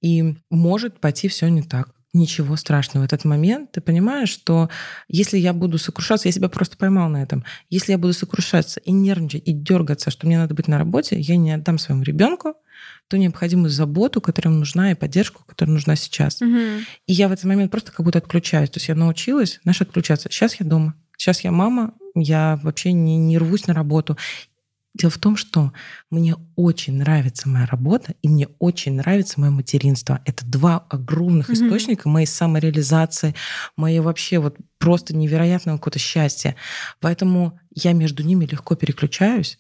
И 0.02 0.36
может 0.50 1.00
пойти 1.00 1.28
все 1.28 1.48
не 1.48 1.62
так 1.62 1.94
ничего 2.14 2.56
страшного. 2.56 3.04
В 3.04 3.06
этот 3.06 3.26
момент 3.26 3.72
ты 3.72 3.82
понимаешь, 3.82 4.30
что 4.30 4.70
если 5.08 5.38
я 5.38 5.54
буду 5.54 5.78
сокрушаться, 5.78 6.28
я 6.28 6.32
себя 6.32 6.50
просто 6.50 6.78
поймал 6.78 7.10
на 7.10 7.24
этом, 7.24 7.44
если 7.70 7.94
я 7.94 7.98
буду 7.98 8.14
сокрушаться 8.14 8.80
и 8.82 8.92
нервничать, 8.92 9.44
и 9.46 9.54
дергаться, 9.54 10.12
что 10.12 10.28
мне 10.28 10.38
надо 10.38 10.54
быть 10.54 10.68
на 10.68 10.78
работе, 10.78 11.20
я 11.20 11.38
не 11.38 11.52
отдам 11.52 11.78
своему 11.78 12.04
ребенку 12.04 12.56
ту 13.08 13.18
необходимую 13.18 13.70
заботу, 13.70 14.22
которая 14.22 14.52
ему 14.52 14.60
нужна, 14.60 14.92
и 14.92 14.96
поддержку, 14.96 15.44
которая 15.46 15.74
нужна 15.74 15.96
сейчас. 15.98 16.42
Угу. 16.42 16.58
И 17.08 17.14
я 17.14 17.28
в 17.28 17.34
этот 17.34 17.46
момент 17.46 17.70
просто 17.70 17.92
как 17.92 18.06
будто 18.06 18.20
отключаюсь. 18.20 18.70
То 18.70 18.78
есть 18.78 18.88
я 18.88 18.96
научилась, 18.96 19.60
знаешь, 19.64 19.82
отключаться. 19.82 20.30
Сейчас 20.32 20.56
я 20.56 20.66
дома. 20.66 20.96
Сейчас 21.18 21.42
я 21.42 21.52
мама, 21.52 21.94
я 22.16 22.60
вообще 22.64 22.94
не, 22.94 23.18
не 23.18 23.38
рвусь 23.38 23.68
на 23.68 23.74
работу. 23.74 24.18
Дело 24.94 25.10
в 25.10 25.18
том, 25.18 25.38
что 25.38 25.72
мне 26.10 26.36
очень 26.58 26.98
нравится 26.98 27.48
моя 27.48 27.66
работа, 27.66 28.14
и 28.22 28.28
мне 28.28 28.48
очень 28.60 28.96
нравится 28.96 29.40
мое 29.40 29.50
материнство. 29.50 30.22
Это 30.26 30.46
два 30.46 30.86
огромных 30.90 31.50
mm-hmm. 31.50 31.54
источника 31.54 32.10
моей 32.10 32.26
самореализации, 32.26 33.34
моей 33.78 34.02
вообще 34.02 34.40
вот 34.40 34.58
просто 34.80 35.16
невероятного 35.16 35.78
какого-то 35.78 36.00
счастья. 36.00 36.58
Поэтому 37.00 37.58
я 37.74 37.94
между 37.94 38.24
ними 38.24 38.46
легко 38.46 38.76
переключаюсь, 38.76 39.60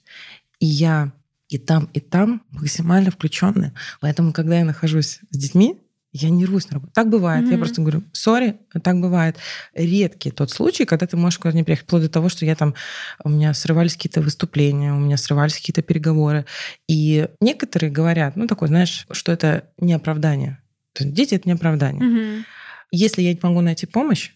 и 0.59 0.65
я 0.65 1.13
и 1.47 1.57
там, 1.57 1.89
и 1.93 1.99
там 1.99 2.43
максимально 2.51 3.11
включенная. 3.11 3.73
Поэтому, 3.99 4.31
когда 4.31 4.59
я 4.59 4.65
нахожусь 4.65 5.19
с 5.29 5.37
детьми, 5.37 5.81
Я 6.13 6.29
не 6.29 6.45
рвусь 6.45 6.69
на 6.69 6.75
работу. 6.75 6.91
Так 6.93 7.09
бывает. 7.09 7.45
Mm-hmm. 7.45 7.51
Я 7.51 7.57
просто 7.57 7.81
говорю, 7.81 8.03
сори, 8.11 8.59
так 8.83 8.99
бывает. 8.99 9.37
Редкий 9.73 10.31
тот 10.31 10.51
случай, 10.51 10.83
когда 10.83 11.07
ты 11.07 11.15
можешь 11.15 11.39
куда-то 11.39 11.55
не 11.55 11.63
приехать, 11.63 11.85
вплоть 11.85 12.03
до 12.03 12.09
того, 12.09 12.27
что 12.27 12.45
я 12.45 12.55
там, 12.55 12.75
у 13.23 13.29
меня 13.29 13.53
срывались 13.53 13.95
какие-то 13.95 14.21
выступления, 14.21 14.93
у 14.93 14.99
меня 14.99 15.15
срывались 15.15 15.55
какие-то 15.55 15.81
переговоры. 15.81 16.45
И 16.87 17.29
некоторые 17.39 17.91
говорят, 17.91 18.35
ну, 18.35 18.45
такое, 18.47 18.67
знаешь, 18.67 19.07
что 19.11 19.31
это 19.31 19.69
не 19.77 19.93
оправдание. 19.93 20.61
То 20.93 21.05
есть 21.05 21.15
дети— 21.15 21.35
это 21.35 21.47
не 21.47 21.53
оправдание. 21.53 22.03
Мгм. 22.03 22.45
Если 22.91 23.21
я 23.21 23.31
не 23.31 23.39
могу 23.41 23.61
найти 23.61 23.85
помощь, 23.85 24.31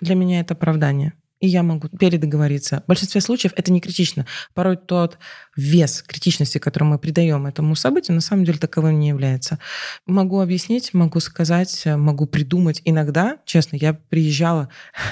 для 0.00 0.14
меня 0.14 0.40
это 0.40 0.54
оправдание. 0.54 1.12
И 1.40 1.46
я 1.46 1.62
могу 1.62 1.88
передоговориться. 1.88 2.82
В 2.84 2.88
большинстве 2.88 3.20
случаев 3.20 3.52
это 3.54 3.70
не 3.70 3.80
критично. 3.80 4.26
Порой 4.54 4.76
тот 4.76 5.18
вес 5.58 6.04
критичности, 6.06 6.58
который 6.58 6.84
мы 6.84 6.98
придаем 7.00 7.44
этому 7.44 7.74
событию, 7.74 8.14
на 8.14 8.20
самом 8.20 8.44
деле 8.44 8.58
таковым 8.58 9.00
не 9.00 9.08
является. 9.08 9.58
Могу 10.06 10.40
объяснить, 10.40 10.94
могу 10.94 11.18
сказать, 11.18 11.82
могу 11.84 12.26
придумать. 12.26 12.80
Иногда, 12.84 13.38
честно, 13.44 13.74
я 13.74 13.92
приезжала, 13.92 14.68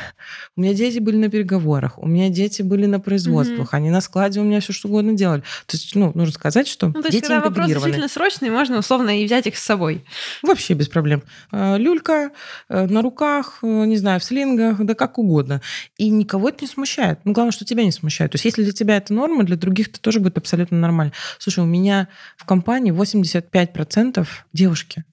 у 0.57 0.61
меня 0.61 0.72
дети 0.72 1.01
были 1.01 1.16
на 1.16 1.28
переговорах, 1.28 1.99
у 1.99 2.07
меня 2.07 2.28
дети 2.28 2.62
были 2.62 2.86
на 2.86 3.01
производствах, 3.01 3.74
они 3.74 3.90
на 3.90 4.01
складе 4.01 4.38
у 4.38 4.44
меня 4.44 4.61
все 4.61 4.72
что 4.72 4.86
угодно 4.86 5.14
делали. 5.14 5.42
То 5.66 5.76
есть, 5.76 5.97
ну, 5.97 6.12
нужно 6.14 6.32
сказать, 6.32 6.68
что 6.68 6.86
Ну, 6.86 6.92
то 6.92 6.99
есть, 7.01 7.11
дети 7.11 7.26
когда 7.26 7.40
вопрос 7.40 7.66
действительно 7.66 8.09
срочный, 8.09 8.51
можно 8.51 8.78
условно 8.78 9.20
и 9.20 9.26
взять 9.26 9.49
их 9.49 9.57
с 9.57 9.64
собой. 9.64 10.05
Вообще 10.42 10.74
без 10.74 10.86
проблем. 10.86 11.24
Э, 11.51 11.76
Люлька 11.76 12.30
э, 12.68 12.86
на 12.86 13.03
руках, 13.03 13.59
э, 13.62 13.66
не 13.66 13.97
знаю, 13.97 14.20
в 14.20 14.24
слингах, 14.24 14.78
да 14.84 14.94
как 14.94 15.18
угодно. 15.18 15.61
И 15.97 16.09
никого 16.09 16.51
это 16.51 16.59
не 16.61 16.68
смущает. 16.68 17.18
Ну, 17.24 17.32
главное, 17.32 17.51
что 17.51 17.64
тебя 17.64 17.82
не 17.82 17.90
смущает. 17.90 18.30
То 18.30 18.36
есть 18.36 18.44
если 18.44 18.62
для 18.62 18.72
тебя 18.72 18.97
это 18.97 19.12
норма, 19.12 19.42
для 19.42 19.57
других 19.57 19.88
это 19.88 20.01
тоже 20.01 20.20
будет 20.20 20.36
абсолютно 20.39 20.78
нормально. 20.78 21.12
Слушай, 21.39 21.61
у 21.64 21.66
меня 21.66 22.09
в 22.37 22.45
компании 22.45 22.91
85% 22.93 24.47
девушки. 24.53 25.05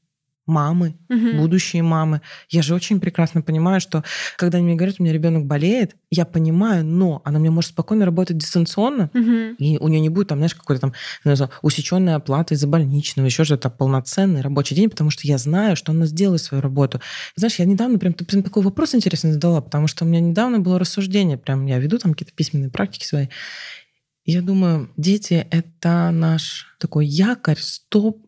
Мамы, 0.45 0.97
Мгм. 1.07 1.37
будущие 1.37 1.83
мамы. 1.83 2.19
Я 2.49 2.63
же 2.63 2.75
очень 2.75 2.99
прекрасно 2.99 3.41
понимаю, 3.41 3.79
что 3.79 4.03
когда 4.35 4.57
они 4.57 4.67
мне 4.67 4.75
говорят, 4.75 4.97
у 4.99 5.03
меня 5.03 5.13
ребенок 5.13 5.45
болеет, 5.45 5.95
я 6.11 6.25
понимаю, 6.25 6.83
но 6.85 7.21
она 7.23 7.39
мне 7.39 7.49
может 7.49 7.69
спокойно 7.69 8.03
работать 8.03 8.37
дистанционно, 8.39 9.09
Мгм. 9.13 9.55
и 9.57 9.77
у 9.77 9.87
нее 9.87 10.01
не 10.01 10.09
будет 10.09 10.27
там, 10.27 10.39
знаешь, 10.39 10.53
какой-то 10.53 10.81
там 10.81 10.93
знаю, 11.23 11.49
усеченная 11.61 12.15
оплата 12.15 12.55
из-за 12.55 12.67
больничного, 12.67 13.25
еще 13.25 13.45
что-то 13.45 13.69
полноценный 13.69 14.41
рабочий 14.41 14.75
день, 14.75 14.89
потому 14.89 15.11
что 15.11 15.25
я 15.25 15.37
знаю, 15.37 15.77
что 15.77 15.93
она 15.93 16.05
сделает 16.07 16.41
свою 16.41 16.61
работу. 16.61 16.99
Знаешь, 17.37 17.55
я 17.55 17.63
недавно 17.63 17.97
прям, 17.97 18.11
ты 18.13 18.25
прям 18.25 18.43
такой 18.43 18.63
вопрос 18.63 18.93
интересный 18.95 19.31
задала, 19.31 19.61
потому 19.61 19.87
что 19.87 20.03
у 20.03 20.07
меня 20.09 20.19
недавно 20.19 20.59
было 20.59 20.77
рассуждение, 20.77 21.37
прям 21.37 21.65
я 21.67 21.79
веду 21.79 21.99
там 21.99 22.11
какие-то 22.11 22.33
письменные 22.35 22.69
практики 22.69 23.05
свои. 23.05 23.27
Я 24.25 24.41
думаю, 24.41 24.89
дети— 24.95 25.45
это 25.51 26.09
наш 26.11 26.75
такой 26.79 27.05
якорь, 27.05 27.59
стоп, 27.59 28.25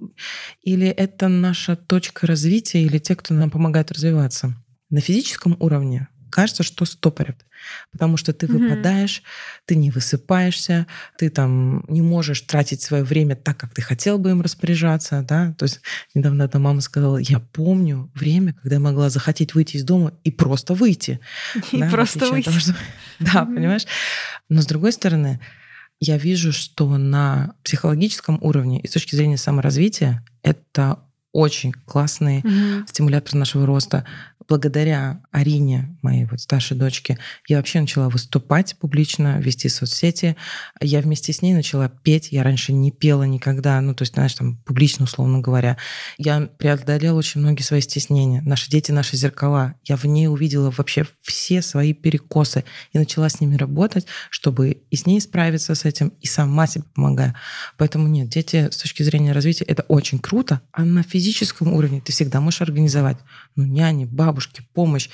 или 0.61 0.87
это 0.87 1.29
наша 1.29 1.75
точка 1.77 2.27
развития, 2.27 2.83
или 2.83 2.97
те, 2.97 3.15
кто 3.15 3.33
нам 3.33 3.49
помогает 3.49 3.91
развиваться. 3.91 4.53
На 4.89 4.99
физическом 4.99 5.55
уровне 5.59 6.07
кажется, 6.29 6.63
что 6.63 6.83
стопорят, 6.83 7.45
потому 7.93 8.17
что 8.17 8.33
ты 8.33 8.45
выпадаешь, 8.47 9.23
ты 9.65 9.77
не 9.77 9.89
высыпаешься, 9.89 10.85
ты 11.17 11.29
там 11.29 11.85
не 11.87 12.01
можешь 12.01 12.41
тратить 12.41 12.81
свое 12.81 13.05
время 13.05 13.37
так, 13.37 13.55
как 13.57 13.73
ты 13.73 13.81
хотел 13.81 14.17
бы 14.17 14.31
им 14.31 14.41
распоряжаться, 14.41 15.23
да. 15.25 15.53
То 15.57 15.63
есть 15.63 15.79
недавно 16.13 16.43
одна 16.43 16.59
мама 16.59 16.81
сказала, 16.81 17.15
я 17.17 17.39
помню 17.39 18.11
время, 18.13 18.51
когда 18.51 18.75
я 18.75 18.79
могла 18.81 19.09
захотеть 19.09 19.53
выйти 19.53 19.77
из 19.77 19.85
дома 19.85 20.11
и 20.25 20.31
просто 20.31 20.73
выйти. 20.73 21.21
И 21.71 21.79
Да, 21.79 21.89
просто 21.89 22.29
выйти. 22.29 22.45
того, 22.47 22.59
что- 22.59 22.75
Да, 23.19 23.45
понимаешь? 23.45 23.85
Но 24.49 24.61
с 24.61 24.65
другой 24.65 24.91
стороны, 24.91 25.39
я 25.99 26.17
вижу, 26.17 26.51
что 26.51 26.97
на 26.97 27.55
психологическом 27.63 28.37
уровне 28.41 28.79
и 28.79 28.87
с 28.87 28.91
точки 28.91 29.15
зрения 29.15 29.37
саморазвития 29.37 30.23
это 30.43 30.99
очень 31.31 31.73
классные 31.73 32.41
Мгм. 32.43 32.87
стимулятор 32.87 33.35
нашего 33.35 33.65
роста. 33.65 34.05
Благодаря 34.47 35.21
Арине, 35.31 35.97
моей 36.01 36.25
вот 36.25 36.39
старшей 36.39 36.77
дочке, 36.77 37.17
я 37.47 37.57
вообще 37.57 37.81
начала 37.81 38.09
выступать 38.09 38.75
публично, 38.77 39.39
вести 39.39 39.69
соцсети. 39.69 40.35
Я 40.79 41.01
вместе 41.01 41.33
с 41.33 41.41
ней 41.41 41.53
начала 41.53 41.89
петь. 41.89 42.31
Я 42.31 42.43
раньше 42.43 42.71
не 42.71 42.91
пела 42.91 43.23
никогда, 43.23 43.81
ну, 43.81 43.95
то 43.95 44.03
есть, 44.03 44.13
знаешь, 44.13 44.35
там, 44.35 44.57
публично, 44.57 45.05
условно 45.05 45.39
говоря. 45.39 45.77
Я 46.17 46.41
преодолела 46.41 47.17
очень 47.17 47.41
многие 47.41 47.63
свои 47.63 47.81
стеснения. 47.81 48.41
Наши 48.41 48.69
дети— 48.69 48.91
наши 48.93 49.17
зеркала. 49.17 49.75
Я 49.83 49.97
в 49.97 50.05
ней 50.05 50.27
увидела 50.27 50.71
вообще 50.71 51.07
все 51.23 51.61
свои 51.61 51.93
перекосы 51.93 52.63
и 52.93 52.99
начала 52.99 53.29
с 53.29 53.41
ними 53.41 53.55
работать, 53.55 54.05
чтобы 54.29 54.83
и 54.89 54.95
с 54.95 55.05
ней 55.05 55.19
справиться 55.21 55.73
с 55.73 55.85
этим, 55.85 56.09
и 56.21 56.27
сама 56.27 56.67
себе 56.67 56.85
помогаю. 56.93 57.33
Поэтому 57.77 58.07
нет, 58.07 58.29
дети 58.29 58.69
с 58.71 58.77
точки 58.77 59.01
зрения 59.03 59.31
развития 59.31 59.65
это 59.65 59.83
очень 59.83 60.19
круто, 60.19 60.61
а 60.71 60.85
на 60.85 61.03
физическом 61.03 61.73
уровне 61.73 62.01
ты 62.01 62.11
всегда 62.11 62.41
можешь 62.41 62.61
организовать 62.61 63.17
ну, 63.55 63.65
няни, 63.65 64.05
бабушки, 64.35 64.63
помощь, 64.73 65.09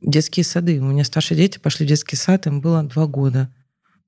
детские 0.00 0.44
сады. 0.44 0.80
У 0.80 0.84
меня 0.84 1.04
старшие 1.04 1.36
дети 1.36 1.58
пошли 1.58 1.84
в 1.84 1.88
детский 1.88 2.16
сад, 2.16 2.46
им 2.46 2.62
было 2.62 2.82
два 2.82 3.06
года. 3.06 3.50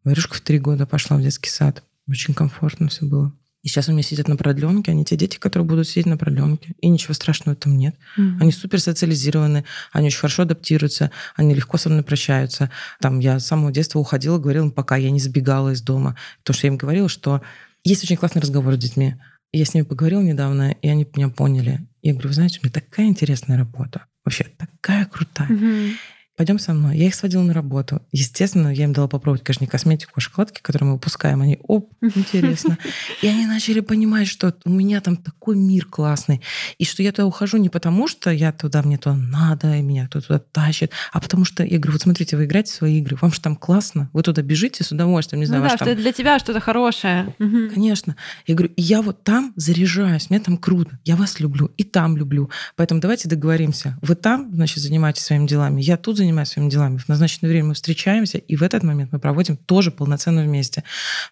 Варюшка 0.03 0.35
в 0.35 0.41
три 0.41 0.59
года 0.59 0.87
пошла 0.87 1.19
в 1.19 1.23
детский 1.23 1.51
сад. 1.51 1.83
Очень 2.09 2.33
комфортно 2.33 2.89
все 2.89 3.05
было. 3.05 3.33
И 3.63 3.69
сейчас 3.69 3.89
у 3.89 3.93
меня 3.93 4.03
сидят 4.03 4.29
на 4.29 4.37
продленке, 4.37 4.93
они 4.93 5.05
те 5.05 5.17
дети, 5.17 5.37
которые 5.37 5.67
будут 5.67 5.89
сидеть 5.89 6.07
на 6.07 6.17
продленке. 6.17 6.75
И 6.81 6.89
ничего 6.89 7.13
страшного 7.13 7.55
этом 7.55 7.77
нет. 7.77 7.97
Мгм. 8.17 8.39
Они 8.41 8.53
супер 8.53 8.81
социализированы, 8.81 9.65
они 9.93 10.07
очень 10.07 10.21
хорошо 10.21 10.43
адаптируются, 10.43 11.11
они 11.35 11.55
легко 11.55 11.77
со 11.77 11.91
мной 11.91 12.03
прощаются. 12.03 12.71
Там 13.01 13.19
я 13.19 13.39
с 13.39 13.47
самого 13.47 13.73
детства 13.73 13.99
уходила, 13.99 14.39
говорила 14.39 14.65
им 14.65 14.71
пока, 14.71 14.97
я 14.97 15.11
не 15.11 15.21
сбегала 15.21 15.73
из 15.73 15.83
дома. 15.83 16.17
Потому 16.39 16.57
что 16.57 16.67
я 16.67 16.73
им 16.73 16.79
говорила, 16.79 17.09
что 17.09 17.43
есть 17.85 18.05
очень 18.05 18.17
классный 18.17 18.41
разговор 18.41 18.75
с 18.75 18.79
детьми. 18.79 19.17
Я 19.53 19.65
с 19.65 19.75
ними 19.75 19.85
поговорила 19.85 20.23
недавно, 20.23 20.71
и 20.71 20.89
они 20.89 21.07
меня 21.15 21.29
поняли. 21.29 21.81
Я 22.03 22.13
говорю, 22.13 22.29
вы 22.29 22.35
знаете, 22.35 22.61
у 22.63 22.65
меня 22.65 22.73
такая 22.73 23.07
интересная 23.07 23.59
работа. 23.59 24.07
Вообще 24.27 24.45
такая 24.59 25.05
крутая. 25.07 25.47
Мгм. 25.49 25.93
Пойдем 26.37 26.59
со 26.59 26.75
мной. 26.75 26.99
Я 26.99 27.07
их 27.07 27.15
сводила 27.15 27.43
на 27.43 27.55
работу. 27.55 28.03
Естественно, 28.13 28.69
я 28.69 28.85
им 28.85 28.93
дала 28.93 29.09
попробовать, 29.09 29.43
конечно, 29.43 29.65
не 29.65 29.69
косметику, 29.69 30.13
а 30.17 30.21
шоколадки, 30.21 30.61
которые 30.61 30.89
мы 30.89 30.95
выпускаем. 30.95 31.41
Они, 31.41 31.59
оп, 31.63 31.91
интересно. 32.03 32.77
И 33.23 33.27
они 33.27 33.47
начали 33.47 33.81
понимать, 33.81 34.29
что 34.29 34.55
у 34.67 34.71
меня 34.71 35.01
там 35.01 35.17
такой 35.17 35.57
мир 35.57 35.87
классный. 35.87 36.43
И 36.77 36.85
что 36.85 37.03
я 37.03 37.13
туда 37.13 37.25
ухожу 37.27 37.57
не 37.57 37.71
потому, 37.71 38.07
что 38.07 38.31
я 38.31 38.53
туда, 38.53 38.83
мне 38.83 38.99
туда 38.99 39.17
надо, 39.17 39.77
и 39.77 39.81
меня 39.81 40.07
кто 40.09 40.21
туда 40.21 40.39
тащит, 40.39 40.93
а 41.11 41.21
потому 41.21 41.47
что 41.47 41.65
я 41.65 41.79
говорю, 41.79 41.93
вот 41.93 42.03
смотрите, 42.03 42.37
вы 42.37 42.45
играете 42.45 42.73
в 42.73 42.75
свои 42.75 42.99
игры, 42.99 43.17
вам 43.19 43.33
же 43.33 43.41
там 43.41 43.57
классно, 43.57 44.11
вы 44.13 44.23
туда 44.23 44.43
бежите 44.43 44.85
с 44.85 44.93
удовольствием, 44.93 45.41
не 45.41 45.47
Ну 45.47 45.49
знаю, 45.49 45.63
да, 45.63 45.69
ваш 45.71 45.77
что 45.77 45.85
там 45.87 45.95
это 45.95 46.03
для 46.03 46.13
тебя 46.13 46.39
что-то 46.39 46.61
хорошее. 46.61 47.35
Конечно. 47.39 48.15
Я 48.47 48.55
говорю, 48.55 48.75
я 48.77 49.01
вот 49.01 49.25
там 49.25 49.55
заряжаюсь, 49.57 50.29
мне 50.29 50.39
там 50.41 50.59
круто, 50.59 50.99
я 51.05 51.17
вас 51.17 51.41
люблю, 51.41 51.71
и 51.79 51.83
там 51.83 52.19
люблю. 52.19 52.51
Поэтому 52.75 53.01
давайте 53.01 53.27
договоримся. 53.27 53.97
Вы 54.03 54.17
там, 54.17 54.55
значит, 54.55 54.83
занимаетесь 54.83 55.23
своими 55.23 55.47
делами, 55.47 55.81
я 55.81 55.97
тут 55.97 56.19
занимаюсь 56.19 56.26
своими 56.45 56.71
делами. 56.71 56.99
В 56.99 57.09
назначенное 57.09 57.51
время 57.51 57.69
мы 57.69 57.75
встречаемся, 57.75 58.39
и 58.39 58.57
в 58.57 58.63
этот 58.63 58.83
момент 58.83 59.13
мы 59.13 59.19
проводим 59.19 59.57
тоже 59.57 59.91
полноценно 59.91 60.43
вместе. 60.43 60.85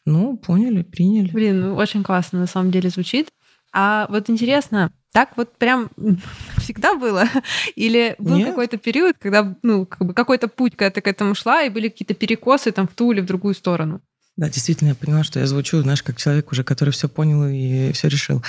Ну, 0.04 0.36
поняли, 0.36 0.82
приняли. 0.82 1.30
Блин, 1.30 1.60
ну, 1.60 1.74
очень 1.74 2.02
классно 2.02 2.40
на 2.40 2.46
самом 2.46 2.70
деле 2.70 2.90
звучит. 2.90 3.28
А 3.72 4.06
вот 4.08 4.30
интересно, 4.30 4.92
так 5.12 5.36
вот 5.36 5.56
прям 5.56 5.90
всегда 6.58 6.94
было? 6.94 7.24
Или 7.74 8.14
был 8.18 8.36
Нет. 8.36 8.48
какой-то 8.48 8.76
период, 8.76 9.16
когда, 9.18 9.56
ну, 9.62 9.86
как 9.86 10.06
бы 10.06 10.14
какой-то 10.14 10.48
путь, 10.48 10.76
когда 10.76 10.90
ты 10.90 11.00
к 11.00 11.08
этому 11.08 11.34
шла, 11.34 11.62
и 11.62 11.70
были 11.70 11.88
какие-то 11.88 12.14
перекосы 12.14 12.70
там 12.72 12.86
в 12.86 12.94
ту 12.94 13.12
или 13.12 13.20
в 13.20 13.26
другую 13.26 13.54
сторону? 13.54 14.00
Да, 14.36 14.48
действительно, 14.48 14.88
я 14.88 14.94
поняла, 14.94 15.22
что 15.22 15.38
я 15.38 15.46
звучу, 15.46 15.80
знаешь, 15.82 16.02
как 16.02 16.16
человек 16.16 16.50
уже, 16.50 16.64
который 16.64 16.90
все 16.90 17.08
понял 17.08 17.46
и 17.46 17.92
все 17.92 18.08
решил. 18.08 18.42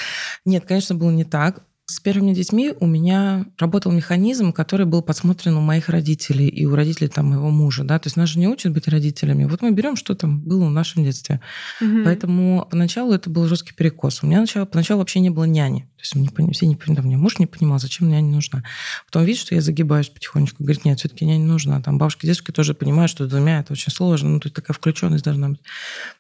Нет, 0.44 0.66
конечно, 0.66 0.96
было 0.96 1.12
не 1.12 1.26
так. 1.26 1.62
С 1.88 2.00
первыми 2.00 2.34
детьми 2.34 2.74
у 2.80 2.88
меня 2.88 3.46
работал 3.60 3.92
механизм, 3.92 4.52
который 4.52 4.88
был 4.88 5.04
подсмотрен 5.04 5.56
у 5.56 5.62
моих 5.62 5.88
родителей 5.88 6.48
и 6.48 6.66
у 6.66 6.76
родителей 6.76 7.10
там 7.10 7.28
моего 7.28 7.52
мужа. 7.52 7.84
Да? 7.84 8.00
То 8.00 8.08
есть 8.08 8.18
нас 8.18 8.30
же 8.30 8.40
не 8.40 8.48
учат 8.48 8.74
быть 8.74 8.88
родителями. 8.88 9.46
Вот 9.46 9.62
мы 9.62 9.70
берем, 9.70 9.96
что 9.96 10.16
там 10.16 10.40
было 10.40 10.66
в 10.66 10.72
нашем 10.72 11.04
детстве. 11.04 11.42
Мгм. 11.80 12.04
Поэтому 12.04 12.68
поначалу 12.72 13.14
это 13.14 13.30
был 13.30 13.46
жесткий 13.48 13.76
перекос. 13.76 14.24
У 14.24 14.28
меня 14.28 14.40
начало, 14.40 14.66
поначалу 14.66 15.00
вообще 15.00 15.20
не 15.20 15.30
было 15.30 15.44
няни. 15.44 15.88
Есть 16.06 16.16
мне, 16.16 16.30
пони- 16.30 16.54
все 16.54 16.68
не 16.68 16.76
понимали, 16.76 17.08
мне 17.08 17.18
муж 17.18 17.40
не 17.40 17.48
понимал, 17.48 17.80
зачем 17.80 18.10
няня 18.10 18.28
нужна. 18.28 18.64
Потом 19.08 19.24
видит, 19.24 19.42
что 19.42 19.56
я 19.56 19.62
загибаюсь 19.62 20.10
потихонечку, 20.10 20.64
говорит, 20.64 20.86
нет, 20.86 21.00
все-таки 21.00 21.26
няня 21.26 21.46
нужна. 21.46 21.82
Там 21.82 21.98
бабушки, 21.98 22.28
дедушки 22.28 22.52
тоже 22.52 22.76
понимают, 22.76 23.10
что 23.10 23.28
двумя 23.28 23.60
это 23.62 23.74
очень 23.74 23.92
сложно, 23.92 24.30
ну, 24.30 24.40
тут 24.40 24.54
такая 24.54 24.76
включенность 24.76 25.24
должна 25.24 25.50
быть. 25.50 25.62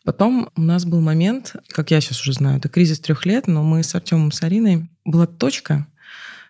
Потом 0.03 0.49
у 0.55 0.61
нас 0.61 0.85
был 0.85 1.01
момент, 1.01 1.55
как 1.69 1.91
я 1.91 2.01
сейчас 2.01 2.19
уже 2.21 2.33
знаю, 2.33 2.57
это 2.57 2.67
кризис 2.67 2.99
трех 2.99 3.27
лет, 3.27 3.45
но 3.47 3.63
мы 3.63 3.83
с 3.83 3.93
Артемом, 3.93 4.31
с 4.31 4.41
Ариной, 4.41 4.89
была 5.05 5.27
точка, 5.27 5.85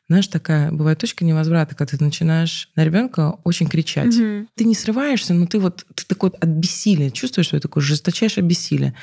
знаешь, 0.07 0.27
такая, 0.27 0.71
бывает 0.71 0.99
точка 0.99 1.25
невозврата, 1.25 1.73
когда 1.75 1.97
ты 1.97 2.03
начинаешь 2.03 2.69
на 2.75 2.83
ребенка 2.85 3.37
очень 3.43 3.67
кричать 3.67 4.15
Мгм. 4.15 4.47
ты 4.55 4.63
не 4.65 4.75
срываешься, 4.75 5.33
но 5.33 5.47
ты 5.47 5.59
вот 5.59 5.85
ты 5.95 6.05
такой 6.05 6.29
вот 6.29 6.43
от 6.43 6.49
бессилия 6.49 7.09
чувствуешь, 7.09 7.47
что 7.47 7.57
это 7.57 7.67
такое 7.67 7.83
жесточайшее 7.83 8.43
бессилие. 8.45 8.93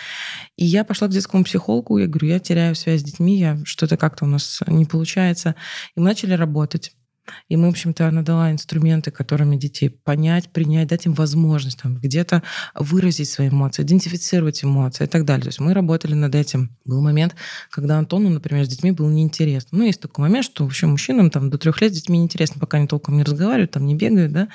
И 0.56 0.64
я 0.64 0.84
пошла 0.84 1.08
к 1.08 1.10
детскому 1.10 1.44
психологу, 1.44 1.98
я 1.98 2.06
говорю, 2.06 2.28
я 2.28 2.38
теряю 2.38 2.74
связь 2.74 3.00
с 3.00 3.04
детьми, 3.04 3.38
я 3.38 3.58
что-то 3.64 3.96
как-то 3.96 4.24
у 4.24 4.28
нас 4.28 4.60
не 4.66 4.84
получается. 4.84 5.56
И 5.96 6.00
мы 6.00 6.06
начали 6.06 6.34
работать. 6.34 6.92
И 7.48 7.56
мы, 7.56 7.68
в 7.68 7.70
общем-то, 7.70 8.08
она 8.08 8.22
дала 8.22 8.50
инструменты, 8.50 9.10
которыми 9.10 9.56
детей 9.56 9.90
понять, 9.90 10.48
принять, 10.48 10.88
дать 10.88 11.06
им 11.06 11.14
возможность 11.14 11.80
там, 11.80 11.96
где-то 11.96 12.42
выразить 12.74 13.28
свои 13.28 13.48
эмоции, 13.48 13.82
идентифицировать 13.82 14.64
эмоции 14.64 15.04
и 15.04 15.06
так 15.06 15.24
далее. 15.24 15.44
То 15.44 15.48
есть 15.48 15.60
мы 15.60 15.74
работали 15.74 16.14
над 16.14 16.34
этим. 16.34 16.76
Был 16.84 17.00
момент, 17.00 17.34
когда 17.70 17.98
Антону, 17.98 18.28
например, 18.28 18.64
с 18.64 18.68
детьми 18.68 18.90
было 18.90 19.10
неинтересно. 19.10 19.78
Ну, 19.78 19.84
есть 19.84 20.00
такой 20.00 20.22
момент, 20.22 20.44
что 20.44 20.64
вообще 20.64 20.86
мужчинам 20.86 21.30
там, 21.30 21.50
до 21.50 21.58
трех 21.58 21.80
лет 21.80 21.92
с 21.92 21.96
детьми 21.96 22.18
неинтересно, 22.18 22.60
пока 22.60 22.78
они 22.78 22.86
толком 22.86 23.16
не 23.16 23.22
разговаривают, 23.22 23.70
там 23.70 23.86
не 23.86 23.94
бегают, 23.94 24.32
да. 24.32 24.48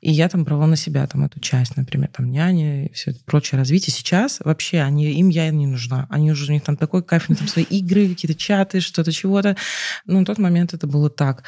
И 0.00 0.10
я 0.10 0.28
там 0.28 0.44
брала 0.44 0.66
на 0.66 0.76
себя 0.76 1.06
там 1.06 1.24
эту 1.24 1.40
часть, 1.40 1.76
например, 1.76 2.10
там 2.14 2.30
няни 2.30 2.86
и 2.86 2.92
все 2.92 3.12
это 3.12 3.20
прочее 3.24 3.58
развитие. 3.58 3.94
Сейчас 3.94 4.40
вообще 4.44 4.80
они, 4.80 5.12
им 5.12 5.28
я 5.28 5.50
не 5.50 5.66
нужна. 5.66 6.06
Они 6.10 6.30
уже, 6.32 6.50
у 6.50 6.52
них 6.52 6.64
там 6.64 6.76
такой 6.76 7.02
кайф, 7.02 7.30
у 7.30 7.34
там 7.34 7.48
свои 7.48 7.64
игры, 7.64 8.08
какие-то 8.08 8.38
чаты, 8.38 8.80
что-то, 8.80 9.12
чего-то. 9.12 9.56
Но 10.06 10.20
на 10.20 10.24
тот 10.24 10.38
момент 10.38 10.74
это 10.74 10.86
было 10.86 11.10
так. 11.10 11.44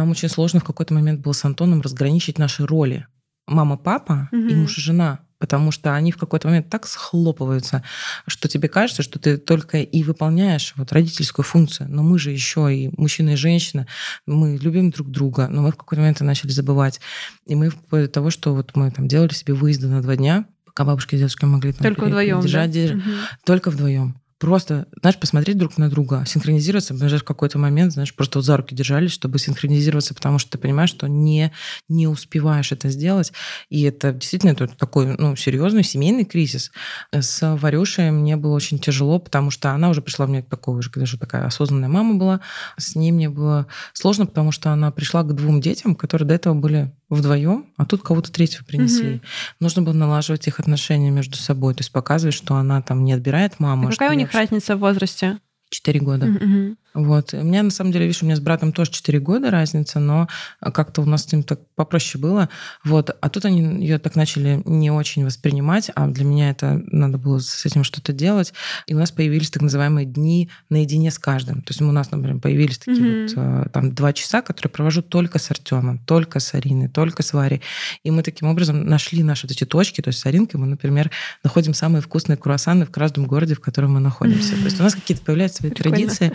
Нам 0.00 0.12
очень 0.12 0.30
сложно 0.30 0.60
в 0.60 0.64
какой-то 0.64 0.94
момент 0.94 1.20
было 1.20 1.32
с 1.32 1.44
Антоном 1.44 1.82
разграничить 1.82 2.38
наши 2.38 2.64
роли. 2.66 3.06
Мама-папа 3.46 4.30
угу. 4.32 4.40
и 4.40 4.54
муж 4.54 4.78
и 4.78 4.80
жена 4.80 5.20
потому 5.38 5.72
что 5.72 5.94
они 5.94 6.12
в 6.12 6.18
какой-то 6.18 6.48
момент 6.48 6.68
так 6.68 6.86
схлопываются, 6.86 7.82
что 8.26 8.46
тебе 8.46 8.68
кажется, 8.68 9.02
что 9.02 9.18
ты 9.18 9.38
только 9.38 9.78
и 9.78 10.02
выполняешь 10.02 10.74
вот 10.76 10.92
родительскую 10.92 11.46
функцию. 11.46 11.88
Но 11.90 12.02
мы 12.02 12.18
же 12.18 12.30
еще 12.30 12.68
и 12.74 12.90
мужчина 12.94 13.30
и 13.30 13.36
женщина, 13.36 13.86
мы 14.26 14.58
любим 14.58 14.90
друг 14.90 15.10
друга, 15.10 15.48
но 15.48 15.62
мы 15.62 15.72
в 15.72 15.76
какой-то 15.76 16.02
момент 16.02 16.20
начали 16.20 16.50
забывать. 16.50 17.00
И 17.46 17.54
мы 17.54 17.70
вплоть 17.70 18.02
до 18.02 18.08
того, 18.08 18.28
что 18.28 18.54
вот 18.54 18.72
мы 18.74 18.90
там 18.90 19.08
делали 19.08 19.32
себе 19.32 19.54
выезды 19.54 19.88
на 19.88 20.02
два 20.02 20.16
дня, 20.16 20.44
пока 20.66 20.84
бабушка 20.84 21.16
и 21.16 21.18
дедушка 21.18 21.46
могли 21.46 21.72
там 21.72 21.86
только 21.86 22.04
вдвоем, 22.04 22.42
держать, 22.42 22.70
да? 22.70 22.78
держать. 22.78 22.98
Угу. 22.98 23.14
только 23.46 23.70
вдвоем 23.70 24.19
просто, 24.40 24.86
знаешь, 25.02 25.18
посмотреть 25.18 25.58
друг 25.58 25.76
на 25.76 25.90
друга, 25.90 26.24
синхронизироваться, 26.26 26.94
даже 26.94 27.18
в 27.18 27.24
какой-то 27.24 27.58
момент, 27.58 27.92
знаешь, 27.92 28.14
просто 28.14 28.38
вот 28.38 28.46
за 28.46 28.56
руки 28.56 28.74
держались, 28.74 29.12
чтобы 29.12 29.38
синхронизироваться, 29.38 30.14
потому 30.14 30.38
что 30.38 30.52
ты 30.52 30.58
понимаешь, 30.58 30.88
что 30.88 31.06
не, 31.08 31.52
не 31.88 32.08
успеваешь 32.08 32.72
это 32.72 32.88
сделать. 32.88 33.32
И 33.68 33.82
это 33.82 34.12
действительно 34.12 34.52
это 34.52 34.66
такой 34.66 35.14
ну, 35.18 35.36
серьезный 35.36 35.84
семейный 35.84 36.24
кризис. 36.24 36.72
С 37.12 37.56
Варюшей 37.56 38.10
мне 38.10 38.36
было 38.36 38.54
очень 38.54 38.78
тяжело, 38.78 39.18
потому 39.18 39.50
что 39.50 39.72
она 39.72 39.90
уже 39.90 40.00
пришла 40.00 40.26
мне 40.26 40.42
такой 40.42 40.78
уже, 40.78 40.90
когда 40.90 41.04
же 41.04 41.18
такая 41.18 41.44
осознанная 41.44 41.90
мама 41.90 42.14
была. 42.14 42.40
С 42.78 42.96
ней 42.96 43.12
мне 43.12 43.28
было 43.28 43.66
сложно, 43.92 44.24
потому 44.24 44.52
что 44.52 44.70
она 44.70 44.90
пришла 44.90 45.22
к 45.22 45.34
двум 45.34 45.60
детям, 45.60 45.94
которые 45.94 46.26
до 46.26 46.34
этого 46.34 46.54
были 46.54 46.90
вдвоем, 47.16 47.66
а 47.76 47.84
тут 47.84 48.02
кого-то 48.02 48.32
третьего 48.32 48.64
принесли. 48.64 49.14
Угу. 49.14 49.20
Нужно 49.60 49.82
было 49.82 49.92
налаживать 49.92 50.46
их 50.46 50.60
отношения 50.60 51.10
между 51.10 51.36
собой, 51.36 51.74
то 51.74 51.80
есть 51.80 51.92
показывать, 51.92 52.34
что 52.34 52.54
она 52.56 52.80
там 52.82 53.04
не 53.04 53.12
отбирает 53.12 53.58
маму. 53.60 53.88
А 53.88 53.90
какая 53.90 54.10
у 54.10 54.14
них 54.14 54.32
разница 54.32 54.76
в 54.76 54.80
возрасте? 54.80 55.38
Четыре 55.70 56.00
года. 56.00 56.26
Угу. 56.26 56.76
Вот. 56.94 57.34
У 57.34 57.42
меня, 57.42 57.62
на 57.62 57.70
самом 57.70 57.92
деле, 57.92 58.06
видишь, 58.06 58.22
у 58.22 58.26
меня 58.26 58.36
с 58.36 58.40
братом 58.40 58.72
тоже 58.72 58.90
4 58.90 59.20
года 59.20 59.50
разница, 59.50 60.00
но 60.00 60.28
как-то 60.60 61.02
у 61.02 61.04
нас 61.04 61.24
с 61.24 61.32
ним 61.32 61.42
так 61.42 61.60
попроще 61.76 62.20
было. 62.20 62.48
Вот. 62.84 63.10
А 63.20 63.28
тут 63.28 63.44
они 63.44 63.84
ее 63.84 63.98
так 63.98 64.16
начали 64.16 64.62
не 64.64 64.90
очень 64.90 65.24
воспринимать, 65.24 65.90
а 65.94 66.08
для 66.08 66.24
меня 66.24 66.50
это 66.50 66.82
надо 66.86 67.18
было 67.18 67.38
с 67.38 67.64
этим 67.64 67.84
что-то 67.84 68.12
делать. 68.12 68.52
И 68.86 68.94
у 68.94 68.98
нас 68.98 69.10
появились 69.10 69.50
так 69.50 69.62
называемые 69.62 70.06
дни 70.06 70.50
наедине 70.68 71.10
с 71.10 71.18
каждым. 71.18 71.62
То 71.62 71.70
есть 71.70 71.80
у 71.80 71.92
нас, 71.92 72.10
например, 72.10 72.40
появились 72.40 72.78
такие 72.78 73.26
mm-hmm. 73.26 73.34
вот 73.34 73.66
э, 73.66 73.68
там 73.70 73.94
два 73.94 74.12
часа, 74.12 74.42
которые 74.42 74.70
провожу 74.70 75.02
только 75.02 75.38
с 75.38 75.50
Артемом, 75.50 75.98
только 75.98 76.40
с 76.40 76.54
Ариной, 76.54 76.88
только 76.88 77.22
с 77.22 77.32
Варей. 77.32 77.62
И 78.02 78.10
мы 78.10 78.22
таким 78.22 78.48
образом 78.48 78.86
нашли 78.86 79.22
наши 79.22 79.46
вот 79.46 79.52
эти 79.52 79.64
точки. 79.64 80.00
То 80.00 80.08
есть 80.08 80.20
с 80.20 80.26
Аринкой 80.26 80.60
мы, 80.60 80.66
например, 80.66 81.10
находим 81.44 81.74
самые 81.74 82.02
вкусные 82.02 82.36
круассаны 82.36 82.86
в 82.86 82.90
каждом 82.90 83.26
городе, 83.26 83.54
в 83.54 83.60
котором 83.60 83.94
мы 83.94 84.00
находимся. 84.00 84.54
Mm-hmm. 84.54 84.58
То 84.58 84.64
есть 84.64 84.80
у 84.80 84.82
нас 84.82 84.94
какие-то 84.94 85.24
появляются 85.24 85.58
свои 85.58 85.70
Прикольно. 85.70 85.96
традиции. 85.96 86.32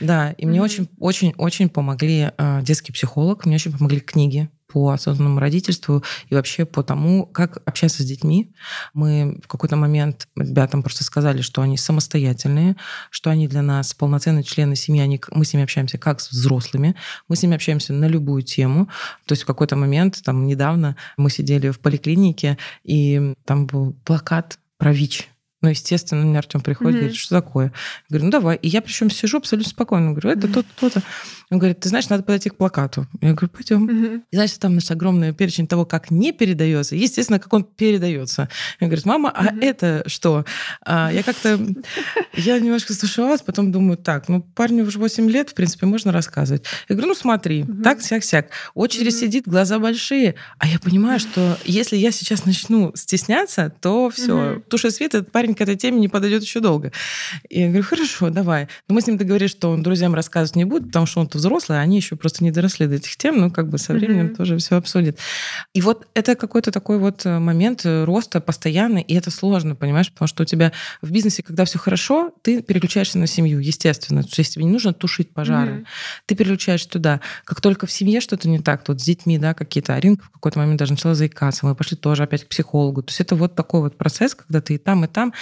Да, 0.00 0.32
и 0.32 0.46
мне 0.46 0.60
очень-очень-очень 0.60 1.68
помогли 1.68 2.30
э, 2.36 2.62
детский 2.62 2.92
психолог, 2.92 3.46
мне 3.46 3.56
очень 3.56 3.72
помогли 3.72 4.00
книги 4.00 4.48
по 4.72 4.90
осознанному 4.90 5.38
родительству 5.38 6.02
и 6.30 6.34
вообще 6.34 6.64
по 6.64 6.82
тому, 6.82 7.26
как 7.26 7.62
общаться 7.66 8.02
с 8.02 8.06
детьми. 8.06 8.54
Мы 8.94 9.38
в 9.44 9.46
какой-то 9.46 9.76
момент 9.76 10.28
ребятам 10.34 10.82
просто 10.82 11.04
сказали, 11.04 11.42
что 11.42 11.60
они 11.60 11.76
самостоятельные, 11.76 12.76
что 13.10 13.28
они 13.28 13.48
для 13.48 13.60
нас 13.60 13.92
полноценные 13.92 14.44
члены 14.44 14.74
семьи, 14.74 15.02
они, 15.02 15.20
мы 15.30 15.44
с 15.44 15.52
ними 15.52 15.64
общаемся 15.64 15.98
как 15.98 16.20
с 16.20 16.30
взрослыми, 16.30 16.96
мы 17.28 17.36
с 17.36 17.42
ними 17.42 17.54
общаемся 17.54 17.92
на 17.92 18.06
любую 18.06 18.42
тему. 18.42 18.88
То 19.26 19.32
есть 19.32 19.42
в 19.42 19.46
какой-то 19.46 19.76
момент, 19.76 20.22
там 20.24 20.46
недавно 20.46 20.96
мы 21.18 21.28
сидели 21.28 21.68
в 21.68 21.78
поликлинике, 21.78 22.56
и 22.82 23.34
там 23.44 23.66
был 23.66 23.92
плакат 24.04 24.58
про 24.78 24.92
ВИЧ, 24.92 25.28
ну, 25.62 25.68
естественно, 25.68 26.24
мне 26.24 26.38
Артем 26.38 26.60
приходит, 26.60 26.96
mm-hmm. 26.96 27.00
говорит, 27.00 27.16
что 27.16 27.40
такое? 27.40 27.66
Я 27.66 27.72
говорю, 28.10 28.24
ну 28.24 28.30
давай. 28.32 28.56
И 28.56 28.68
я 28.68 28.82
причем 28.82 29.10
сижу 29.10 29.38
абсолютно 29.38 29.70
спокойно. 29.70 30.10
Говорю, 30.10 30.30
это 30.30 30.48
то-то, 30.48 30.68
то-то. 30.78 31.02
Он 31.52 31.58
говорит, 31.58 31.80
ты 31.80 31.90
знаешь, 31.90 32.08
надо 32.08 32.22
подойти 32.22 32.48
к 32.48 32.56
плакату. 32.56 33.06
Я 33.20 33.34
говорю, 33.34 33.48
пойдем. 33.48 33.86
Mm-hmm. 33.86 34.22
И 34.30 34.36
значит, 34.36 34.58
там 34.58 34.74
наш 34.74 34.90
огромный 34.90 35.34
перечень 35.34 35.66
того, 35.66 35.84
как 35.84 36.10
не 36.10 36.32
передается, 36.32 36.96
естественно, 36.96 37.38
как 37.38 37.52
он 37.52 37.62
передается. 37.62 38.48
Я 38.80 38.86
говорю, 38.86 39.02
мама, 39.04 39.30
а 39.30 39.44
mm-hmm. 39.44 39.62
это 39.62 40.02
что? 40.06 40.46
А, 40.82 41.12
я 41.12 41.22
как-то, 41.22 41.60
я 42.32 42.58
немножко 42.58 42.94
стушевалась, 42.94 43.42
потом 43.42 43.70
думаю, 43.70 43.98
так, 43.98 44.30
ну 44.30 44.40
парню 44.40 44.86
уже 44.86 44.98
8 44.98 45.28
лет, 45.28 45.50
в 45.50 45.54
принципе, 45.54 45.84
можно 45.84 46.10
рассказывать. 46.10 46.64
Я 46.88 46.94
говорю, 46.94 47.08
ну 47.08 47.14
смотри, 47.14 47.64
mm-hmm. 47.64 47.82
так, 47.82 48.00
сяк, 48.00 48.24
сяк. 48.24 48.46
Очередь 48.72 49.08
mm-hmm. 49.08 49.20
сидит, 49.20 49.44
глаза 49.46 49.78
большие. 49.78 50.36
А 50.56 50.66
я 50.66 50.78
понимаю, 50.78 51.20
что 51.20 51.58
если 51.66 51.98
я 51.98 52.12
сейчас 52.12 52.46
начну 52.46 52.92
стесняться, 52.94 53.74
то 53.82 54.08
все, 54.08 54.38
mm-hmm. 54.38 54.62
туша 54.70 54.90
свет, 54.90 55.14
этот 55.14 55.30
парень 55.30 55.54
к 55.54 55.60
этой 55.60 55.76
теме 55.76 56.00
не 56.00 56.08
подойдет 56.08 56.44
еще 56.44 56.60
долго. 56.60 56.92
И 57.50 57.60
я 57.60 57.66
говорю, 57.66 57.84
хорошо, 57.84 58.30
давай. 58.30 58.68
Но 58.88 58.94
мы 58.94 59.02
с 59.02 59.06
ним 59.06 59.18
договорились, 59.18 59.50
что 59.50 59.70
он 59.70 59.82
друзьям 59.82 60.14
рассказывать 60.14 60.56
не 60.56 60.64
будет, 60.64 60.86
потому 60.86 61.04
что 61.04 61.20
он-то 61.20 61.41
взрослый, 61.42 61.78
а 61.78 61.82
они 61.82 61.96
еще 61.96 62.16
просто 62.16 62.44
не 62.44 62.50
доросли 62.50 62.86
до 62.86 62.94
этих 62.94 63.16
тем, 63.16 63.38
ну, 63.38 63.50
как 63.50 63.68
бы 63.68 63.78
со 63.78 63.92
временем 63.92 64.26
mm-hmm. 64.26 64.36
тоже 64.36 64.56
все 64.58 64.76
обсудит. 64.76 65.18
И 65.74 65.80
вот 65.82 66.06
это 66.14 66.36
какой-то 66.36 66.70
такой 66.70 66.98
вот 66.98 67.26
э, 67.26 67.38
момент 67.38 67.84
э, 67.84 68.04
роста 68.04 68.40
постоянный, 68.40 69.02
и 69.02 69.14
это 69.14 69.30
сложно, 69.30 69.74
понимаешь, 69.74 70.10
потому 70.10 70.28
что 70.28 70.44
у 70.44 70.46
тебя 70.46 70.72
в 71.02 71.10
бизнесе, 71.10 71.42
когда 71.42 71.64
все 71.64 71.78
хорошо, 71.78 72.32
ты 72.42 72.62
переключаешься 72.62 73.18
на 73.18 73.26
семью, 73.26 73.58
естественно. 73.58 74.22
То 74.22 74.28
есть 74.38 74.54
тебе 74.54 74.64
не 74.64 74.70
нужно 74.70 74.92
тушить 74.92 75.34
пожары, 75.34 75.72
mm-hmm. 75.72 75.86
ты 76.26 76.34
переключаешься 76.36 76.88
туда. 76.88 77.20
Как 77.44 77.60
только 77.60 77.86
в 77.86 77.92
семье 77.92 78.20
что-то 78.20 78.48
не 78.48 78.60
так, 78.60 78.84
тут 78.84 79.00
с 79.00 79.04
детьми, 79.04 79.38
да, 79.38 79.54
какие-то, 79.54 79.94
Аринка 79.94 80.24
в 80.24 80.30
какой-то 80.30 80.58
момент 80.58 80.78
даже 80.78 80.92
начала 80.92 81.14
заикаться, 81.14 81.66
мы 81.66 81.74
пошли 81.74 81.96
тоже 81.96 82.22
опять 82.22 82.44
к 82.44 82.48
психологу. 82.48 83.02
То 83.02 83.10
есть 83.10 83.20
это 83.20 83.34
вот 83.34 83.54
такой 83.54 83.80
вот 83.80 83.98
процесс, 83.98 84.34
когда 84.34 84.60
ты 84.60 84.74
и 84.74 84.78
там, 84.78 85.04
и 85.04 85.08
там. 85.08 85.32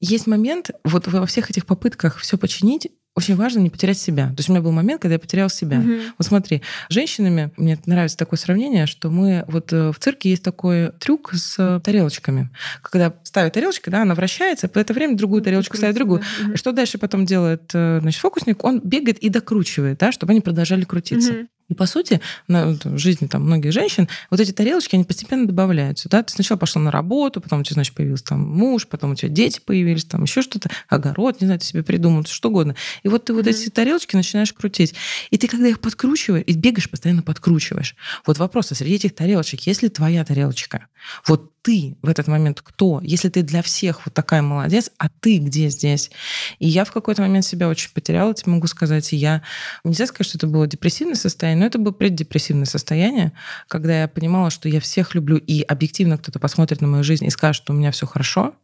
Есть 0.00 0.26
момент, 0.26 0.70
вот 0.84 1.06
во 1.06 1.24
всех 1.26 1.50
этих 1.50 1.66
попытках 1.66 2.18
все 2.18 2.36
починить, 2.36 2.88
очень 3.16 3.36
важно 3.36 3.60
не 3.60 3.70
потерять 3.70 3.98
себя. 3.98 4.28
То 4.28 4.36
есть 4.38 4.48
у 4.48 4.52
меня 4.52 4.62
был 4.62 4.72
момент, 4.72 5.00
когда 5.00 5.14
я 5.14 5.18
потеряла 5.18 5.48
себя. 5.48 5.78
Угу. 5.78 5.92
Вот 6.18 6.26
смотри, 6.26 6.62
женщинами, 6.88 7.52
мне 7.56 7.78
нравится 7.86 8.16
такое 8.16 8.38
сравнение, 8.38 8.86
что 8.86 9.08
мы 9.08 9.44
вот 9.46 9.72
э, 9.72 9.92
в 9.92 9.98
цирке 10.00 10.30
есть 10.30 10.42
такой 10.42 10.90
трюк 10.98 11.32
с 11.32 11.80
тарелочками. 11.84 12.50
Когда 12.82 13.14
ставят 13.22 13.52
тарелочки, 13.52 13.88
да, 13.88 14.02
она 14.02 14.14
вращается, 14.14 14.68
в 14.68 14.76
это 14.76 14.92
время 14.92 15.16
другую 15.16 15.42
тарелочку 15.42 15.76
ставит 15.76 15.94
другую. 15.94 16.22
Угу. 16.44 16.56
Что 16.56 16.72
дальше 16.72 16.98
потом 16.98 17.24
делает 17.24 17.70
э, 17.72 18.00
значит, 18.02 18.20
фокусник? 18.20 18.64
Он 18.64 18.80
бегает 18.80 19.18
и 19.18 19.28
докручивает, 19.28 19.98
да, 19.98 20.10
чтобы 20.10 20.32
они 20.32 20.40
продолжали 20.40 20.82
крутиться. 20.82 21.32
Угу. 21.32 21.48
И 21.74 21.76
по 21.76 21.86
сути, 21.86 22.20
на, 22.46 22.78
в 22.84 22.98
жизни 22.98 23.26
там 23.26 23.42
многих 23.42 23.72
женщин 23.72 24.08
вот 24.30 24.38
эти 24.38 24.52
тарелочки, 24.52 24.94
они 24.94 25.02
постепенно 25.02 25.44
добавляются. 25.44 26.08
Да? 26.08 26.22
Ты 26.22 26.32
сначала 26.32 26.56
пошла 26.56 26.80
на 26.80 26.92
работу, 26.92 27.40
потом 27.40 27.60
у 27.60 27.62
тебя, 27.64 27.74
значит, 27.74 27.96
появился 27.96 28.26
там 28.26 28.40
муж, 28.40 28.86
потом 28.86 29.10
у 29.10 29.14
тебя 29.16 29.28
дети 29.28 29.60
появились, 29.64 30.04
там 30.04 30.22
еще 30.22 30.40
что-то, 30.40 30.70
огород, 30.88 31.40
не 31.40 31.46
знаю, 31.46 31.58
ты 31.58 31.66
себе 31.66 31.82
придумал, 31.82 32.24
что 32.26 32.48
угодно. 32.48 32.76
И 33.02 33.08
вот 33.08 33.24
ты 33.24 33.34
вот 33.34 33.46
mm-hmm. 33.46 33.50
эти 33.50 33.70
тарелочки 33.70 34.14
начинаешь 34.14 34.52
крутить. 34.52 34.94
И 35.30 35.36
ты, 35.36 35.48
когда 35.48 35.66
их 35.66 35.80
подкручиваешь, 35.80 36.44
и 36.46 36.52
бегаешь, 36.52 36.88
постоянно 36.88 37.22
подкручиваешь. 37.22 37.96
Вот 38.24 38.38
вопрос, 38.38 38.70
а 38.70 38.76
среди 38.76 38.94
этих 38.94 39.16
тарелочек, 39.16 39.62
есть 39.62 39.82
ли 39.82 39.88
твоя 39.88 40.24
тарелочка? 40.24 40.86
Вот 41.26 41.53
ты 41.64 41.96
в 42.02 42.08
этот 42.10 42.28
момент 42.28 42.60
кто? 42.60 43.00
Если 43.02 43.30
ты 43.30 43.42
для 43.42 43.62
всех 43.62 44.04
вот 44.04 44.12
такая 44.12 44.42
молодец, 44.42 44.90
а 44.98 45.08
ты 45.08 45.38
где 45.38 45.70
здесь? 45.70 46.10
И 46.58 46.68
я 46.68 46.84
в 46.84 46.92
какой-то 46.92 47.22
момент 47.22 47.46
себя 47.46 47.68
очень 47.68 47.90
потеряла, 47.90 48.34
тебе 48.34 48.52
могу 48.52 48.66
сказать. 48.66 49.10
Я, 49.12 49.42
нельзя 49.82 50.06
сказать, 50.06 50.28
что 50.28 50.38
это 50.38 50.46
было 50.46 50.66
депрессивное 50.66 51.14
состояние, 51.14 51.60
но 51.60 51.66
это 51.66 51.78
было 51.78 51.92
преддепрессивное 51.92 52.66
состояние, 52.66 53.32
когда 53.66 54.02
я 54.02 54.08
понимала, 54.08 54.50
что 54.50 54.68
я 54.68 54.78
всех 54.78 55.14
люблю, 55.14 55.38
и 55.38 55.62
объективно 55.62 56.18
кто-то 56.18 56.38
посмотрит 56.38 56.82
на 56.82 56.86
мою 56.86 57.02
жизнь 57.02 57.24
и 57.24 57.30
скажет, 57.30 57.62
что 57.62 57.72
у 57.72 57.76
меня 57.76 57.90
все 57.92 58.06
хорошо, 58.06 58.54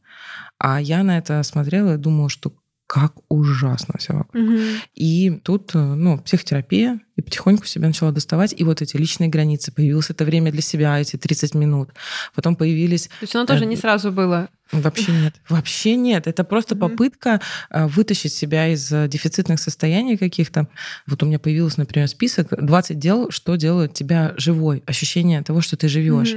а 0.59 0.79
я 0.79 1.03
на 1.03 1.17
это 1.17 1.43
смотрела 1.43 1.95
и 1.95 1.99
думала, 1.99 2.29
что 2.29 2.53
как 2.91 3.13
ужасно 3.29 3.95
все 3.99 4.15
вокруг. 4.15 4.43
Угу. 4.43 4.59
И 4.97 5.31
тут, 5.45 5.75
ну, 5.75 6.19
психотерапия, 6.19 6.99
и 7.15 7.23
потихоньку 7.23 7.65
себя 7.65 7.87
начала 7.87 8.11
доставать. 8.11 8.53
И 8.57 8.65
вот 8.65 8.83
эти 8.83 8.97
личные 8.97 9.31
границы. 9.31 9.71
Появилось 9.71 10.11
это 10.11 10.25
время 10.25 10.51
для 10.51 10.61
себя, 10.61 10.99
эти 10.99 11.15
30 11.15 11.55
минут. 11.55 11.91
Потом 12.35 12.57
появились... 12.57 13.07
То 13.07 13.15
есть 13.21 13.37
оно 13.37 13.47
тоже 13.47 13.63
э, 13.63 13.69
не 13.69 13.77
сразу 13.77 14.11
было? 14.11 14.49
Вообще 14.73 15.13
нет. 15.13 15.35
Вообще 15.49 15.97
нет. 15.97 16.27
Это 16.27 16.45
просто 16.45 16.77
попытка 16.77 17.41
а, 17.71 17.89
вытащить 17.89 18.33
себя 18.33 18.69
из 18.69 18.91
э, 18.93 19.09
дефицитных 19.09 19.59
состояний 19.59 20.17
каких-то. 20.17 20.69
Вот 21.07 21.23
у 21.23 21.27
меня 21.27 21.39
появился, 21.41 21.81
например, 21.81 22.07
список 22.09 22.55
20 22.57 22.99
дел, 22.99 23.31
что 23.31 23.57
делает 23.57 23.95
тебя 23.95 24.33
живой, 24.37 24.83
ощущение 24.87 25.43
того, 25.43 25.61
что 25.61 25.77
ты 25.77 25.89
живешь. 25.89 26.35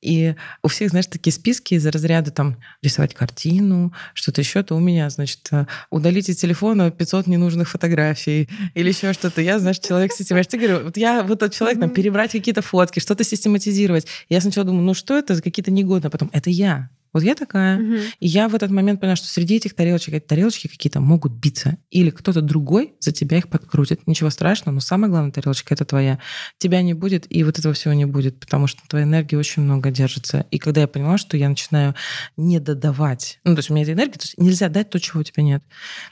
И 0.00 0.34
у 0.62 0.68
всех, 0.68 0.90
знаешь, 0.90 1.06
такие 1.06 1.32
списки 1.32 1.74
из 1.74 1.84
разряда 1.86 2.30
там 2.30 2.56
рисовать 2.82 3.14
картину, 3.14 3.92
что-то 4.14 4.40
еще, 4.40 4.62
то 4.62 4.76
у 4.76 4.80
меня, 4.80 5.10
значит, 5.10 5.48
э, 5.50 5.66
удалить 5.90 6.28
из 6.28 6.36
телефона 6.36 6.90
500 6.90 7.26
ненужных 7.26 7.68
фотографий 7.68 8.48
или 8.74 8.88
еще 8.88 9.12
что-то. 9.12 9.40
Я, 9.40 9.58
знаешь, 9.58 9.80
человек 9.80 10.12
с 10.12 10.20
этим. 10.20 10.36
Я 10.36 10.42
же 10.44 10.48
тебе 10.48 10.68
говорю, 10.68 10.84
вот 10.86 10.96
я 10.96 11.22
вот 11.24 11.40
тот 11.40 11.52
человек, 11.52 11.80
там, 11.80 11.90
перебрать 11.90 12.32
какие-то 12.32 12.62
фотки, 12.62 13.00
что-то 13.00 13.24
систематизировать. 13.24 14.06
Я 14.28 14.40
сначала 14.40 14.66
думаю, 14.66 14.84
ну 14.84 14.94
что 14.94 15.18
это 15.18 15.34
за 15.34 15.42
какие-то 15.42 15.72
негодные, 15.72 16.08
а 16.08 16.10
потом 16.10 16.30
это 16.32 16.48
я. 16.48 16.88
Вот 17.12 17.22
я 17.22 17.34
такая. 17.34 17.78
Угу. 17.78 17.96
И 18.20 18.28
я 18.28 18.48
в 18.48 18.54
этот 18.54 18.70
момент 18.70 19.00
поняла, 19.00 19.16
что 19.16 19.28
среди 19.28 19.56
этих 19.56 19.74
тарелочек, 19.74 20.14
эти 20.14 20.24
тарелочки 20.24 20.68
какие-то 20.68 21.00
могут 21.00 21.32
биться. 21.32 21.76
Или 21.90 22.10
кто-то 22.10 22.40
другой 22.40 22.94
за 23.00 23.12
тебя 23.12 23.38
их 23.38 23.48
подкрутит. 23.48 24.06
Ничего 24.06 24.30
страшного, 24.30 24.74
но 24.74 24.80
самая 24.80 25.10
главная 25.10 25.32
тарелочка— 25.32 25.74
это 25.74 25.84
твоя. 25.84 26.18
Тебя 26.58 26.82
не 26.82 26.94
будет, 26.94 27.26
и 27.28 27.44
вот 27.44 27.58
этого 27.58 27.74
всего 27.74 27.94
не 27.94 28.06
будет, 28.06 28.40
потому 28.40 28.66
что 28.66 28.80
твоей 28.88 29.04
энергии 29.04 29.36
очень 29.36 29.62
много 29.62 29.90
держится. 29.90 30.46
И 30.50 30.58
когда 30.58 30.82
я 30.82 30.88
поняла, 30.88 31.18
что 31.18 31.36
я 31.36 31.48
начинаю 31.48 31.94
не 32.36 32.60
додавать, 32.60 33.40
ну, 33.44 33.54
то 33.54 33.58
есть 33.58 33.70
у 33.70 33.74
меня 33.74 33.84
эта 33.84 33.92
энергия, 33.92 34.18
то 34.18 34.24
есть 34.24 34.38
нельзя 34.38 34.68
дать 34.68 34.90
то, 34.90 34.98
чего 34.98 35.20
у 35.20 35.24
тебя 35.24 35.42
нет. 35.42 35.62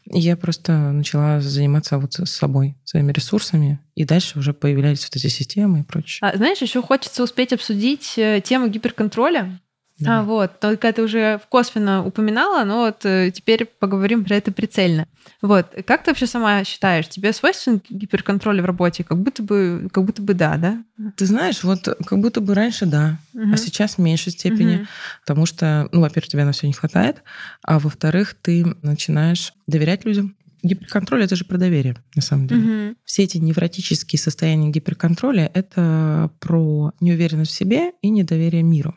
И 0.05 0.21
я 0.21 0.37
просто 0.37 0.73
начала 0.93 1.41
заниматься 1.41 1.99
вот 1.99 2.15
с 2.15 2.31
собой, 2.31 2.77
своими 2.85 3.13
ресурсами, 3.13 3.81
и 3.95 4.05
дальше 4.05 4.39
уже 4.39 4.53
появлялись 4.53 5.05
вот 5.05 5.17
эти 5.17 5.29
системы 5.29 5.81
и 5.81 5.83
прочее. 5.83 6.19
А, 6.23 6.37
знаешь, 6.37 6.61
еще 6.63 6.83
хочется 6.83 7.23
успеть 7.23 7.53
обсудить 7.53 8.15
э, 8.17 8.41
тему 8.45 8.69
гиперконтроля, 8.69 9.61
да. 10.01 10.21
А, 10.21 10.23
вот, 10.23 10.59
только 10.61 10.93
ты 10.93 11.03
уже 11.03 11.41
косвенно 11.49 12.05
упоминала, 12.05 12.65
но 12.65 12.87
вот 12.87 13.05
э, 13.05 13.31
теперь 13.31 13.67
поговорим 13.67 14.25
про 14.25 14.37
это 14.37 14.51
прицельно. 14.51 15.07
Вот, 15.43 15.67
как 15.87 16.03
ты 16.03 16.11
вообще 16.11 16.27
сама 16.27 16.65
считаешь, 16.65 17.09
тебе 17.09 17.33
свойствен 17.33 17.81
гиперконтроль 17.89 18.63
в 18.63 18.65
работе? 18.65 19.05
Как 19.05 19.19
будто 19.19 19.43
бы, 19.43 19.89
как 19.93 20.05
будто 20.05 20.23
бы 20.23 20.35
да, 20.35 20.57
да? 20.57 20.83
Ты 21.17 21.27
знаешь, 21.27 21.63
вот 21.63 21.89
как 22.07 22.19
будто 22.19 22.41
бы 22.41 22.55
раньше 22.55 22.87
да, 22.87 23.19
угу. 23.35 23.53
а 23.53 23.57
сейчас 23.57 23.95
в 23.95 23.99
меньшей 23.99 24.33
степени, 24.33 24.77
угу. 24.77 24.87
потому 25.27 25.47
что, 25.47 25.89
ну, 25.93 26.01
во-первых, 26.01 26.29
тебе 26.29 26.45
на 26.45 26.53
все 26.53 26.67
не 26.67 26.73
хватает, 26.73 27.23
а 27.63 27.79
во-вторых, 27.79 28.35
ты 28.41 28.65
начинаешь 28.83 29.53
доверять 29.67 30.05
людям, 30.05 30.35
Гиперконтроль 30.63 31.25
это 31.25 31.37
же 31.37 31.45
про 31.45 31.57
доверие, 31.57 31.97
на 32.15 32.23
самом 32.23 32.47
деле. 32.47 32.89
Угу. 32.89 32.97
Все 33.05 33.25
эти 33.25 33.39
невротические 33.39 34.19
состояния 34.19 34.71
гиперконтроля 34.71 35.51
это 35.55 36.31
про 36.39 36.93
неуверенность 37.01 37.53
в 37.53 37.55
себе 37.55 37.93
и 38.03 38.11
недоверие 38.11 38.63
миру. 38.63 38.95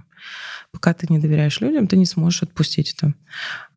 Пока 0.71 0.93
ты 0.93 1.07
не 1.09 1.19
доверяешь 1.19 1.61
людям, 1.61 1.87
ты 1.87 1.97
не 1.97 2.05
сможешь 2.05 2.43
отпустить 2.43 2.93
это. 2.93 3.13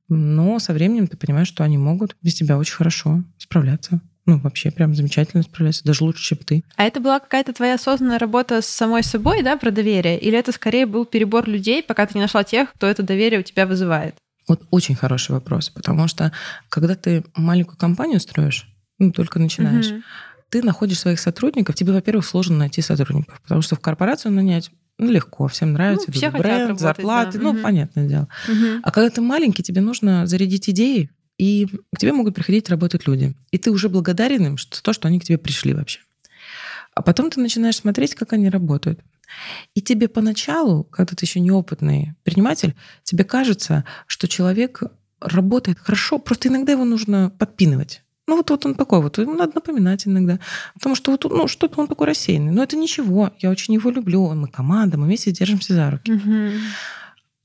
Но 0.09 0.59
со 0.59 0.72
временем 0.72 1.07
ты 1.07 1.16
понимаешь, 1.16 1.49
что 1.49 1.64
они 1.64 1.78
могут 1.78 2.16
без 2.22 2.34
тебя 2.34 2.59
очень 2.59 2.74
хорошо 2.74 3.22
справляться. 3.38 4.01
Ну, 4.24 4.38
вообще 4.38 4.72
прям 4.72 4.94
замечательно 4.94 5.44
справляться, 5.44 5.84
даже 5.84 6.03
лучше, 6.03 6.22
чем 6.22 6.38
ты. 6.38 6.64
А 6.76 6.84
это 6.84 7.01
была 7.01 7.20
какая-то 7.20 7.53
твоя 7.53 7.74
осознанная 7.74 8.18
работа 8.18 8.61
с 8.61 8.66
самой 8.66 9.05
собой, 9.05 9.42
да, 9.42 9.57
про 9.57 9.70
доверие? 9.70 10.18
Или 10.18 10.36
это 10.36 10.51
скорее 10.51 10.86
был 10.86 11.05
перебор 11.05 11.49
людей, 11.49 11.82
пока 11.82 12.07
ты 12.07 12.14
не 12.14 12.22
нашла 12.22 12.42
тех, 12.42 12.72
кто 12.72 12.88
это 12.88 13.05
доверие 13.05 13.38
у 13.38 13.44
тебя 13.44 13.66
вызывает? 13.66 14.16
Вот 14.49 14.66
очень 14.70 14.97
хороший 14.97 15.32
вопрос, 15.32 15.70
потому 15.70 16.09
что 16.09 16.32
когда 16.68 16.97
ты 16.97 17.24
маленькую 17.36 17.76
компанию 17.76 18.18
строишь, 18.18 18.68
ну, 18.99 19.12
только 19.12 19.38
начинаешь, 19.38 19.90
угу. 19.92 20.03
ты 20.51 20.62
находишь 20.62 21.01
своих 21.01 21.20
сотрудников, 21.20 21.76
тебе, 21.76 21.92
во-первых, 21.92 22.26
сложно 22.26 22.57
найти 22.57 22.82
сотрудников, 22.82 23.40
потому 23.42 23.62
что 23.62 23.76
в 23.76 23.80
корпорацию 23.80 24.32
нанять 24.32 24.70
ну, 24.99 25.11
легко, 25.11 25.47
всем 25.49 25.72
нравится, 25.72 26.07
ну, 26.09 26.14
все 26.14 26.30
бренд, 26.30 26.68
работать, 26.68 26.80
зарплаты, 26.80 27.38
да. 27.38 27.44
ну, 27.44 27.51
угу. 27.51 27.61
понятное 27.61 28.09
дело. 28.09 28.28
Угу. 28.49 28.80
А 28.82 28.90
когда 28.90 29.11
ты 29.11 29.20
маленький, 29.20 29.62
тебе 29.62 29.80
нужно 29.80 30.26
зарядить 30.26 30.70
идеи, 30.70 31.11
и 31.38 31.66
к 31.94 31.99
тебе 31.99 32.12
могут 32.12 32.34
приходить 32.34 32.70
работать 32.70 33.07
люди. 33.07 33.34
И 33.51 33.59
ты 33.59 33.70
уже 33.70 33.88
благодарен 33.88 34.47
им 34.47 34.59
за 34.59 34.82
то, 34.82 34.92
что 34.92 35.09
они 35.09 35.20
к 35.20 35.24
тебе 35.24 35.36
пришли 35.36 35.74
вообще. 35.74 36.01
А 36.94 37.03
потом 37.03 37.30
ты 37.30 37.40
начинаешь 37.40 37.76
смотреть, 37.76 38.14
как 38.14 38.32
они 38.32 38.49
работают. 38.49 39.01
И 39.74 39.82
тебе 39.82 40.09
поначалу, 40.09 40.84
когда 40.84 41.14
ты 41.14 41.26
еще 41.26 41.40
неопытный 41.40 42.14
предприниматель, 42.22 42.74
тебе 43.03 43.24
кажется, 43.24 43.84
что 44.07 44.28
человек 44.28 44.82
работает 45.20 45.78
хорошо, 45.78 46.18
просто 46.18 46.49
иногда 46.49 46.72
его 46.72 46.84
нужно 46.84 47.30
подпинывать. 47.38 48.03
Ну 48.27 48.37
вот, 48.37 48.51
вот 48.51 48.66
он 48.66 48.74
такой 48.74 49.01
вот, 49.01 49.18
ему 49.18 49.35
надо 49.35 49.53
напоминать 49.55 50.07
иногда. 50.07 50.41
Потому 50.74 50.95
что 50.97 51.12
вот, 51.12 51.24
ну, 51.24 51.47
что-то 51.47 51.81
он 51.81 51.87
такой 51.87 52.09
рассеянный. 52.09 52.53
Но 52.53 52.62
это 52.62 52.77
ничего, 52.77 53.33
я 53.39 53.51
очень 53.51 53.74
его 53.74 53.91
люблю, 53.91 54.33
мы 54.35 54.49
команда, 54.49 54.99
мы 54.99 55.07
вместе 55.07 55.31
держимся 55.31 55.74
за 55.74 55.91
руки. 55.91 56.12
Угу. 56.12 56.51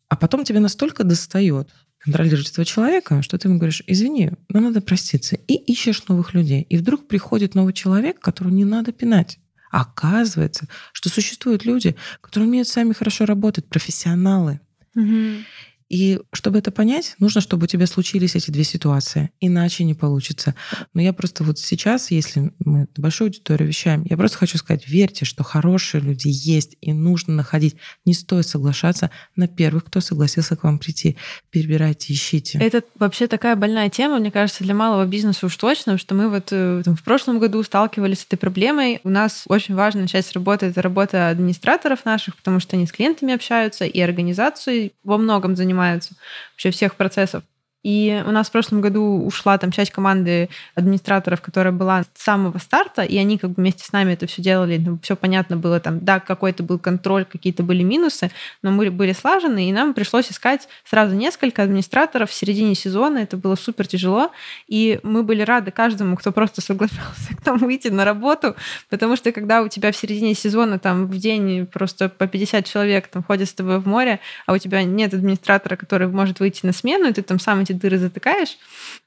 А 0.09 0.15
потом 0.15 0.43
тебе 0.43 0.59
настолько 0.59 1.03
достает 1.03 1.69
контролировать 1.99 2.49
этого 2.49 2.65
человека, 2.65 3.21
что 3.21 3.37
ты 3.37 3.47
ему 3.47 3.59
говоришь, 3.59 3.83
извини, 3.85 4.31
нам 4.49 4.63
надо 4.63 4.81
проститься. 4.81 5.35
И 5.35 5.53
ищешь 5.53 6.07
новых 6.07 6.33
людей. 6.33 6.63
И 6.63 6.77
вдруг 6.77 7.07
приходит 7.07 7.53
новый 7.53 7.73
человек, 7.73 8.19
которого 8.19 8.51
не 8.51 8.65
надо 8.65 8.91
пинать. 8.91 9.37
А 9.71 9.81
оказывается, 9.81 10.67
что 10.91 11.09
существуют 11.09 11.63
люди, 11.63 11.95
которые 12.19 12.49
умеют 12.49 12.67
сами 12.67 12.93
хорошо 12.93 13.25
работать, 13.25 13.67
профессионалы. 13.67 14.59
Угу. 14.95 15.43
И 15.91 16.21
чтобы 16.31 16.59
это 16.59 16.71
понять, 16.71 17.15
нужно, 17.19 17.41
чтобы 17.41 17.65
у 17.65 17.67
тебя 17.67 17.85
случились 17.85 18.33
эти 18.35 18.49
две 18.49 18.63
ситуации. 18.63 19.29
Иначе 19.41 19.83
не 19.83 19.93
получится. 19.93 20.55
Но 20.93 21.01
я 21.01 21.11
просто 21.11 21.43
вот 21.43 21.59
сейчас, 21.59 22.11
если 22.11 22.53
мы 22.63 22.87
большую 22.95 23.27
аудиторию 23.27 23.67
вещаем, 23.67 24.05
я 24.09 24.15
просто 24.15 24.37
хочу 24.37 24.57
сказать, 24.57 24.87
верьте, 24.87 25.25
что 25.25 25.43
хорошие 25.43 25.99
люди 25.99 26.29
есть 26.29 26.77
и 26.79 26.93
нужно 26.93 27.33
находить. 27.33 27.75
Не 28.05 28.13
стоит 28.13 28.47
соглашаться 28.47 29.11
на 29.35 29.49
первых, 29.49 29.83
кто 29.83 29.99
согласился 29.99 30.55
к 30.55 30.63
вам 30.63 30.79
прийти. 30.79 31.17
Перебирайте, 31.49 32.13
ищите. 32.13 32.57
Это 32.59 32.83
вообще 32.97 33.27
такая 33.27 33.57
больная 33.57 33.89
тема, 33.89 34.17
мне 34.17 34.31
кажется, 34.31 34.63
для 34.63 34.73
малого 34.73 35.05
бизнеса 35.05 35.47
уж 35.47 35.57
точно, 35.57 35.97
что 35.97 36.15
мы 36.15 36.29
вот 36.29 36.47
э, 36.51 36.83
там, 36.85 36.95
в 36.95 37.03
прошлом 37.03 37.37
году 37.37 37.61
сталкивались 37.63 38.19
с 38.19 38.25
этой 38.25 38.37
проблемой. 38.37 39.01
У 39.03 39.09
нас 39.09 39.43
очень 39.49 39.75
важно 39.75 40.03
начать 40.03 40.31
работать, 40.31 40.71
это 40.71 40.81
работа 40.81 41.27
администраторов 41.27 42.05
наших, 42.05 42.37
потому 42.37 42.61
что 42.61 42.77
они 42.77 42.87
с 42.87 42.93
клиентами 42.93 43.33
общаются, 43.33 43.83
и 43.83 43.99
организации 43.99 44.93
во 45.03 45.17
многом 45.17 45.57
занимаются 45.57 45.80
занимаются 45.81 46.15
вообще 46.53 46.71
всех 46.71 46.95
процессов. 46.95 47.43
И 47.83 48.23
у 48.25 48.31
нас 48.31 48.47
в 48.47 48.51
прошлом 48.51 48.81
году 48.81 49.23
ушла 49.25 49.57
там 49.57 49.71
часть 49.71 49.91
команды 49.91 50.49
администраторов, 50.75 51.41
которая 51.41 51.73
была 51.73 52.03
с 52.03 52.23
самого 52.23 52.59
старта, 52.59 53.01
и 53.01 53.17
они 53.17 53.37
как 53.37 53.51
бы 53.51 53.55
вместе 53.57 53.83
с 53.83 53.91
нами 53.91 54.13
это 54.13 54.27
все 54.27 54.41
делали. 54.41 54.77
Ну, 54.77 54.99
все 55.01 55.15
понятно 55.15 55.57
было 55.57 55.79
там, 55.79 55.99
да, 55.99 56.19
какой-то 56.19 56.61
был 56.63 56.77
контроль, 56.77 57.25
какие-то 57.25 57.63
были 57.63 57.81
минусы, 57.81 58.31
но 58.61 58.71
мы 58.71 58.91
были 58.91 59.13
слажены, 59.13 59.67
и 59.67 59.71
нам 59.71 59.93
пришлось 59.93 60.31
искать 60.31 60.67
сразу 60.85 61.15
несколько 61.15 61.63
администраторов 61.63 62.29
в 62.29 62.33
середине 62.33 62.75
сезона. 62.75 63.19
Это 63.19 63.35
было 63.35 63.55
супер 63.55 63.87
тяжело, 63.87 64.31
и 64.67 64.99
мы 65.01 65.23
были 65.23 65.41
рады 65.41 65.71
каждому, 65.71 66.17
кто 66.17 66.31
просто 66.31 66.61
соглашался 66.61 67.35
к 67.41 67.45
нам 67.45 67.57
выйти 67.57 67.87
на 67.87 68.05
работу, 68.05 68.55
потому 68.89 69.15
что 69.15 69.31
когда 69.31 69.61
у 69.63 69.67
тебя 69.67 69.91
в 69.91 69.95
середине 69.95 70.35
сезона 70.35 70.77
там 70.77 71.07
в 71.07 71.17
день 71.17 71.65
просто 71.65 72.09
по 72.09 72.27
50 72.27 72.65
человек 72.65 73.07
там 73.07 73.23
ходят 73.23 73.49
с 73.49 73.53
тобой 73.53 73.79
в 73.79 73.87
море, 73.87 74.19
а 74.45 74.53
у 74.53 74.57
тебя 74.59 74.83
нет 74.83 75.13
администратора, 75.13 75.75
который 75.75 76.07
может 76.07 76.39
выйти 76.39 76.65
на 76.65 76.73
смену, 76.73 77.09
и 77.09 77.13
ты 77.13 77.23
там 77.23 77.39
сам 77.39 77.63
дыры 77.73 77.97
затыкаешь, 77.97 78.57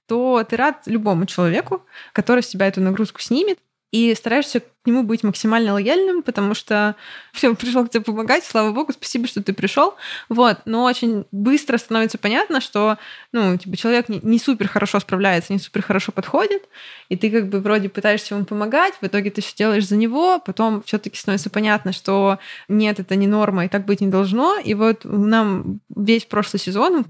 то 0.07 0.45
ты 0.49 0.57
рад 0.57 0.83
любому 0.87 1.27
человеку, 1.27 1.85
который 2.13 2.43
с 2.43 2.49
тебя 2.49 2.67
эту 2.67 2.81
нагрузку 2.81 3.21
снимет, 3.21 3.59
и 3.95 4.13
стараешься 4.17 4.59
к 4.59 4.87
нему 4.87 5.05
быть 5.05 5.23
максимально 5.23 5.73
лояльным, 5.73 6.25
потому 6.25 6.55
что 6.55 6.97
все, 7.33 7.55
пришел 7.55 7.87
к 7.87 7.91
тебе 7.91 8.03
помогать, 8.03 8.45
слава 8.45 8.73
богу, 8.73 8.93
спасибо, 8.93 9.29
что 9.29 9.41
ты 9.41 9.53
пришел. 9.53 9.95
Вот. 10.29 10.59
Но 10.65 10.83
очень 10.83 11.27
быстро 11.31 11.79
становится 11.79 12.19
понятно, 12.19 12.61
что 12.61 12.99
ну, 13.31 13.57
типа, 13.57 13.77
человек 13.77 14.09
не, 14.09 14.19
не 14.25 14.41
супер 14.41 14.67
хорошо 14.67 14.99
справляется, 14.99 15.53
не 15.53 15.61
супер 15.61 15.83
хорошо 15.83 16.11
подходит, 16.11 16.65
и 17.09 17.17
ты 17.17 17.31
как 17.31 17.49
бы 17.49 17.61
вроде 17.61 17.89
пытаешься 17.89 18.35
ему 18.35 18.45
помогать, 18.45 18.95
в 19.01 19.07
итоге 19.07 19.31
ты 19.31 19.43
все 19.43 19.55
делаешь 19.57 19.87
за 19.87 19.95
него, 19.95 20.41
потом 20.41 20.83
все-таки 20.83 21.17
становится 21.17 21.51
понятно, 21.51 21.93
что 21.93 22.41
нет, 22.67 22.99
это 22.99 23.15
не 23.15 23.29
норма, 23.29 23.67
и 23.67 23.69
так 23.69 23.85
быть 23.87 24.01
не 24.01 24.09
должно. 24.09 24.59
И 24.59 24.75
вот 24.75 25.03
нам 25.05 25.79
весь 25.95 26.25
прошлый 26.25 26.59
сезон, 26.59 27.07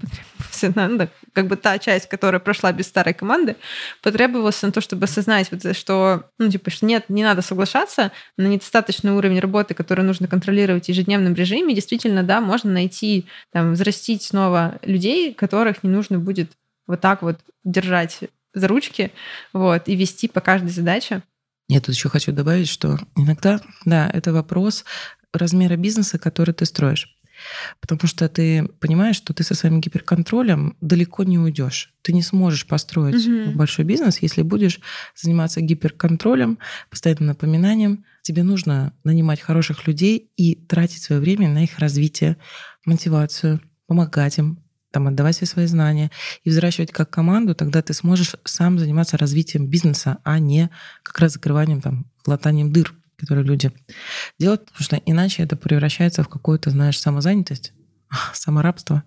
ну, 0.75 1.09
как 1.33 1.47
бы 1.47 1.55
та 1.55 1.79
часть, 1.79 2.07
которая 2.09 2.39
прошла 2.39 2.71
без 2.71 2.85
старой 2.85 3.15
команды, 3.15 3.55
потребовалось 4.03 4.61
на 4.61 4.71
то, 4.71 4.81
чтобы 4.81 5.05
осознать, 5.05 5.49
вот, 5.51 5.75
что, 5.75 6.29
ну, 6.37 6.49
типа, 6.49 6.74
что 6.75 6.85
нет, 6.85 7.05
не 7.09 7.23
надо 7.23 7.41
соглашаться 7.41 8.11
на 8.37 8.47
недостаточный 8.47 9.11
уровень 9.11 9.39
работы, 9.39 9.73
который 9.73 10.05
нужно 10.05 10.27
контролировать 10.27 10.85
в 10.85 10.89
ежедневном 10.89 11.33
режиме, 11.33 11.73
действительно, 11.73 12.23
да, 12.23 12.41
можно 12.41 12.71
найти, 12.71 13.25
там, 13.51 13.73
взрастить 13.73 14.23
снова 14.23 14.77
людей, 14.83 15.33
которых 15.33 15.83
не 15.83 15.89
нужно 15.89 16.19
будет 16.19 16.51
вот 16.87 17.01
так 17.01 17.21
вот 17.21 17.39
держать 17.63 18.19
за 18.53 18.67
ручки, 18.67 19.11
вот, 19.53 19.87
и 19.87 19.95
вести 19.95 20.27
по 20.27 20.41
каждой 20.41 20.69
задаче. 20.69 21.23
Я 21.67 21.81
тут 21.81 21.95
еще 21.95 22.09
хочу 22.09 22.31
добавить, 22.31 22.67
что 22.67 22.99
иногда, 23.15 23.59
да, 23.85 24.09
это 24.13 24.31
вопрос 24.31 24.85
размера 25.33 25.75
бизнеса, 25.75 26.19
который 26.19 26.53
ты 26.53 26.65
строишь. 26.65 27.15
Потому 27.79 28.07
что 28.07 28.27
ты 28.29 28.67
понимаешь, 28.79 29.15
что 29.15 29.33
ты 29.33 29.43
со 29.43 29.55
своим 29.55 29.81
гиперконтролем 29.81 30.77
далеко 30.81 31.23
не 31.23 31.37
уйдешь. 31.37 31.93
Ты 32.01 32.13
не 32.13 32.21
сможешь 32.21 32.67
построить 32.67 33.27
угу. 33.27 33.57
большой 33.57 33.85
бизнес, 33.85 34.19
если 34.19 34.41
будешь 34.41 34.79
заниматься 35.15 35.61
гиперконтролем, 35.61 36.59
постоянным 36.89 37.27
напоминанием. 37.27 38.05
Тебе 38.21 38.43
нужно 38.43 38.93
нанимать 39.03 39.41
хороших 39.41 39.87
людей 39.87 40.31
и 40.35 40.55
тратить 40.55 41.01
свое 41.03 41.21
время 41.21 41.49
на 41.49 41.63
их 41.63 41.79
развитие, 41.79 42.37
мотивацию, 42.85 43.61
помогать 43.87 44.37
им, 44.37 44.59
там, 44.91 45.07
отдавать 45.07 45.35
все 45.35 45.45
свои 45.45 45.65
знания 45.65 46.09
и 46.45 46.49
взращивать 46.49 46.91
как 46.91 47.09
команду, 47.09 47.53
тогда 47.53 47.81
ты 47.81 47.93
сможешь 47.93 48.35
сам 48.45 48.79
заниматься 48.79 49.17
развитием 49.17 49.67
бизнеса, 49.67 50.19
а 50.23 50.39
не 50.39 50.69
как 51.03 51.19
раз 51.19 51.33
закрыванием, 51.33 51.81
там, 51.81 52.05
латанием 52.25 52.71
дыр, 52.71 52.95
которые 53.17 53.45
люди 53.45 53.71
делают, 54.39 54.65
потому 54.65 54.83
что 54.83 54.95
иначе 55.05 55.43
это 55.43 55.55
превращается 55.55 56.23
в 56.23 56.29
какую-то, 56.29 56.69
знаешь, 56.69 56.99
самозанятость, 56.99 57.73
саморабство, 58.33 59.03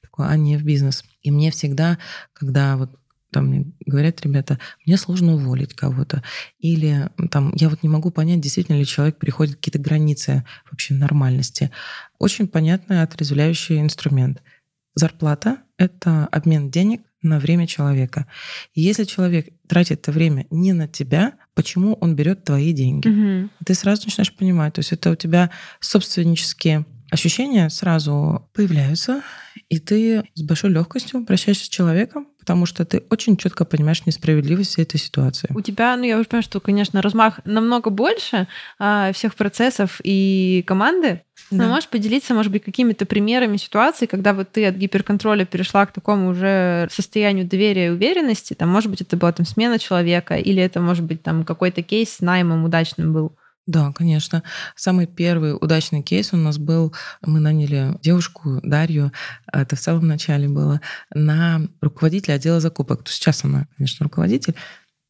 такое, 0.00 0.28
а 0.28 0.36
не 0.36 0.56
в 0.56 0.64
бизнес. 0.64 1.04
И 1.22 1.30
мне 1.30 1.50
всегда, 1.50 1.98
когда 2.32 2.76
вот 2.76 2.90
там 3.32 3.46
мне 3.46 3.72
говорят 3.86 4.20
ребята, 4.20 4.58
мне 4.84 4.96
сложно 4.96 5.34
уволить 5.34 5.74
кого-то. 5.74 6.22
Или 6.58 7.08
там, 7.30 7.52
я 7.56 7.70
вот 7.70 7.82
не 7.82 7.88
могу 7.88 8.10
понять, 8.10 8.40
действительно 8.40 8.76
ли 8.76 8.84
человек 8.84 9.18
переходит 9.18 9.56
какие-то 9.56 9.78
границы 9.78 10.44
вообще 10.70 10.94
нормальности. 10.94 11.70
Очень 12.18 12.46
понятный 12.46 13.02
отрезвляющий 13.02 13.80
инструмент. 13.80 14.42
Зарплата— 14.94 15.62
это 15.78 16.26
обмен 16.26 16.70
денег 16.70 17.00
на 17.22 17.38
время 17.38 17.66
человека. 17.66 18.26
И 18.74 18.82
если 18.82 19.04
человек 19.04 19.48
тратит 19.66 20.00
это 20.00 20.12
время 20.12 20.46
не 20.50 20.74
на 20.74 20.86
тебя, 20.86 21.32
почему 21.54 21.94
он 22.00 22.14
берет 22.14 22.44
твои 22.44 22.72
деньги? 22.72 23.08
Угу. 23.08 23.50
Ты 23.66 23.74
сразу 23.74 24.02
начинаешь 24.06 24.34
понимать. 24.34 24.74
То 24.74 24.80
есть 24.80 24.92
это 24.92 25.10
у 25.10 25.16
тебя 25.16 25.50
собственнические 25.80 26.84
ощущения 27.10 27.68
сразу 27.68 28.48
появляются, 28.54 29.22
и 29.68 29.78
ты 29.78 30.24
с 30.34 30.42
большой 30.42 30.70
легкостью 30.70 31.18
обращаешься 31.18 31.66
с 31.66 31.68
человеком, 31.68 32.26
потому 32.38 32.64
что 32.64 32.84
ты 32.86 33.04
очень 33.10 33.36
четко 33.36 33.66
понимаешь 33.66 34.06
несправедливость 34.06 34.70
всей 34.70 34.82
этой 34.82 34.98
ситуации. 34.98 35.48
У 35.54 35.60
тебя, 35.60 35.94
ну 35.96 36.04
я 36.04 36.16
уже 36.18 36.26
понимаю, 36.26 36.42
что, 36.42 36.58
конечно, 36.58 37.02
размах 37.02 37.40
намного 37.44 37.90
больше 37.90 38.48
а, 38.78 39.12
всех 39.12 39.34
процессов 39.34 40.00
и 40.02 40.64
команды. 40.66 41.22
Да. 41.52 41.64
Но 41.64 41.70
можешь 41.70 41.88
поделиться, 41.88 42.34
может 42.34 42.50
быть, 42.50 42.64
какими-то 42.64 43.06
примерами 43.06 43.56
ситуаций, 43.56 44.06
когда 44.06 44.32
вот 44.32 44.50
ты 44.52 44.66
от 44.66 44.76
гиперконтроля 44.76 45.44
перешла 45.44 45.86
к 45.86 45.92
такому 45.92 46.30
уже 46.30 46.88
состоянию 46.90 47.46
доверия 47.46 47.86
и 47.88 47.90
уверенности. 47.90 48.54
Там, 48.54 48.68
может 48.68 48.90
быть, 48.90 49.02
это 49.02 49.16
была 49.16 49.32
там 49.32 49.46
смена 49.46 49.78
человека, 49.78 50.36
или 50.36 50.62
это, 50.62 50.80
может 50.80 51.04
быть, 51.04 51.22
там 51.22 51.44
какой-то 51.44 51.82
кейс 51.82 52.10
с 52.16 52.20
наймом 52.20 52.64
удачным 52.64 53.12
был. 53.12 53.36
Да, 53.66 53.92
конечно. 53.94 54.42
Самый 54.74 55.06
первый 55.06 55.54
удачный 55.54 56.02
кейс 56.02 56.32
у 56.32 56.36
нас 56.36 56.58
был, 56.58 56.92
мы 57.24 57.38
наняли 57.38 57.96
девушку 58.02 58.58
Дарью, 58.64 59.12
это 59.52 59.76
в 59.76 59.78
самом 59.78 60.08
начале 60.08 60.48
было, 60.48 60.80
на 61.14 61.60
руководителя 61.80 62.34
отдела 62.34 62.58
закупок. 62.58 63.04
То 63.04 63.12
сейчас 63.12 63.44
она, 63.44 63.68
конечно, 63.76 64.02
руководитель, 64.02 64.56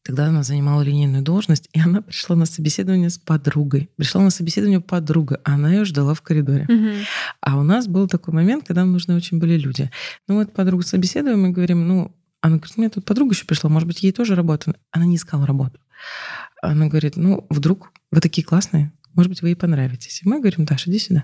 Тогда 0.03 0.27
она 0.27 0.43
занимала 0.43 0.81
линейную 0.81 1.23
должность, 1.23 1.69
и 1.71 1.79
она 1.79 2.01
пришла 2.01 2.35
на 2.35 2.45
собеседование 2.45 3.09
с 3.09 3.17
подругой. 3.17 3.89
Пришла 3.95 4.21
на 4.21 4.29
собеседование 4.29 4.81
подруга, 4.81 5.39
а 5.45 5.53
она 5.53 5.71
ее 5.71 5.85
ждала 5.85 6.13
в 6.13 6.21
коридоре. 6.21 6.65
Угу. 6.67 7.05
А 7.41 7.57
у 7.57 7.63
нас 7.63 7.87
был 7.87 8.07
такой 8.07 8.33
момент, 8.33 8.67
когда 8.67 8.81
нам 8.81 8.91
нужны 8.91 9.15
очень 9.15 9.39
были 9.39 9.57
люди. 9.57 9.89
Ну 10.27 10.35
вот 10.35 10.51
подругу 10.53 10.83
собеседуем, 10.83 11.41
мы 11.41 11.51
говорим, 11.51 11.87
ну, 11.87 12.13
она 12.41 12.57
говорит, 12.57 12.73
у 12.75 12.81
меня 12.81 12.89
тут 12.89 13.05
подруга 13.05 13.33
еще 13.33 13.45
пришла, 13.45 13.69
может 13.69 13.87
быть, 13.87 14.03
ей 14.03 14.11
тоже 14.11 14.35
работа. 14.35 14.75
Она 14.91 15.05
не 15.05 15.15
искала 15.15 15.47
работу. 15.47 15.79
Она 16.61 16.87
говорит, 16.87 17.15
ну, 17.15 17.47
вдруг 17.49 17.93
вы 18.11 18.19
такие 18.19 18.43
классные, 18.45 18.91
может 19.13 19.29
быть, 19.29 19.41
вы 19.41 19.49
ей 19.49 19.55
понравитесь. 19.55 20.21
И 20.21 20.27
мы 20.27 20.39
говорим, 20.39 20.65
Даша, 20.65 20.89
иди 20.89 20.99
сюда. 20.99 21.23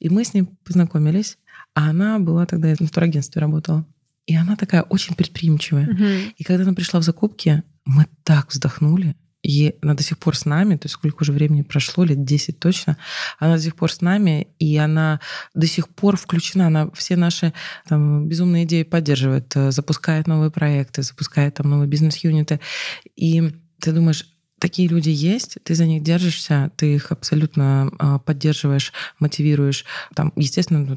И 0.00 0.08
мы 0.08 0.24
с 0.24 0.34
ней 0.34 0.44
познакомились, 0.64 1.38
а 1.74 1.90
она 1.90 2.18
была 2.18 2.46
тогда 2.46 2.74
в 2.74 2.90
турагентстве 2.90 3.40
работала. 3.40 3.86
И 4.26 4.34
она 4.34 4.56
такая 4.56 4.82
очень 4.82 5.14
предприимчивая. 5.14 5.88
Угу. 5.88 6.34
И 6.36 6.44
когда 6.44 6.64
она 6.64 6.74
пришла 6.74 7.00
в 7.00 7.02
закупки, 7.02 7.62
мы 7.88 8.06
так 8.22 8.50
вздохнули. 8.50 9.16
И 9.42 9.76
она 9.82 9.94
до 9.94 10.02
сих 10.02 10.18
пор 10.18 10.36
с 10.36 10.44
нами, 10.44 10.76
то 10.76 10.86
есть 10.86 10.94
сколько 10.94 11.22
уже 11.22 11.32
времени 11.32 11.62
прошло, 11.62 12.04
лет 12.04 12.24
10 12.24 12.58
точно, 12.58 12.98
она 13.38 13.56
до 13.56 13.62
сих 13.62 13.76
пор 13.76 13.90
с 13.90 14.00
нами, 14.00 14.48
и 14.58 14.76
она 14.76 15.20
до 15.54 15.66
сих 15.66 15.88
пор 15.88 16.16
включена, 16.16 16.66
она 16.66 16.90
все 16.90 17.16
наши 17.16 17.54
там, 17.88 18.28
безумные 18.28 18.64
идеи 18.64 18.82
поддерживает, 18.82 19.56
э, 19.56 19.70
запускает 19.70 20.26
новые 20.26 20.50
проекты, 20.50 21.02
запускает 21.02 21.54
там 21.54 21.70
новые 21.70 21.88
бизнес-юниты. 21.88 22.60
И 23.16 23.54
ты 23.80 23.92
думаешь, 23.92 24.26
такие 24.58 24.88
люди 24.88 25.10
есть, 25.10 25.58
ты 25.62 25.74
за 25.74 25.86
них 25.86 26.02
держишься, 26.02 26.70
ты 26.76 26.94
их 26.94 27.12
абсолютно 27.12 27.90
а, 27.98 28.18
поддерживаешь, 28.18 28.92
мотивируешь. 29.18 29.84
Там, 30.14 30.32
естественно, 30.36 30.80
ну, 30.80 30.96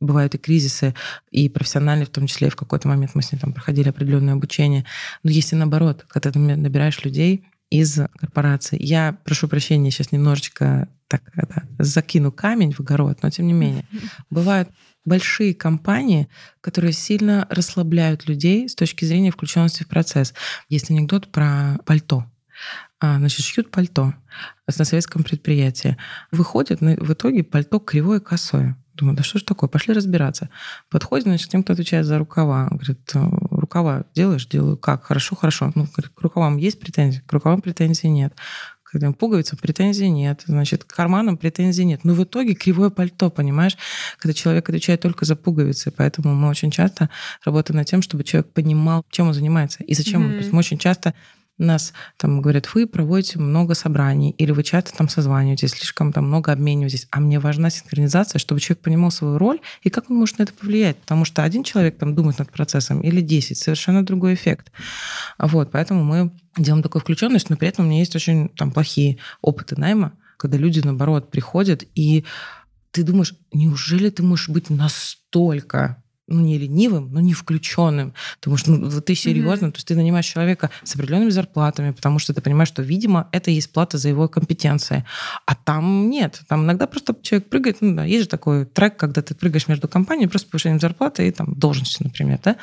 бывают 0.00 0.34
и 0.34 0.38
кризисы, 0.38 0.94
и 1.30 1.48
профессиональные, 1.48 2.06
в 2.06 2.10
том 2.10 2.26
числе, 2.26 2.48
и 2.48 2.50
в 2.50 2.56
какой-то 2.56 2.88
момент 2.88 3.12
мы 3.14 3.22
с 3.22 3.32
ней 3.32 3.38
там 3.38 3.52
проходили 3.52 3.88
определенное 3.88 4.34
обучение. 4.34 4.84
Но 5.22 5.30
есть 5.30 5.52
и 5.52 5.56
наоборот, 5.56 6.04
когда 6.08 6.30
ты 6.30 6.38
набираешь 6.38 7.04
людей 7.04 7.44
из 7.70 8.00
корпорации. 8.18 8.76
Я 8.80 9.16
прошу 9.24 9.46
прощения, 9.48 9.90
сейчас 9.90 10.10
немножечко 10.12 10.88
так 11.08 11.22
это, 11.34 11.66
закину 11.78 12.30
камень 12.30 12.72
в 12.72 12.80
огород, 12.80 13.18
но 13.22 13.30
тем 13.30 13.46
не 13.46 13.52
менее. 13.52 13.84
Бывают 14.30 14.68
большие 15.04 15.54
компании, 15.54 16.28
которые 16.60 16.92
сильно 16.92 17.46
расслабляют 17.50 18.28
людей 18.28 18.68
с 18.68 18.74
точки 18.74 19.04
зрения 19.04 19.32
включенности 19.32 19.82
в 19.82 19.88
процесс. 19.88 20.34
Есть 20.68 20.90
анекдот 20.90 21.28
про 21.32 21.78
пальто. 21.84 22.26
А, 23.00 23.18
значит, 23.18 23.44
шьют 23.44 23.70
пальто 23.70 24.14
на 24.66 24.84
советском 24.84 25.22
предприятии. 25.22 25.96
Выходит, 26.30 26.80
в 26.80 27.12
итоге 27.12 27.42
пальто 27.42 27.78
кривое 27.78 28.18
и 28.18 28.22
косое. 28.22 28.76
Думаю, 28.94 29.16
да 29.16 29.22
что 29.22 29.38
ж 29.38 29.42
такое? 29.42 29.68
Пошли 29.68 29.94
разбираться. 29.94 30.50
Подходит, 30.90 31.24
значит, 31.24 31.48
тем, 31.48 31.62
кто 31.62 31.72
отвечает 31.72 32.04
за 32.04 32.18
рукава. 32.18 32.68
Говорит, 32.70 33.00
«Э, 33.14 33.28
рукава 33.50 34.04
делаешь? 34.14 34.46
Делаю. 34.46 34.76
Как? 34.76 35.04
Хорошо, 35.04 35.36
хорошо. 35.36 35.72
Ну, 35.74 35.84
говорит, 35.84 36.12
к 36.14 36.20
рукавам 36.20 36.58
есть 36.58 36.78
претензии? 36.78 37.22
К 37.26 37.32
рукавам 37.32 37.62
претензий 37.62 38.10
нет. 38.10 38.34
К 38.84 39.12
пуговицам 39.12 39.58
претензий 39.58 40.10
нет. 40.10 40.42
Значит, 40.46 40.84
к 40.84 40.94
карманам 40.94 41.38
претензий 41.38 41.84
нет. 41.84 42.04
Но 42.04 42.12
в 42.12 42.24
итоге 42.24 42.54
кривое 42.54 42.90
пальто, 42.90 43.30
понимаешь? 43.30 43.78
Когда 44.18 44.34
человек 44.34 44.68
отвечает 44.68 45.00
только 45.00 45.24
за 45.24 45.36
пуговицы. 45.36 45.90
Поэтому 45.92 46.34
мы 46.34 46.48
очень 46.48 46.70
часто 46.70 47.08
работаем 47.44 47.78
над 47.78 47.86
тем, 47.86 48.02
чтобы 48.02 48.24
человек 48.24 48.52
понимал, 48.52 49.04
чем 49.10 49.28
он 49.28 49.34
занимается 49.34 49.82
и 49.84 49.94
зачем 49.94 50.22
mm-hmm. 50.22 50.26
он. 50.26 50.30
То 50.32 50.38
есть 50.38 50.52
мы 50.52 50.58
очень 50.58 50.78
часто 50.78 51.14
нас 51.60 51.92
там 52.16 52.40
говорят, 52.40 52.74
вы 52.74 52.86
проводите 52.86 53.38
много 53.38 53.74
собраний, 53.74 54.30
или 54.30 54.52
вы 54.52 54.62
часто 54.62 54.96
там 54.96 55.08
созваниваетесь, 55.08 55.70
слишком 55.70 56.12
там 56.12 56.26
много 56.26 56.52
обмениваетесь, 56.52 57.06
а 57.10 57.20
мне 57.20 57.38
важна 57.38 57.70
синхронизация, 57.70 58.38
чтобы 58.38 58.60
человек 58.60 58.82
понимал 58.82 59.10
свою 59.10 59.38
роль 59.38 59.60
и 59.82 59.90
как 59.90 60.10
он 60.10 60.16
может 60.16 60.38
на 60.38 60.44
это 60.44 60.52
повлиять, 60.52 60.96
потому 60.98 61.24
что 61.24 61.42
один 61.42 61.64
человек 61.64 61.98
там 61.98 62.14
думает 62.14 62.38
над 62.38 62.50
процессом 62.50 63.00
или 63.00 63.20
10, 63.20 63.56
совершенно 63.56 64.04
другой 64.04 64.34
эффект. 64.34 64.72
Вот, 65.38 65.70
поэтому 65.70 66.04
мы 66.04 66.32
делаем 66.56 66.82
такую 66.82 67.02
включенность, 67.02 67.50
но 67.50 67.56
при 67.56 67.68
этом 67.68 67.84
у 67.84 67.88
меня 67.88 68.00
есть 68.00 68.16
очень 68.16 68.48
там 68.50 68.72
плохие 68.72 69.18
опыты 69.40 69.78
найма, 69.78 70.12
когда 70.36 70.56
люди, 70.56 70.80
наоборот, 70.80 71.30
приходят, 71.30 71.84
и 71.94 72.24
ты 72.90 73.02
думаешь, 73.02 73.34
неужели 73.52 74.10
ты 74.10 74.22
можешь 74.22 74.48
быть 74.48 74.70
настолько 74.70 76.02
ну, 76.30 76.40
не 76.40 76.58
ленивым, 76.58 77.12
но 77.12 77.20
не 77.20 77.32
включенным. 77.32 78.14
Потому 78.38 78.56
что 78.56 78.70
ну, 78.70 79.00
ты 79.00 79.14
серьезно, 79.14 79.66
mm-hmm. 79.66 79.72
то 79.72 79.76
есть 79.76 79.88
ты 79.88 79.96
нанимаешь 79.96 80.26
человека 80.26 80.70
с 80.84 80.94
определенными 80.94 81.30
зарплатами, 81.30 81.90
потому 81.90 82.18
что 82.18 82.32
ты 82.32 82.40
понимаешь, 82.40 82.68
что, 82.68 82.82
видимо, 82.82 83.28
это 83.32 83.50
есть 83.50 83.72
плата 83.72 83.98
за 83.98 84.08
его 84.08 84.28
компетенции. 84.28 85.04
А 85.46 85.54
там 85.54 86.08
нет. 86.08 86.40
Там 86.48 86.64
иногда 86.64 86.86
просто 86.86 87.16
человек 87.22 87.48
прыгает, 87.48 87.78
ну 87.80 87.96
да, 87.96 88.04
есть 88.04 88.24
же 88.24 88.28
такой 88.28 88.64
трек, 88.64 88.96
когда 88.96 89.22
ты 89.22 89.34
прыгаешь 89.34 89.68
между 89.68 89.88
компаниями, 89.88 90.30
просто 90.30 90.48
повышением 90.48 90.80
зарплаты 90.80 91.28
и 91.28 91.30
там 91.30 91.54
должности, 91.54 92.02
например, 92.02 92.38
да. 92.42 92.56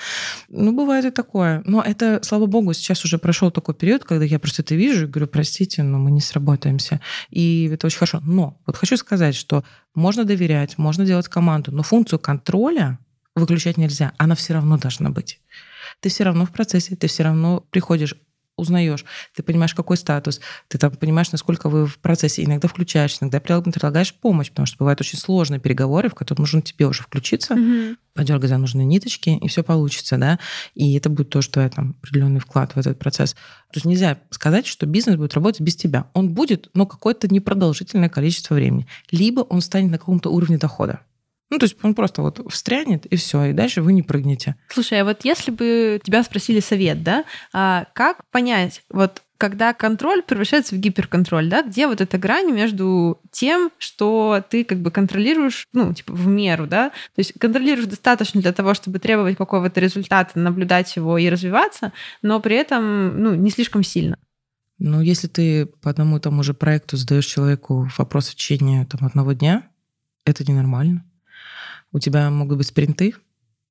Ну, 0.49 0.71
бывает 0.71 1.05
и 1.05 1.11
такое. 1.11 1.61
Но 1.65 1.81
это, 1.81 2.19
слава 2.23 2.45
богу, 2.45 2.73
сейчас 2.73 3.03
уже 3.05 3.17
прошел 3.17 3.51
такой 3.51 3.75
период, 3.75 4.03
когда 4.03 4.25
я 4.25 4.39
просто 4.39 4.61
это 4.61 4.75
вижу 4.75 5.05
и 5.05 5.07
говорю, 5.07 5.27
простите, 5.27 5.83
но 5.83 5.99
мы 5.99 6.11
не 6.11 6.21
сработаемся. 6.21 7.01
И 7.29 7.69
это 7.73 7.87
очень 7.87 7.97
хорошо. 7.97 8.21
Но 8.23 8.59
вот 8.65 8.77
хочу 8.77 8.97
сказать, 8.97 9.35
что 9.35 9.63
можно 9.95 10.23
доверять, 10.23 10.77
можно 10.77 11.05
делать 11.05 11.27
команду, 11.27 11.71
но 11.71 11.83
функцию 11.83 12.19
контроля 12.19 12.99
выключать 13.39 13.77
нельзя. 13.77 14.13
Она 14.17 14.35
все 14.35 14.53
равно 14.53 14.77
должна 14.77 15.09
быть. 15.09 15.39
Ты 15.99 16.09
все 16.09 16.23
равно 16.23 16.45
в 16.45 16.51
процессе, 16.51 16.95
ты 16.95 17.07
все 17.07 17.23
равно 17.23 17.65
приходишь 17.71 18.15
узнаешь, 18.57 19.05
ты 19.35 19.43
понимаешь, 19.43 19.75
какой 19.75 19.97
статус, 19.97 20.41
ты 20.67 20.77
там 20.77 20.91
понимаешь, 20.91 21.31
насколько 21.31 21.69
вы 21.69 21.85
в 21.85 21.99
процессе. 21.99 22.43
Иногда 22.43 22.67
включаешь, 22.67 23.15
иногда 23.21 23.39
предлагаешь 23.39 24.13
помощь, 24.13 24.49
потому 24.49 24.65
что 24.65 24.77
бывают 24.79 24.99
очень 24.99 25.19
сложные 25.19 25.59
переговоры, 25.59 26.09
в 26.09 26.15
которых 26.15 26.39
нужно 26.39 26.61
тебе 26.63 26.87
уже 26.87 27.03
включиться, 27.03 27.53
mm-hmm. 27.53 27.97
подергать 28.15 28.49
за 28.49 28.57
нужные 28.57 28.85
ниточки, 28.85 29.29
и 29.29 29.47
все 29.47 29.63
получится, 29.63 30.17
да. 30.17 30.39
И 30.73 30.95
это 30.95 31.09
будет 31.09 31.29
тоже 31.29 31.49
твой 31.49 31.69
там 31.69 31.95
определенный 32.01 32.39
вклад 32.39 32.73
в 32.73 32.79
этот 32.79 32.97
процесс. 32.97 33.33
То 33.33 33.75
есть 33.75 33.85
нельзя 33.85 34.17
сказать, 34.31 34.65
что 34.65 34.87
бизнес 34.87 35.17
будет 35.17 35.35
работать 35.35 35.61
без 35.61 35.75
тебя. 35.75 36.09
Он 36.13 36.29
будет, 36.33 36.69
но 36.73 36.87
какое-то 36.87 37.27
непродолжительное 37.31 38.09
количество 38.09 38.55
времени. 38.55 38.87
Либо 39.11 39.41
он 39.41 39.61
станет 39.61 39.91
на 39.91 39.99
каком-то 39.99 40.31
уровне 40.31 40.57
дохода. 40.57 41.01
Ну, 41.49 41.59
то 41.59 41.65
есть 41.65 41.77
он 41.81 41.95
просто 41.95 42.21
вот 42.21 42.41
встрянет, 42.51 43.05
и 43.05 43.15
все, 43.15 43.45
и 43.45 43.53
дальше 43.53 43.81
вы 43.81 43.93
не 43.93 44.03
прыгнете. 44.03 44.55
Слушай, 44.67 45.01
а 45.01 45.05
вот 45.05 45.23
если 45.23 45.51
бы 45.51 45.99
тебя 46.03 46.23
спросили 46.23 46.59
совет, 46.59 47.03
да, 47.03 47.23
а 47.53 47.85
как 47.93 48.25
понять, 48.31 48.83
вот 48.89 49.21
когда 49.37 49.73
контроль 49.73 50.23
превращается 50.23 50.75
в 50.75 50.79
гиперконтроль, 50.79 51.47
да, 51.47 51.61
где 51.61 51.87
вот 51.87 52.01
эта 52.01 52.17
грань 52.17 52.51
между 52.51 53.19
тем, 53.31 53.71
что 53.77 54.43
ты 54.49 54.63
как 54.63 54.79
бы 54.79 54.91
контролируешь, 54.91 55.67
ну, 55.73 55.93
типа, 55.93 56.13
в 56.13 56.27
меру, 56.27 56.67
да, 56.67 56.89
то 56.89 57.19
есть 57.19 57.33
контролируешь 57.39 57.87
достаточно 57.87 58.41
для 58.41 58.51
того, 58.51 58.73
чтобы 58.73 58.99
требовать 58.99 59.37
какого-то 59.37 59.79
результата, 59.79 60.37
наблюдать 60.37 60.95
его 60.95 61.17
и 61.17 61.29
развиваться, 61.29 61.93
но 62.21 62.39
при 62.39 62.55
этом, 62.55 63.21
ну, 63.21 63.35
не 63.35 63.51
слишком 63.51 63.83
сильно. 63.83 64.17
Ну, 64.79 65.01
если 65.01 65.27
ты 65.27 65.65
по 65.65 65.89
одному 65.89 66.17
и 66.17 66.19
тому 66.19 66.43
же 66.43 66.53
проекту 66.53 66.97
задаешь 66.97 67.25
человеку 67.25 67.89
вопрос 67.97 68.29
в 68.29 68.35
течение 68.35 68.85
там, 68.85 69.05
одного 69.07 69.33
дня, 69.33 69.67
это 70.25 70.43
ненормально. 70.43 71.03
У 71.91 71.99
тебя 71.99 72.29
могут 72.29 72.57
быть 72.57 72.67
спринты, 72.67 73.13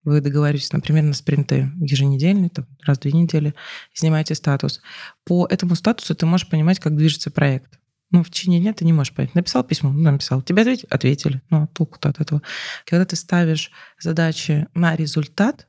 вы 0.07 0.21
договариваетесь, 0.21 0.73
например, 0.73 1.03
на 1.03 1.14
спринты 1.14 1.73
еженедельные, 1.81 2.49
там, 2.49 2.67
раз 2.85 2.99
в 2.99 3.01
две 3.01 3.11
недели, 3.11 3.55
снимаете 3.93 4.37
статус. 4.37 4.81
По 5.25 5.47
этому 5.51 5.75
статусу 5.75 6.14
ты 6.14 6.27
можешь 6.27 6.49
понимать, 6.49 6.79
как 6.79 6.97
движется 6.97 7.33
проект. 7.33 7.81
Ну, 8.12 8.23
в 8.23 8.31
течение 8.31 8.61
дня 8.61 8.73
ты 8.73 8.85
не 8.85 8.93
можешь 8.93 9.12
понять. 9.12 9.35
Написал 9.35 9.64
письмо, 9.64 9.91
ну, 9.91 10.12
написал. 10.12 10.43
Тебе 10.43 10.62
ответили? 10.62 10.87
Ответили. 10.91 11.43
Ну, 11.51 11.64
а 11.64 11.67
толку-то 11.67 12.09
от 12.09 12.21
этого. 12.21 12.41
Когда 12.85 13.05
ты 13.05 13.17
ставишь 13.17 13.73
задачи 13.99 14.69
на 14.75 14.95
результат, 14.95 15.67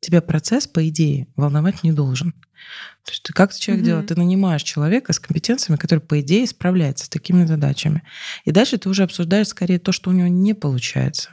тебя 0.00 0.20
процесс, 0.20 0.66
по 0.66 0.86
идее, 0.86 1.28
волновать 1.34 1.82
не 1.82 1.92
должен. 1.92 2.32
То 3.04 3.12
есть 3.12 3.22
ты 3.22 3.32
как 3.32 3.54
человек 3.54 3.82
mm-hmm. 3.82 3.86
делает? 3.86 4.06
Ты 4.08 4.16
нанимаешь 4.16 4.62
человека 4.62 5.14
с 5.14 5.18
компетенциями, 5.18 5.78
который, 5.78 6.00
по 6.00 6.20
идее, 6.20 6.46
справляется 6.46 7.06
с 7.06 7.08
такими 7.08 7.46
задачами. 7.46 8.02
И 8.44 8.52
дальше 8.52 8.76
ты 8.76 8.90
уже 8.90 9.04
обсуждаешь 9.04 9.48
скорее 9.48 9.78
то, 9.78 9.92
что 9.92 10.10
у 10.10 10.12
него 10.12 10.28
не 10.28 10.52
получается. 10.52 11.30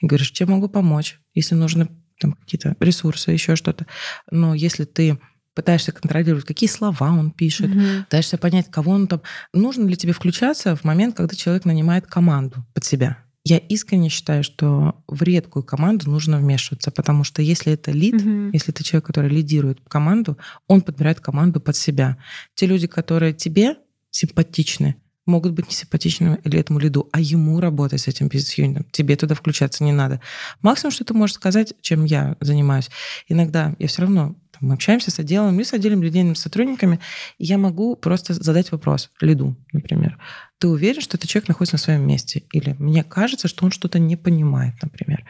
И 0.00 0.06
говоришь, 0.06 0.30
чем 0.30 0.50
могу 0.50 0.68
помочь, 0.68 1.20
если 1.34 1.54
нужны 1.54 1.88
там 2.18 2.32
какие-то 2.32 2.76
ресурсы, 2.80 3.30
еще 3.30 3.56
что-то. 3.56 3.86
Но 4.30 4.54
если 4.54 4.84
ты 4.84 5.18
пытаешься 5.54 5.92
контролировать, 5.92 6.44
какие 6.44 6.68
слова 6.68 7.10
он 7.10 7.32
пишет, 7.32 7.70
mm-hmm. 7.70 8.04
пытаешься 8.04 8.38
понять, 8.38 8.70
кого 8.70 8.92
он 8.92 9.08
там... 9.08 9.22
Нужно 9.52 9.86
ли 9.86 9.96
тебе 9.96 10.12
включаться 10.12 10.76
в 10.76 10.84
момент, 10.84 11.16
когда 11.16 11.34
человек 11.34 11.64
нанимает 11.64 12.06
команду 12.06 12.64
под 12.72 12.84
себя? 12.84 13.18
Я 13.42 13.56
искренне 13.56 14.10
считаю, 14.10 14.44
что 14.44 15.02
в 15.08 15.22
редкую 15.22 15.62
команду 15.62 16.10
нужно 16.10 16.38
вмешиваться, 16.38 16.90
потому 16.90 17.24
что 17.24 17.40
если 17.40 17.72
это 17.72 17.90
лид, 17.90 18.14
mm-hmm. 18.14 18.50
если 18.52 18.72
это 18.72 18.84
человек, 18.84 19.06
который 19.06 19.30
лидирует 19.30 19.80
команду, 19.88 20.38
он 20.66 20.82
подбирает 20.82 21.20
команду 21.20 21.60
под 21.60 21.74
себя. 21.74 22.18
Те 22.54 22.66
люди, 22.66 22.86
которые 22.86 23.32
тебе 23.32 23.76
симпатичны, 24.10 24.96
могут 25.26 25.52
быть 25.52 25.68
не 25.68 25.74
симпатичны 25.74 26.38
или 26.44 26.58
этому 26.58 26.78
лиду, 26.78 27.08
а 27.12 27.20
ему 27.20 27.60
работать 27.60 28.00
с 28.00 28.08
этим 28.08 28.28
бизнес-юнитом. 28.28 28.86
Тебе 28.90 29.16
туда 29.16 29.34
включаться 29.34 29.84
не 29.84 29.92
надо. 29.92 30.20
Максимум, 30.62 30.92
что 30.92 31.04
ты 31.04 31.14
можешь 31.14 31.36
сказать, 31.36 31.74
чем 31.80 32.04
я 32.04 32.36
занимаюсь, 32.40 32.90
иногда 33.28 33.74
я 33.78 33.88
все 33.88 34.02
равно 34.02 34.34
мы 34.60 34.74
общаемся 34.74 35.10
с 35.10 35.18
отделом 35.18 35.58
и 35.58 35.64
с 35.64 35.72
отделом 35.72 36.02
лидейными 36.02 36.34
сотрудниками, 36.34 37.00
и 37.38 37.46
я 37.46 37.56
могу 37.56 37.96
просто 37.96 38.34
задать 38.34 38.70
вопрос 38.72 39.10
лиду, 39.20 39.56
например. 39.72 40.18
Ты 40.58 40.68
уверен, 40.68 41.00
что 41.00 41.16
этот 41.16 41.30
человек 41.30 41.48
находится 41.48 41.76
на 41.76 41.78
своем 41.78 42.06
месте? 42.06 42.42
Или 42.52 42.76
мне 42.78 43.02
кажется, 43.02 43.48
что 43.48 43.64
он 43.64 43.70
что-то 43.70 43.98
не 43.98 44.16
понимает, 44.16 44.74
например. 44.82 45.24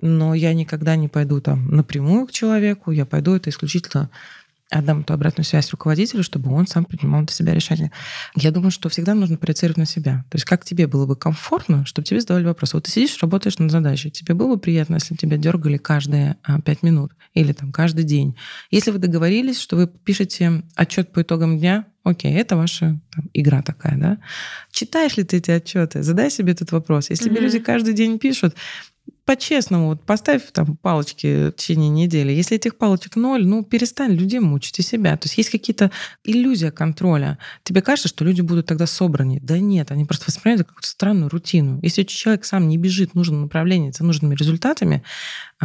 Но 0.00 0.34
я 0.34 0.52
никогда 0.52 0.96
не 0.96 1.08
пойду 1.08 1.40
там 1.40 1.68
напрямую 1.68 2.26
к 2.26 2.32
человеку, 2.32 2.90
я 2.90 3.06
пойду 3.06 3.34
это 3.34 3.48
исключительно 3.48 4.10
отдам 4.74 5.00
эту 5.00 5.14
обратную 5.14 5.44
связь 5.44 5.70
руководителю, 5.70 6.22
чтобы 6.22 6.52
он 6.52 6.66
сам 6.66 6.84
принимал 6.84 7.22
для 7.22 7.34
себя 7.34 7.54
решение. 7.54 7.90
Я 8.34 8.50
думаю, 8.50 8.70
что 8.70 8.88
всегда 8.88 9.14
нужно 9.14 9.36
проецировать 9.36 9.78
на 9.78 9.86
себя. 9.86 10.24
То 10.30 10.36
есть 10.36 10.44
как 10.44 10.64
тебе 10.64 10.86
было 10.86 11.06
бы 11.06 11.16
комфортно, 11.16 11.86
чтобы 11.86 12.06
тебе 12.06 12.20
задавали 12.20 12.44
вопрос. 12.44 12.74
Вот 12.74 12.84
ты 12.84 12.90
сидишь, 12.90 13.18
работаешь 13.22 13.58
над 13.58 13.70
задачей. 13.70 14.10
Тебе 14.10 14.34
было 14.34 14.54
бы 14.54 14.60
приятно, 14.60 14.94
если 14.94 15.14
тебя 15.14 15.36
дергали 15.36 15.76
каждые 15.76 16.36
а, 16.42 16.60
пять 16.60 16.82
минут 16.82 17.12
или 17.34 17.52
там 17.52 17.72
каждый 17.72 18.04
день. 18.04 18.36
Если 18.70 18.90
вы 18.90 18.98
договорились, 18.98 19.60
что 19.60 19.76
вы 19.76 19.86
пишете 19.86 20.62
отчет 20.74 21.12
по 21.12 21.22
итогам 21.22 21.58
дня, 21.58 21.86
Окей, 22.04 22.34
это 22.34 22.54
ваша 22.54 23.00
там, 23.14 23.30
игра 23.32 23.62
такая, 23.62 23.96
да? 23.96 24.18
Читаешь 24.70 25.16
ли 25.16 25.24
ты 25.24 25.38
эти 25.38 25.50
отчеты? 25.50 26.02
Задай 26.02 26.30
себе 26.30 26.52
этот 26.52 26.70
вопрос. 26.70 27.08
Если 27.08 27.32
mm-hmm. 27.32 27.40
люди 27.40 27.58
каждый 27.60 27.94
день 27.94 28.18
пишут, 28.18 28.54
по-честному, 29.24 29.88
вот 29.88 30.04
поставь 30.04 30.42
там 30.52 30.76
палочки 30.76 31.48
в 31.48 31.52
течение 31.52 31.88
недели. 31.88 32.32
Если 32.32 32.56
этих 32.56 32.76
палочек 32.76 33.16
ноль, 33.16 33.46
ну, 33.46 33.64
перестань 33.64 34.12
людей 34.12 34.40
мучить 34.40 34.78
и 34.78 34.82
себя. 34.82 35.16
То 35.16 35.26
есть 35.26 35.38
есть 35.38 35.50
какие-то 35.50 35.90
иллюзия 36.24 36.70
контроля. 36.70 37.38
Тебе 37.62 37.80
кажется, 37.80 38.08
что 38.08 38.24
люди 38.24 38.42
будут 38.42 38.66
тогда 38.66 38.86
собраны. 38.86 39.40
Да 39.42 39.58
нет, 39.58 39.90
они 39.90 40.04
просто 40.04 40.26
воспринимают 40.26 40.66
какую-то 40.66 40.88
странную 40.88 41.30
рутину. 41.30 41.78
Если 41.82 42.02
человек 42.02 42.44
сам 42.44 42.68
не 42.68 42.76
бежит 42.76 43.12
в 43.12 43.14
нужном 43.14 43.42
направлении 43.42 43.90
за 43.90 44.04
нужными 44.04 44.34
результатами, 44.34 45.02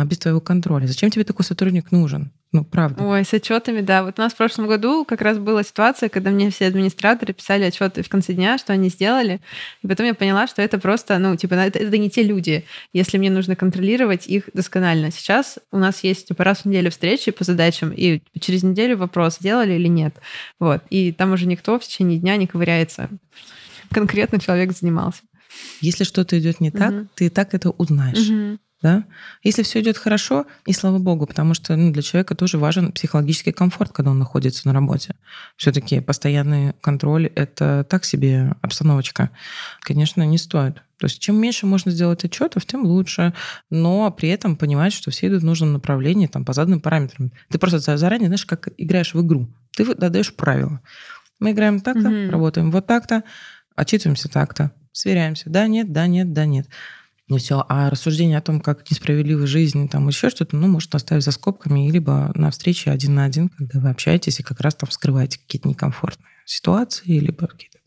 без 0.05 0.17
твоего 0.19 0.39
контроля, 0.39 0.87
зачем 0.87 1.09
тебе 1.09 1.23
такой 1.23 1.45
сотрудник 1.45 1.91
нужен? 1.91 2.31
Ну, 2.51 2.63
правда. 2.63 3.03
Ой, 3.03 3.23
с 3.23 3.31
отчетами, 3.31 3.81
да. 3.81 4.03
Вот 4.03 4.17
у 4.17 4.21
нас 4.23 4.33
в 4.33 4.35
прошлом 4.37 4.67
году 4.67 5.05
как 5.05 5.21
раз 5.21 5.37
была 5.37 5.61
ситуация, 5.61 6.09
когда 6.09 6.31
мне 6.31 6.49
все 6.49 6.65
администраторы 6.65 7.31
писали 7.31 7.63
отчеты 7.63 8.01
в 8.01 8.09
конце 8.09 8.33
дня, 8.33 8.57
что 8.57 8.73
они 8.73 8.89
сделали. 8.89 9.39
И 9.83 9.87
потом 9.87 10.07
я 10.07 10.15
поняла, 10.15 10.47
что 10.47 10.63
это 10.63 10.79
просто, 10.79 11.19
ну, 11.19 11.35
типа, 11.35 11.53
это, 11.53 11.77
это 11.77 11.95
не 11.99 12.09
те 12.09 12.23
люди, 12.23 12.65
если 12.91 13.19
мне 13.19 13.29
нужно 13.29 13.55
контролировать 13.55 14.25
их 14.25 14.49
досконально. 14.53 15.11
Сейчас 15.11 15.59
у 15.71 15.77
нас 15.77 16.03
есть 16.03 16.29
типа, 16.29 16.43
раз 16.43 16.61
в 16.61 16.65
неделю 16.65 16.89
встречи 16.89 17.29
по 17.29 17.43
задачам, 17.43 17.91
и 17.91 18.21
через 18.39 18.63
неделю 18.63 18.97
вопрос, 18.97 19.35
сделали 19.35 19.73
или 19.73 19.87
нет. 19.87 20.15
Вот. 20.59 20.81
И 20.89 21.11
там 21.11 21.33
уже 21.33 21.45
никто 21.45 21.77
в 21.77 21.83
течение 21.83 22.17
дня 22.17 22.35
не 22.35 22.47
ковыряется. 22.47 23.09
Конкретно 23.91 24.39
человек 24.39 24.71
занимался. 24.71 25.21
Если 25.81 26.03
что-то 26.03 26.39
идет 26.39 26.61
не 26.61 26.71
так, 26.71 26.91
угу. 26.91 27.07
ты 27.15 27.25
и 27.27 27.29
так 27.29 27.53
это 27.53 27.71
узнаешь. 27.71 28.29
Угу 28.29 28.59
да? 28.81 29.03
Если 29.43 29.63
все 29.63 29.81
идет 29.81 29.97
хорошо, 29.97 30.45
и 30.65 30.71
слава 30.71 30.99
богу, 30.99 31.25
потому 31.25 31.53
что 31.53 31.75
ну, 31.75 31.91
для 31.91 32.01
человека 32.01 32.35
тоже 32.35 32.57
важен 32.57 32.91
психологический 32.91 33.51
комфорт, 33.51 33.91
когда 33.91 34.11
он 34.11 34.19
находится 34.19 34.67
на 34.67 34.73
работе. 34.73 35.15
Все-таки 35.57 35.99
постоянный 35.99 36.73
контроль 36.81 37.27
это 37.27 37.85
так 37.89 38.05
себе 38.05 38.55
обстановочка. 38.61 39.31
Конечно, 39.81 40.25
не 40.25 40.37
стоит. 40.37 40.75
То 40.97 41.05
есть 41.05 41.19
чем 41.19 41.37
меньше 41.37 41.65
можно 41.65 41.91
сделать 41.91 42.23
отчетов, 42.23 42.65
тем 42.65 42.85
лучше. 42.85 43.33
Но 43.69 44.11
при 44.11 44.29
этом 44.29 44.55
понимать, 44.55 44.93
что 44.93 45.11
все 45.11 45.27
идут 45.27 45.41
в 45.41 45.45
нужном 45.45 45.73
направлении, 45.73 46.27
там, 46.27 46.45
по 46.45 46.53
заданным 46.53 46.79
параметрам. 46.79 47.31
Ты 47.49 47.57
просто 47.57 47.97
заранее, 47.97 48.27
знаешь, 48.27 48.45
как 48.45 48.69
играешь 48.77 49.13
в 49.13 49.25
игру. 49.25 49.47
Ты 49.75 49.85
задаешь 49.85 50.33
правила. 50.33 50.81
Мы 51.39 51.51
играем 51.51 51.79
так-то, 51.79 52.09
mm-hmm. 52.09 52.29
работаем 52.29 52.71
вот 52.71 52.85
так-то, 52.85 53.23
отчитываемся 53.75 54.27
так-то, 54.27 54.71
сверяемся. 54.91 55.49
Да, 55.49 55.67
нет, 55.67 55.91
да, 55.91 56.07
нет, 56.07 56.33
да, 56.33 56.45
нет. 56.45 56.67
И 57.27 57.37
все. 57.37 57.63
А 57.69 57.89
рассуждение 57.89 58.39
о 58.39 58.41
том, 58.41 58.59
как 58.59 58.89
несправедлива 58.89 59.45
жизнь, 59.45 59.87
там 59.87 60.07
еще 60.07 60.29
что-то, 60.29 60.55
ну, 60.55 60.67
может 60.67 60.93
оставить 60.95 61.23
за 61.23 61.31
скобками, 61.31 61.91
либо 61.91 62.31
на 62.33 62.49
встрече 62.49 62.89
один 62.89 63.15
на 63.15 63.25
один, 63.25 63.49
когда 63.49 63.79
вы 63.79 63.89
общаетесь 63.89 64.39
и 64.39 64.43
как 64.43 64.59
раз 64.61 64.75
там 64.75 64.89
вскрываете 64.89 65.37
какие-то 65.37 65.69
некомфортные 65.69 66.27
ситуации, 66.45 67.19
либо 67.19 67.45
какие-то 67.47 67.77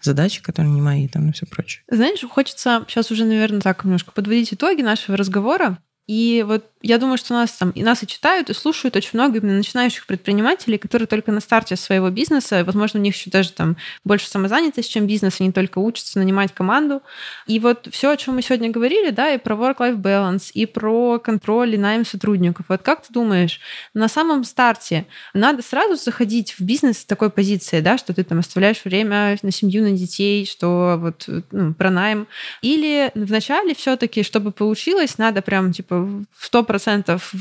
задачи, 0.00 0.42
которые 0.42 0.72
не 0.72 0.80
мои, 0.80 1.08
там 1.08 1.28
и 1.28 1.32
все 1.32 1.46
прочее. 1.46 1.84
Знаешь, 1.90 2.20
хочется 2.28 2.84
сейчас 2.88 3.10
уже, 3.10 3.24
наверное, 3.24 3.60
так 3.60 3.84
немножко 3.84 4.12
подводить 4.12 4.52
итоги 4.52 4.82
нашего 4.82 5.16
разговора. 5.16 5.78
И 6.06 6.44
вот 6.46 6.64
я 6.82 6.98
думаю, 6.98 7.18
что 7.18 7.34
нас 7.34 7.52
там 7.52 7.70
и 7.70 7.82
нас 7.82 8.02
и 8.02 8.06
читают, 8.06 8.48
и 8.48 8.54
слушают 8.54 8.96
очень 8.96 9.10
много 9.14 9.38
именно 9.38 9.56
начинающих 9.56 10.06
предпринимателей, 10.06 10.78
которые 10.78 11.06
только 11.06 11.30
на 11.30 11.40
старте 11.40 11.76
своего 11.76 12.08
бизнеса, 12.10 12.64
возможно, 12.64 13.00
у 13.00 13.02
них 13.02 13.14
еще 13.14 13.30
даже 13.30 13.52
там 13.52 13.76
больше 14.04 14.28
самозанятость, 14.28 14.90
чем 14.90 15.06
бизнес, 15.06 15.40
они 15.40 15.52
только 15.52 15.78
учатся 15.78 16.18
нанимать 16.18 16.54
команду. 16.54 17.02
И 17.46 17.58
вот 17.58 17.88
все, 17.90 18.10
о 18.10 18.16
чем 18.16 18.36
мы 18.36 18.42
сегодня 18.42 18.70
говорили, 18.70 19.10
да, 19.10 19.34
и 19.34 19.38
про 19.38 19.54
work-life 19.54 19.96
balance, 19.96 20.50
и 20.54 20.64
про 20.64 21.18
контроль 21.18 21.74
и 21.74 21.78
найм 21.78 22.06
сотрудников. 22.06 22.66
Вот 22.68 22.82
как 22.82 23.06
ты 23.06 23.12
думаешь, 23.12 23.60
на 23.92 24.08
самом 24.08 24.44
старте 24.44 25.06
надо 25.34 25.62
сразу 25.62 25.96
заходить 25.96 26.52
в 26.58 26.60
бизнес 26.60 27.00
с 27.00 27.04
такой 27.04 27.30
позиции, 27.30 27.80
да, 27.80 27.98
что 27.98 28.14
ты 28.14 28.24
там 28.24 28.38
оставляешь 28.38 28.84
время 28.84 29.36
на 29.42 29.50
семью, 29.50 29.82
на 29.82 29.92
детей, 29.92 30.46
что 30.46 30.96
вот 30.98 31.28
ну, 31.50 31.74
про 31.74 31.90
найм, 31.90 32.26
или 32.62 33.10
вначале 33.14 33.74
все-таки, 33.74 34.22
чтобы 34.22 34.50
получилось, 34.50 35.18
надо 35.18 35.42
прям 35.42 35.72
типа 35.72 36.00
в 36.00 36.24
сто 36.40 36.62
процентов 36.70 37.34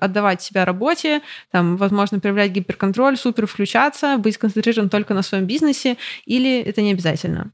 отдавать 0.00 0.42
себя 0.42 0.64
работе, 0.64 1.22
там, 1.50 1.76
возможно, 1.76 2.20
проявлять 2.20 2.52
гиперконтроль, 2.52 3.16
супер 3.16 3.46
включаться, 3.46 4.16
быть 4.18 4.38
концентрирован 4.38 4.88
только 4.88 5.14
на 5.14 5.22
своем 5.22 5.46
бизнесе, 5.46 5.96
или 6.24 6.60
это 6.60 6.82
не 6.82 6.92
обязательно? 6.92 7.50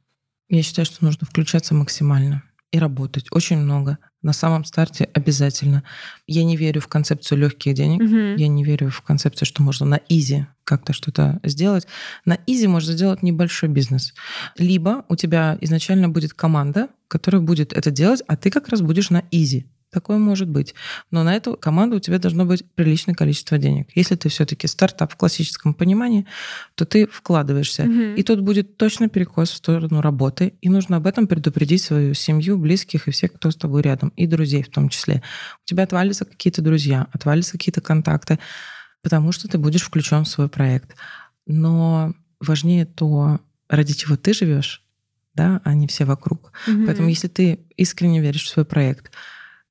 Я 0.48 0.62
считаю, 0.62 0.84
что 0.86 1.04
нужно 1.04 1.26
включаться 1.26 1.74
максимально 1.74 2.42
и 2.72 2.78
работать 2.78 3.26
очень 3.30 3.58
много. 3.58 3.98
На 4.22 4.32
самом 4.32 4.64
старте 4.64 5.08
обязательно. 5.14 5.82
Я 6.26 6.44
не 6.44 6.56
верю 6.56 6.80
в 6.80 6.88
концепцию 6.88 7.38
легких 7.38 7.74
денег. 7.74 8.02
Угу. 8.02 8.40
Я 8.40 8.48
не 8.48 8.64
верю 8.64 8.90
в 8.90 9.02
концепцию, 9.02 9.46
что 9.46 9.62
можно 9.62 9.86
на 9.86 10.00
easy 10.08 10.46
как-то 10.64 10.92
что-то 10.92 11.40
сделать. 11.44 11.86
На 12.24 12.38
easy 12.46 12.66
можно 12.66 12.92
сделать 12.92 13.22
небольшой 13.22 13.68
бизнес. 13.68 14.14
Либо 14.56 15.04
у 15.08 15.16
тебя 15.16 15.58
изначально 15.60 16.08
будет 16.08 16.34
команда, 16.34 16.88
которая 17.08 17.42
будет 17.42 17.72
это 17.72 17.90
делать, 17.90 18.22
а 18.26 18.36
ты 18.36 18.50
как 18.50 18.68
раз 18.68 18.80
будешь 18.80 19.10
на 19.10 19.22
easy. 19.30 19.66
Такое 19.92 20.16
может 20.16 20.48
быть. 20.48 20.74
Но 21.10 21.22
на 21.22 21.36
эту 21.36 21.54
команду 21.54 21.96
у 21.96 22.00
тебя 22.00 22.18
должно 22.18 22.46
быть 22.46 22.64
приличное 22.74 23.14
количество 23.14 23.58
денег. 23.58 23.90
Если 23.94 24.14
ты 24.14 24.30
все-таки 24.30 24.66
стартап 24.66 25.12
в 25.12 25.16
классическом 25.16 25.74
понимании, 25.74 26.26
то 26.76 26.86
ты 26.86 27.06
вкладываешься. 27.06 27.82
Угу. 27.82 28.16
И 28.16 28.22
тут 28.22 28.40
будет 28.40 28.78
точно 28.78 29.10
перекос 29.10 29.50
в 29.50 29.56
сторону 29.56 30.00
работы. 30.00 30.54
И 30.62 30.70
нужно 30.70 30.96
об 30.96 31.06
этом 31.06 31.26
предупредить 31.26 31.82
свою 31.82 32.14
семью, 32.14 32.56
близких 32.56 33.06
и 33.06 33.10
всех, 33.10 33.34
кто 33.34 33.50
с 33.50 33.56
тобой 33.56 33.82
рядом, 33.82 34.08
и 34.16 34.26
друзей 34.26 34.62
в 34.62 34.70
том 34.70 34.88
числе. 34.88 35.22
У 35.62 35.66
тебя 35.66 35.82
отвалятся 35.82 36.24
какие-то 36.24 36.62
друзья, 36.62 37.06
отвалятся 37.12 37.52
какие-то 37.52 37.82
контакты, 37.82 38.38
потому 39.02 39.30
что 39.30 39.46
ты 39.46 39.58
будешь 39.58 39.82
включен 39.82 40.24
в 40.24 40.28
свой 40.28 40.48
проект. 40.48 40.96
Но 41.46 42.14
важнее 42.40 42.86
то, 42.86 43.40
ради 43.68 43.92
чего 43.92 44.16
ты 44.16 44.32
живешь, 44.32 44.82
да, 45.34 45.60
а 45.64 45.74
не 45.74 45.86
все 45.86 46.06
вокруг. 46.06 46.52
Угу. 46.66 46.86
Поэтому 46.86 47.08
если 47.08 47.28
ты 47.28 47.60
искренне 47.76 48.22
веришь 48.22 48.44
в 48.44 48.48
свой 48.48 48.64
проект, 48.64 49.12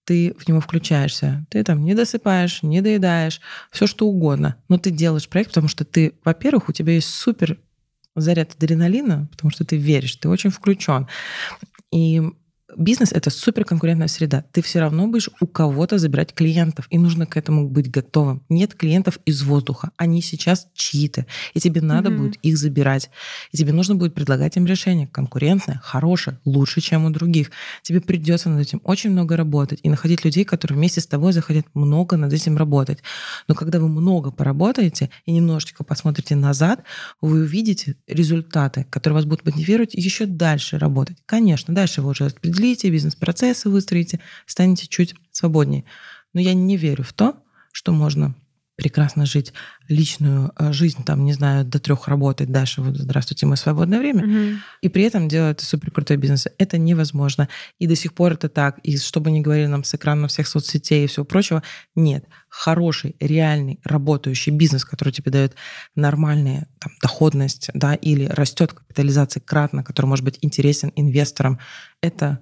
ты 0.06 0.36
в 0.38 0.48
него 0.48 0.60
включаешься. 0.60 1.46
Ты 1.50 1.64
там 1.64 1.84
не 1.84 1.94
досыпаешь, 1.94 2.64
не 2.64 2.82
доедаешь, 2.82 3.42
все 3.72 3.88
что 3.88 4.08
угодно. 4.08 4.56
Но 4.68 4.78
ты 4.78 4.92
делаешь 4.92 5.30
проект, 5.30 5.52
потому 5.52 5.68
что 5.68 5.86
ты, 5.86 6.14
во-первых, 6.24 6.70
у 6.70 6.74
тебя 6.74 6.94
есть 6.94 7.10
супер 7.10 7.60
заряд 8.16 8.56
адреналина, 8.56 9.28
потому 9.32 9.52
что 9.52 9.64
ты 9.64 9.78
веришь, 9.78 10.16
ты 10.16 10.28
очень 10.28 10.50
включен. 10.50 11.08
И 11.92 12.22
бизнес— 12.78 13.12
это 13.14 13.30
суперконкурентная 13.30 14.08
среда. 14.08 14.46
Ты 14.52 14.62
все 14.62 14.80
равно 14.80 15.08
будешь 15.08 15.30
у 15.40 15.48
кого-то 15.48 15.98
забирать 15.98 16.34
клиентов, 16.34 16.88
и 16.90 16.98
нужно 16.98 17.26
к 17.26 17.38
этому 17.38 17.68
быть 17.68 17.90
готовым. 17.90 18.44
Нет 18.50 18.76
клиентов 18.76 19.20
из 19.26 19.42
воздуха. 19.44 19.92
Они 19.98 20.22
сейчас 20.22 20.68
чьи-то, 20.74 21.26
и 21.54 21.60
тебе 21.60 21.82
надо 21.82 22.10
mm-hmm. 22.10 22.18
будет 22.18 22.36
их 22.38 22.58
забирать. 22.58 23.10
И 23.52 23.58
тебе 23.58 23.74
нужно 23.74 23.96
будет 23.96 24.14
предлагать 24.14 24.58
им 24.58 24.66
решение 24.66 25.08
конкурентное, 25.08 25.82
хорошее, 25.84 26.40
лучше, 26.46 26.82
чем 26.82 27.06
у 27.06 27.10
других. 27.10 27.52
Тебе 27.82 28.02
придется 28.02 28.50
над 28.50 28.62
этим 28.62 28.82
очень 28.84 29.12
много 29.12 29.36
работать 29.38 29.80
и 29.84 29.90
находить 29.90 30.24
людей, 30.24 30.46
которые 30.46 30.78
вместе 30.78 31.02
с 31.02 31.08
тобой 31.08 31.34
захотят 31.34 31.66
много 31.74 32.18
над 32.18 32.32
этим 32.34 32.58
работать. 32.58 33.00
Но 33.48 33.56
когда 33.56 33.80
вы 33.80 33.90
много 33.90 34.32
поработаете 34.32 35.10
и 35.26 35.32
немножечко 35.32 35.84
посмотрите 35.84 36.36
назад, 36.36 36.84
вы 37.20 37.42
увидите 37.42 37.96
результаты, 38.08 38.86
которые 38.90 39.16
вас 39.16 39.26
будут 39.26 39.46
мотивировать 39.46 39.94
еще 39.94 40.26
дальше 40.26 40.78
работать. 40.78 41.18
Конечно, 41.26 41.74
дальше 41.74 42.02
вы 42.02 42.10
уже 42.10 42.26
распределите, 42.26 42.61
бизнес-процессы 42.62 43.70
выстроите, 43.70 44.20
станете 44.46 44.88
чуть 44.88 45.16
свободнее. 45.32 45.84
Но 46.34 46.42
я 46.42 46.54
не 46.54 46.78
верю 46.78 47.04
в 47.04 47.14
то, 47.14 47.36
что 47.72 47.92
можно 47.92 48.36
прекрасно 48.82 49.28
жить 49.28 49.54
личную 49.88 50.52
э, 50.58 50.74
жизнь, 50.74 51.04
там, 51.04 51.24
не 51.24 51.34
знаю, 51.34 51.66
до 51.66 51.80
трех 51.80 52.08
работать, 52.08 52.52
дальше 52.52 52.82
вот 52.82 52.98
здравствуйте, 52.98 53.46
мы 53.46 53.56
свободное 53.56 54.00
время, 54.00 54.24
угу. 54.24 54.60
и 54.82 54.90
при 54.90 55.04
этом 55.04 55.28
делать 55.28 55.62
супер 55.62 55.92
крутой 55.92 56.18
бизнес. 56.18 56.48
Это 56.58 56.80
невозможно. 56.80 57.48
И 57.78 57.86
до 57.86 57.96
сих 57.96 58.14
пор 58.14 58.34
это 58.34 58.50
так. 58.50 58.80
И 58.80 58.98
что 58.98 59.20
бы 59.20 59.30
ни 59.30 59.42
говорили 59.42 59.68
нам 59.68 59.84
с 59.84 59.94
экрана 59.94 60.28
всех 60.28 60.48
соцсетей 60.48 61.04
и 61.04 61.08
всего 61.08 61.26
прочего, 61.26 61.62
нет. 61.96 62.26
Хороший, 62.50 63.16
реальный, 63.20 63.80
работающий 63.84 64.52
бизнес, 64.52 64.84
который 64.84 65.14
тебе 65.14 65.32
дает 65.32 65.56
нормальную 65.96 66.66
там, 66.80 66.94
доходность, 67.02 67.70
да, 67.76 67.94
или 67.94 68.26
растет 68.26 68.74
капитализация 68.74 69.42
кратно, 69.42 69.84
который 69.84 70.08
может 70.08 70.26
быть 70.26 70.40
интересен 70.42 70.92
инвесторам, 70.96 71.60
это 72.02 72.40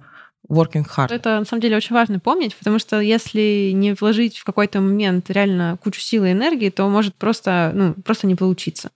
working 0.50 0.84
hard. 0.84 1.12
Это 1.12 1.38
на 1.38 1.44
самом 1.44 1.62
деле 1.62 1.76
очень 1.76 1.94
важно 1.94 2.18
помнить, 2.18 2.54
потому 2.56 2.78
что 2.78 3.00
если 3.00 3.70
не 3.72 3.94
вложить 3.94 4.38
в 4.38 4.44
какой-то 4.44 4.80
момент 4.80 5.30
реально 5.30 5.78
кучу 5.82 6.00
силы 6.00 6.28
и 6.28 6.32
энергии, 6.32 6.70
то 6.70 6.88
может 6.88 7.14
просто, 7.14 7.72
ну, 7.74 7.94
просто 7.94 8.26
не 8.26 8.34
получиться. 8.34 8.90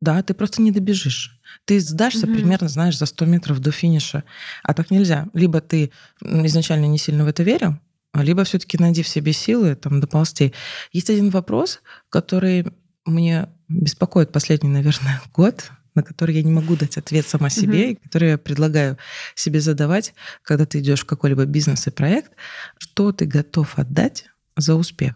Да, 0.00 0.22
ты 0.22 0.34
просто 0.34 0.62
не 0.62 0.72
добежишь. 0.72 1.38
Ты 1.64 1.80
сдашься 1.80 2.26
mm-hmm. 2.26 2.34
примерно, 2.34 2.68
знаешь, 2.68 2.98
за 2.98 3.06
100 3.06 3.24
метров 3.26 3.60
до 3.60 3.70
финиша. 3.70 4.24
А 4.62 4.74
так 4.74 4.90
нельзя. 4.90 5.26
Либо 5.32 5.60
ты 5.60 5.90
изначально 6.20 6.86
не 6.86 6.98
сильно 6.98 7.24
в 7.24 7.28
это 7.28 7.42
верил, 7.42 7.76
либо 8.14 8.44
все-таки 8.44 8.78
найди 8.78 9.02
в 9.02 9.08
себе 9.08 9.32
силы 9.32 9.74
там 9.74 10.00
доползти. 10.00 10.52
Есть 10.92 11.10
один 11.10 11.30
вопрос, 11.30 11.80
который 12.08 12.66
мне 13.04 13.48
беспокоит 13.68 14.32
последний, 14.32 14.70
наверное, 14.70 15.20
год, 15.34 15.70
на 15.96 16.02
которые 16.02 16.36
я 16.36 16.42
не 16.42 16.52
могу 16.52 16.76
дать 16.76 16.96
ответ 16.96 17.26
сама 17.26 17.50
себе, 17.50 17.90
mm-hmm. 17.90 17.92
и 17.92 17.94
которые 17.96 18.30
я 18.32 18.38
предлагаю 18.38 18.98
себе 19.34 19.60
задавать, 19.60 20.14
когда 20.42 20.66
ты 20.66 20.78
идешь 20.78 21.00
в 21.00 21.06
какой-либо 21.06 21.44
бизнес 21.46 21.86
и 21.86 21.90
проект, 21.90 22.32
что 22.78 23.12
ты 23.12 23.26
готов 23.26 23.78
отдать 23.78 24.26
за 24.56 24.74
успех, 24.74 25.14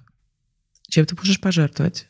чем 0.88 1.06
ты 1.06 1.14
можешь 1.14 1.40
пожертвовать. 1.40 2.08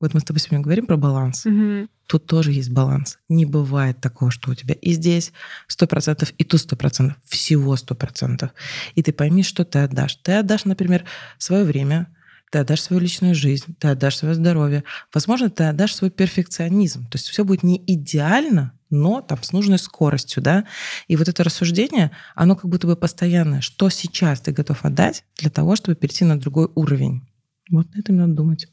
Вот 0.00 0.14
мы 0.14 0.20
с 0.20 0.24
тобой 0.24 0.40
сегодня 0.40 0.60
говорим 0.60 0.86
про 0.86 0.96
баланс. 0.96 1.46
Mm-hmm. 1.46 1.88
Тут 2.06 2.26
тоже 2.26 2.52
есть 2.52 2.70
баланс. 2.70 3.18
Не 3.28 3.46
бывает 3.46 4.00
такого, 4.00 4.30
что 4.30 4.50
у 4.50 4.54
тебя 4.54 4.74
и 4.74 4.92
здесь 4.92 5.32
сто 5.66 5.86
процентов, 5.86 6.32
и 6.38 6.44
тут 6.44 6.60
сто 6.60 6.76
процентов, 6.76 7.16
всего 7.24 7.74
сто 7.76 7.94
процентов. 7.94 8.50
И 8.94 9.02
ты 9.02 9.12
пойми, 9.12 9.42
что 9.42 9.64
ты 9.64 9.80
отдашь. 9.80 10.16
Ты 10.16 10.32
отдашь, 10.32 10.66
например, 10.66 11.04
свое 11.38 11.64
время, 11.64 12.14
ты 12.50 12.58
отдашь 12.58 12.82
свою 12.82 13.00
личную 13.02 13.34
жизнь, 13.34 13.76
ты 13.78 13.88
отдашь 13.88 14.16
свое 14.16 14.34
здоровье. 14.34 14.84
Возможно, 15.12 15.50
ты 15.50 15.64
отдашь 15.64 15.94
свой 15.94 16.10
перфекционизм. 16.10 17.04
То 17.06 17.16
есть 17.16 17.28
все 17.28 17.44
будет 17.44 17.62
не 17.62 17.82
идеально, 17.86 18.72
но 18.90 19.20
там 19.20 19.42
с 19.42 19.52
нужной 19.52 19.78
скоростью, 19.78 20.42
да. 20.42 20.64
И 21.08 21.16
вот 21.16 21.28
это 21.28 21.42
рассуждение, 21.42 22.12
оно 22.34 22.54
как 22.56 22.70
будто 22.70 22.86
бы 22.86 22.96
постоянное. 22.96 23.60
Что 23.60 23.90
сейчас 23.90 24.40
ты 24.40 24.52
готов 24.52 24.84
отдать 24.84 25.24
для 25.36 25.50
того, 25.50 25.76
чтобы 25.76 25.96
перейти 25.96 26.24
на 26.24 26.38
другой 26.38 26.70
уровень? 26.74 27.26
Вот 27.70 27.92
на 27.94 28.00
этом 28.00 28.16
надо 28.16 28.34
думать. 28.34 28.68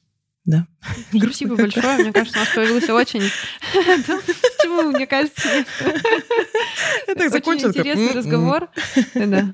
Да. 0.45 0.67
Спасибо 1.17 1.55
большое. 1.55 1.97
Мне 1.97 2.13
кажется, 2.13 2.39
у 2.39 2.41
нас 2.41 2.49
появился 2.53 2.93
очень... 2.93 3.21
Почему, 3.73 4.91
мне 4.91 5.07
кажется, 5.07 5.47
Очень 7.07 7.67
интересный 7.67 8.07
«М-м». 8.07 8.17
разговор. 8.17 8.69
Да. 9.15 9.53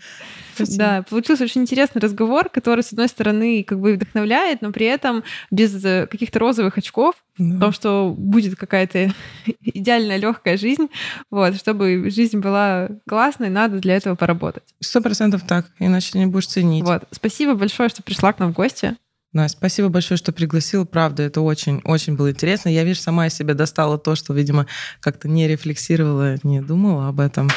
Спасибо. 0.65 0.83
Да, 0.83 1.05
получился 1.09 1.43
очень 1.43 1.61
интересный 1.61 2.01
разговор, 2.01 2.49
который, 2.49 2.83
с 2.83 2.91
одной 2.91 3.07
стороны, 3.07 3.63
как 3.63 3.79
бы 3.79 3.93
вдохновляет, 3.93 4.61
но 4.61 4.71
при 4.71 4.85
этом 4.85 5.23
без 5.51 5.83
э, 5.83 6.07
каких-то 6.07 6.39
розовых 6.39 6.77
очков, 6.77 7.15
да. 7.37 7.55
в 7.55 7.59
том, 7.59 7.71
что 7.71 8.15
будет 8.17 8.57
какая-то 8.57 9.13
идеальная 9.61 10.17
легкая 10.17 10.57
жизнь, 10.57 10.89
вот, 11.31 11.55
чтобы 11.55 12.09
жизнь 12.09 12.39
была 12.39 12.89
классной, 13.07 13.49
надо 13.49 13.79
для 13.79 13.95
этого 13.95 14.15
поработать. 14.15 14.63
Сто 14.79 15.01
процентов 15.01 15.43
так, 15.47 15.67
иначе 15.79 16.17
не 16.17 16.25
будешь 16.25 16.47
ценить. 16.47 16.83
Вот, 16.83 17.03
спасибо 17.11 17.55
большое, 17.55 17.89
что 17.89 18.03
пришла 18.03 18.33
к 18.33 18.39
нам 18.39 18.53
в 18.53 18.55
гости. 18.55 18.95
Настя, 19.31 19.57
спасибо 19.59 19.89
большое, 19.89 20.17
что 20.17 20.31
пригласила. 20.31 20.85
Правда, 20.85 21.21
это 21.21 21.41
очень-очень 21.41 22.15
было 22.15 22.31
интересно. 22.31 22.69
Я, 22.69 22.83
видишь, 22.83 23.01
сама 23.01 23.27
из 23.27 23.35
себя 23.35 23.53
достала 23.53 23.99
то, 23.99 24.15
что, 24.15 24.33
видимо, 24.33 24.65
как-то 25.01 25.27
не 25.27 25.47
рефлексировала, 25.47 26.37
не 26.41 26.61
думала 26.61 27.09
об 27.09 27.19
этом. 27.19 27.47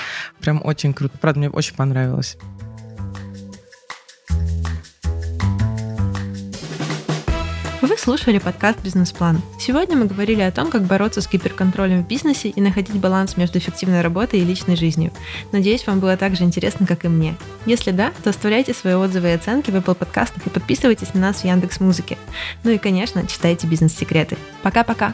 Прям 0.41 0.61
очень 0.63 0.93
круто. 0.93 1.17
Правда, 1.19 1.39
мне 1.39 1.49
очень 1.49 1.75
понравилось. 1.75 2.37
Вы 7.83 7.99
слушали 7.99 8.39
подкаст 8.39 8.79
«Бизнес-план». 8.85 9.43
Сегодня 9.59 9.97
мы 9.97 10.07
говорили 10.07 10.41
о 10.41 10.53
том, 10.53 10.71
как 10.71 10.83
бороться 10.83 11.21
с 11.21 11.29
гиперконтролем 11.29 12.05
в 12.05 12.07
бизнесе 12.07 12.49
и 12.49 12.61
находить 12.61 12.95
баланс 12.95 13.37
между 13.37 13.59
эффективной 13.59 14.03
работой 14.03 14.39
и 14.39 14.45
личной 14.45 14.77
жизнью. 14.77 15.11
Надеюсь, 15.51 15.85
вам 15.85 15.99
было 15.99 16.17
так 16.17 16.37
же 16.37 16.45
интересно, 16.45 16.87
как 16.87 17.05
и 17.05 17.09
мне. 17.09 17.35
Если 17.67 17.91
да, 17.91 18.13
то 18.23 18.31
оставляйте 18.31 18.73
свои 18.73 18.95
отзывы 18.95 19.31
и 19.31 19.33
оценки 19.33 19.73
в 19.73 19.75
Apple 19.75 19.97
подкастах 19.97 20.47
и 20.47 20.51
подписывайтесь 20.51 21.13
на 21.13 21.23
нас 21.23 21.41
в 21.41 21.45
Яндекс 21.45 21.81
Музыке. 21.81 22.19
Ну 22.63 22.71
и, 22.71 22.79
конечно, 22.79 23.27
читайте 23.27 23.67
бизнес-секреты. 23.67 24.37
Пока-пока! 24.63 25.13